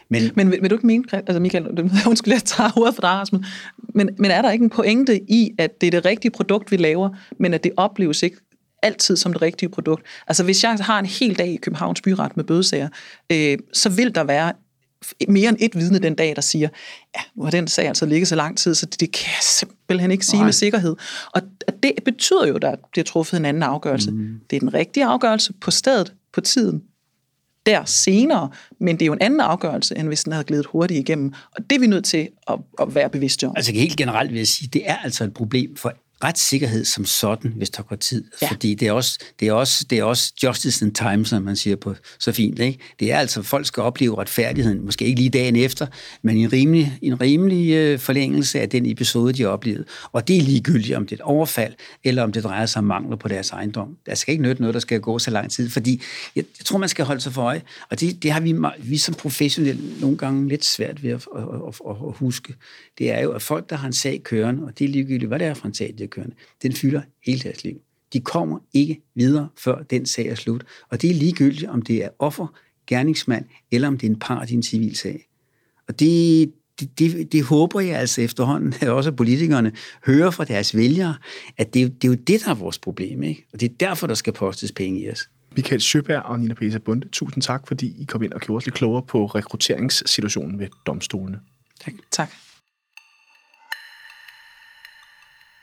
Men, 0.10 0.32
men 0.36 0.52
vil, 0.52 0.62
vil 0.62 0.69
du 0.69 0.76
ikke 0.76 0.88
mene, 0.88 1.04
altså 1.12 1.39
Michael, 1.39 1.67
undskyld, 2.08 2.34
jeg 2.34 2.43
tager 2.43 2.69
ordet 2.78 2.95
for 2.95 3.02
dig, 3.02 3.10
Rasmus, 3.10 3.48
men, 3.93 4.10
men 4.17 4.32
er 4.32 4.41
der 4.41 4.52
ikke 4.52 4.63
en 4.63 4.69
pointe 4.69 5.32
i, 5.32 5.52
at 5.58 5.82
det 5.82 5.88
er 5.88 5.91
det 5.91 6.06
rigtige 6.06 6.32
produkt, 6.32 6.72
vi 6.72 6.78
laver, 6.78 7.10
men 7.39 7.54
at 7.54 7.63
det 7.63 7.72
opleves 7.78 8.24
ikke 8.24 8.38
altid 8.84 9.15
som 9.15 9.34
det 9.34 9.41
rigtige 9.41 9.69
produkt. 9.69 10.06
Altså 10.28 10.43
hvis 10.43 10.63
jeg 10.63 10.76
har 10.76 11.00
en 11.00 11.06
hel 11.06 11.38
dag 11.38 11.48
i 11.48 11.56
Københavns 11.56 12.02
Byret 12.02 12.38
med 12.38 12.43
bødesager, 12.43 12.89
øh, 13.32 13.58
så 13.74 13.89
vil 13.89 14.15
der 14.15 14.24
være 14.24 14.54
mere 15.27 15.49
end 15.49 15.57
et 15.59 15.75
vidne 15.75 15.99
den 15.99 16.15
dag, 16.15 16.35
der 16.35 16.41
siger, 16.41 16.69
ja, 17.15 17.21
nu 17.35 17.43
har 17.43 17.51
den 17.51 17.67
sag 17.67 17.88
altså 17.88 18.05
ligget 18.05 18.27
så 18.27 18.35
lang 18.35 18.57
tid, 18.57 18.75
så 18.75 18.85
det, 18.85 18.99
det 18.99 19.12
kan 19.12 19.25
jeg 19.25 19.41
simpelthen 19.41 20.12
ikke 20.12 20.25
sige 20.25 20.38
Nej. 20.38 20.45
med 20.45 20.53
sikkerhed. 20.53 20.95
Og 21.33 21.41
det 21.83 21.93
betyder 22.05 22.47
jo, 22.47 22.55
at 22.55 22.62
der 22.62 22.75
bliver 22.91 23.05
truffet 23.05 23.38
en 23.38 23.45
anden 23.45 23.63
afgørelse. 23.63 24.12
Mm. 24.12 24.39
Det 24.49 24.55
er 24.55 24.59
den 24.59 24.73
rigtige 24.73 25.05
afgørelse 25.05 25.53
på 25.53 25.71
stedet, 25.71 26.13
på 26.33 26.41
tiden, 26.41 26.83
der 27.65 27.85
senere, 27.85 28.49
men 28.79 28.95
det 28.95 29.01
er 29.01 29.05
jo 29.05 29.13
en 29.13 29.21
anden 29.21 29.39
afgørelse, 29.39 29.97
end 29.97 30.07
hvis 30.07 30.23
den 30.23 30.33
havde 30.33 30.45
glædet 30.45 30.65
hurtigt 30.65 30.99
igennem. 30.99 31.33
Og 31.51 31.69
det 31.69 31.75
er 31.75 31.79
vi 31.79 31.88
nødt 31.88 32.05
til 32.05 32.29
at, 32.49 32.55
at 32.81 32.95
være 32.95 33.09
bevidste 33.09 33.47
om. 33.47 33.53
Altså 33.55 33.71
helt 33.71 33.97
generelt 33.97 34.31
vil 34.31 34.38
jeg 34.38 34.47
sige, 34.47 34.69
det 34.73 34.81
er 34.85 34.95
altså 34.95 35.23
et 35.23 35.33
problem 35.33 35.75
for 35.75 35.93
retssikkerhed 36.23 36.86
som 36.86 37.05
sådan, 37.05 37.53
hvis 37.55 37.69
der 37.69 37.84
går 37.84 37.95
tid. 37.95 38.23
Ja. 38.41 38.47
Fordi 38.47 38.75
det 38.75 38.88
er, 38.88 38.91
også, 38.91 39.19
det, 39.39 39.47
er 39.47 39.53
også, 39.53 39.86
det 39.89 39.99
er 39.99 40.03
også 40.03 40.34
justice 40.43 40.86
in 40.86 40.93
time, 40.93 41.25
som 41.25 41.43
man 41.43 41.55
siger 41.55 41.75
på 41.75 41.95
så 42.19 42.32
fint. 42.32 42.60
Ikke? 42.60 42.79
Det 42.99 43.12
er 43.12 43.17
altså, 43.17 43.41
folk 43.41 43.65
skal 43.65 43.84
opleve 43.84 44.17
retfærdigheden, 44.17 44.86
måske 44.86 45.05
ikke 45.05 45.19
lige 45.19 45.29
dagen 45.29 45.55
efter, 45.55 45.88
men 46.21 46.38
en 46.38 46.53
rimelig, 46.53 46.99
en 47.01 47.21
rimelig 47.21 47.71
øh, 47.73 47.99
forlængelse 47.99 48.60
af 48.60 48.69
den 48.69 48.86
episode, 48.86 49.34
de 49.34 49.41
har 49.41 49.49
oplevet. 49.49 49.86
Og 50.12 50.27
det 50.27 50.38
er 50.38 50.41
ligegyldigt, 50.41 50.95
om 50.95 51.08
det 51.08 51.12
er 51.12 51.15
et 51.15 51.21
overfald, 51.21 51.73
eller 52.03 52.23
om 52.23 52.32
det 52.32 52.43
drejer 52.43 52.65
sig 52.65 52.79
om 52.79 52.86
mangler 52.86 53.15
på 53.15 53.27
deres 53.27 53.49
ejendom. 53.49 53.97
Der 54.05 54.15
skal 54.15 54.32
ikke 54.32 54.43
nytte 54.43 54.62
noget, 54.62 54.73
der 54.73 54.79
skal 54.79 55.01
gå 55.01 55.19
så 55.19 55.32
lang 55.32 55.51
tid, 55.51 55.69
fordi 55.69 56.01
jeg, 56.36 56.43
jeg 56.60 56.65
tror, 56.65 56.77
man 56.77 56.89
skal 56.89 57.05
holde 57.05 57.21
sig 57.21 57.34
for 57.34 57.41
øje, 57.41 57.62
og 57.89 57.99
det, 57.99 58.23
det 58.23 58.32
har 58.32 58.39
vi, 58.39 58.55
vi 58.79 58.97
som 58.97 59.15
professionelle 59.15 59.82
nogle 60.01 60.17
gange 60.17 60.47
lidt 60.47 60.65
svært 60.65 61.03
ved 61.03 61.10
at, 61.10 61.25
at, 61.36 61.43
at, 61.43 61.75
at, 61.89 61.95
at 62.08 62.13
huske. 62.15 62.55
Det 62.97 63.12
er 63.12 63.21
jo, 63.21 63.32
at 63.32 63.41
folk, 63.41 63.69
der 63.69 63.75
har 63.75 63.88
en 63.88 63.93
sag 63.93 64.21
kørende, 64.23 64.63
og 64.63 64.79
det 64.79 64.86
er 64.86 64.89
ligegyldigt, 64.89 65.27
hvad 65.27 65.39
det 65.39 65.47
er 65.47 65.53
for 65.53 65.67
en 65.67 65.73
sag, 65.73 65.93
kørende, 66.10 66.36
den 66.62 66.74
fylder 66.74 67.02
hele 67.26 67.39
deres 67.39 67.63
liv. 67.63 67.82
De 68.13 68.19
kommer 68.19 68.60
ikke 68.74 69.02
videre, 69.15 69.50
før 69.58 69.84
den 69.84 70.06
sag 70.06 70.28
er 70.28 70.36
slut. 70.36 70.65
Og 70.89 71.02
det 71.02 71.10
er 71.10 71.13
ligegyldigt, 71.13 71.69
om 71.69 71.82
det 71.82 72.04
er 72.04 72.10
offer, 72.19 72.48
gerningsmand, 72.88 73.45
eller 73.72 73.88
om 73.88 73.98
det 73.98 74.08
er 74.08 74.12
en 74.12 74.19
part 74.19 74.50
i 74.50 74.54
en 74.54 74.63
civil 74.63 74.95
sag. 74.95 75.28
Og 75.88 76.00
det, 76.00 76.52
det, 76.80 77.00
det, 77.00 77.32
det 77.32 77.43
håber 77.43 77.80
jeg 77.80 78.00
altså 78.00 78.22
efterhånden, 78.22 78.74
at 78.82 78.89
også 78.89 79.12
politikerne 79.12 79.72
hører 80.06 80.32
fra 80.32 80.45
deres 80.45 80.76
vælgere, 80.76 81.15
at 81.58 81.74
det, 81.74 82.02
det 82.02 82.08
er 82.08 82.12
jo 82.12 82.17
det, 82.28 82.41
der 82.45 82.52
er 82.52 82.56
vores 82.56 82.80
problem. 82.80 83.24
Ikke? 83.24 83.45
Og 83.54 83.60
det 83.60 83.72
er 83.72 83.74
derfor, 83.80 84.08
der 84.08 84.13
skal 84.13 84.34
postes 84.34 84.72
penge 84.72 85.00
i 85.00 85.12
os. 85.12 85.30
Michael 85.56 85.82
Søberg 85.82 86.22
og 86.22 86.39
Nina 86.39 86.54
Pesa 86.54 86.78
Bunde, 86.78 87.08
tusind 87.12 87.43
tak, 87.43 87.67
fordi 87.67 88.02
I 88.02 88.04
kom 88.04 88.24
ind 88.24 88.34
og 88.34 88.41
gjorde 88.41 88.58
os 88.58 88.65
lidt 88.65 88.76
klogere 88.76 89.04
på 89.04 89.26
rekrutteringssituationen 89.26 90.60
ved 90.60 90.67
domstolene. 90.86 91.39
Tak. 91.86 91.93
tak. 92.12 92.30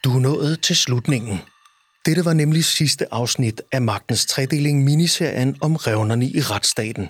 Du 0.04 0.16
er 0.16 0.20
nået 0.20 0.60
til 0.62 0.76
slutningen. 0.76 1.40
Dette 2.06 2.24
var 2.24 2.32
nemlig 2.32 2.64
sidste 2.64 3.14
afsnit 3.14 3.62
af 3.72 3.82
Magtens 3.82 4.26
Tredeling 4.26 4.84
miniserien 4.84 5.56
om 5.60 5.76
revnerne 5.76 6.26
i 6.26 6.40
retsstaten. 6.40 7.08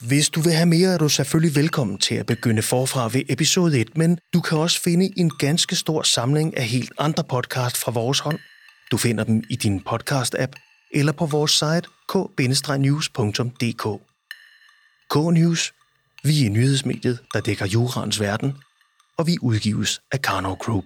Hvis 0.00 0.28
du 0.28 0.40
vil 0.40 0.52
have 0.52 0.66
mere, 0.66 0.92
er 0.94 0.98
du 0.98 1.08
selvfølgelig 1.08 1.56
velkommen 1.56 1.98
til 1.98 2.14
at 2.14 2.26
begynde 2.26 2.62
forfra 2.62 3.08
ved 3.08 3.22
episode 3.28 3.80
1, 3.80 3.96
men 3.96 4.18
du 4.34 4.40
kan 4.40 4.58
også 4.58 4.80
finde 4.80 5.12
en 5.16 5.30
ganske 5.30 5.76
stor 5.76 6.02
samling 6.02 6.56
af 6.56 6.64
helt 6.64 6.92
andre 6.98 7.24
podcast 7.24 7.76
fra 7.76 7.92
vores 7.92 8.18
hånd. 8.18 8.38
Du 8.90 8.96
finder 8.96 9.24
dem 9.24 9.42
i 9.50 9.56
din 9.56 9.82
podcast-app 9.90 10.52
eller 10.94 11.12
på 11.12 11.26
vores 11.26 11.52
site 11.52 11.82
k-news.dk. 12.08 13.84
K-News. 15.10 15.72
Vi 16.24 16.46
er 16.46 16.50
nyhedsmediet, 16.50 17.18
der 17.32 17.40
dækker 17.40 17.66
jurans 17.66 18.20
verden, 18.20 18.56
og 19.18 19.26
vi 19.26 19.36
udgives 19.42 20.00
af 20.12 20.22
Karnov 20.22 20.58
Group. 20.58 20.84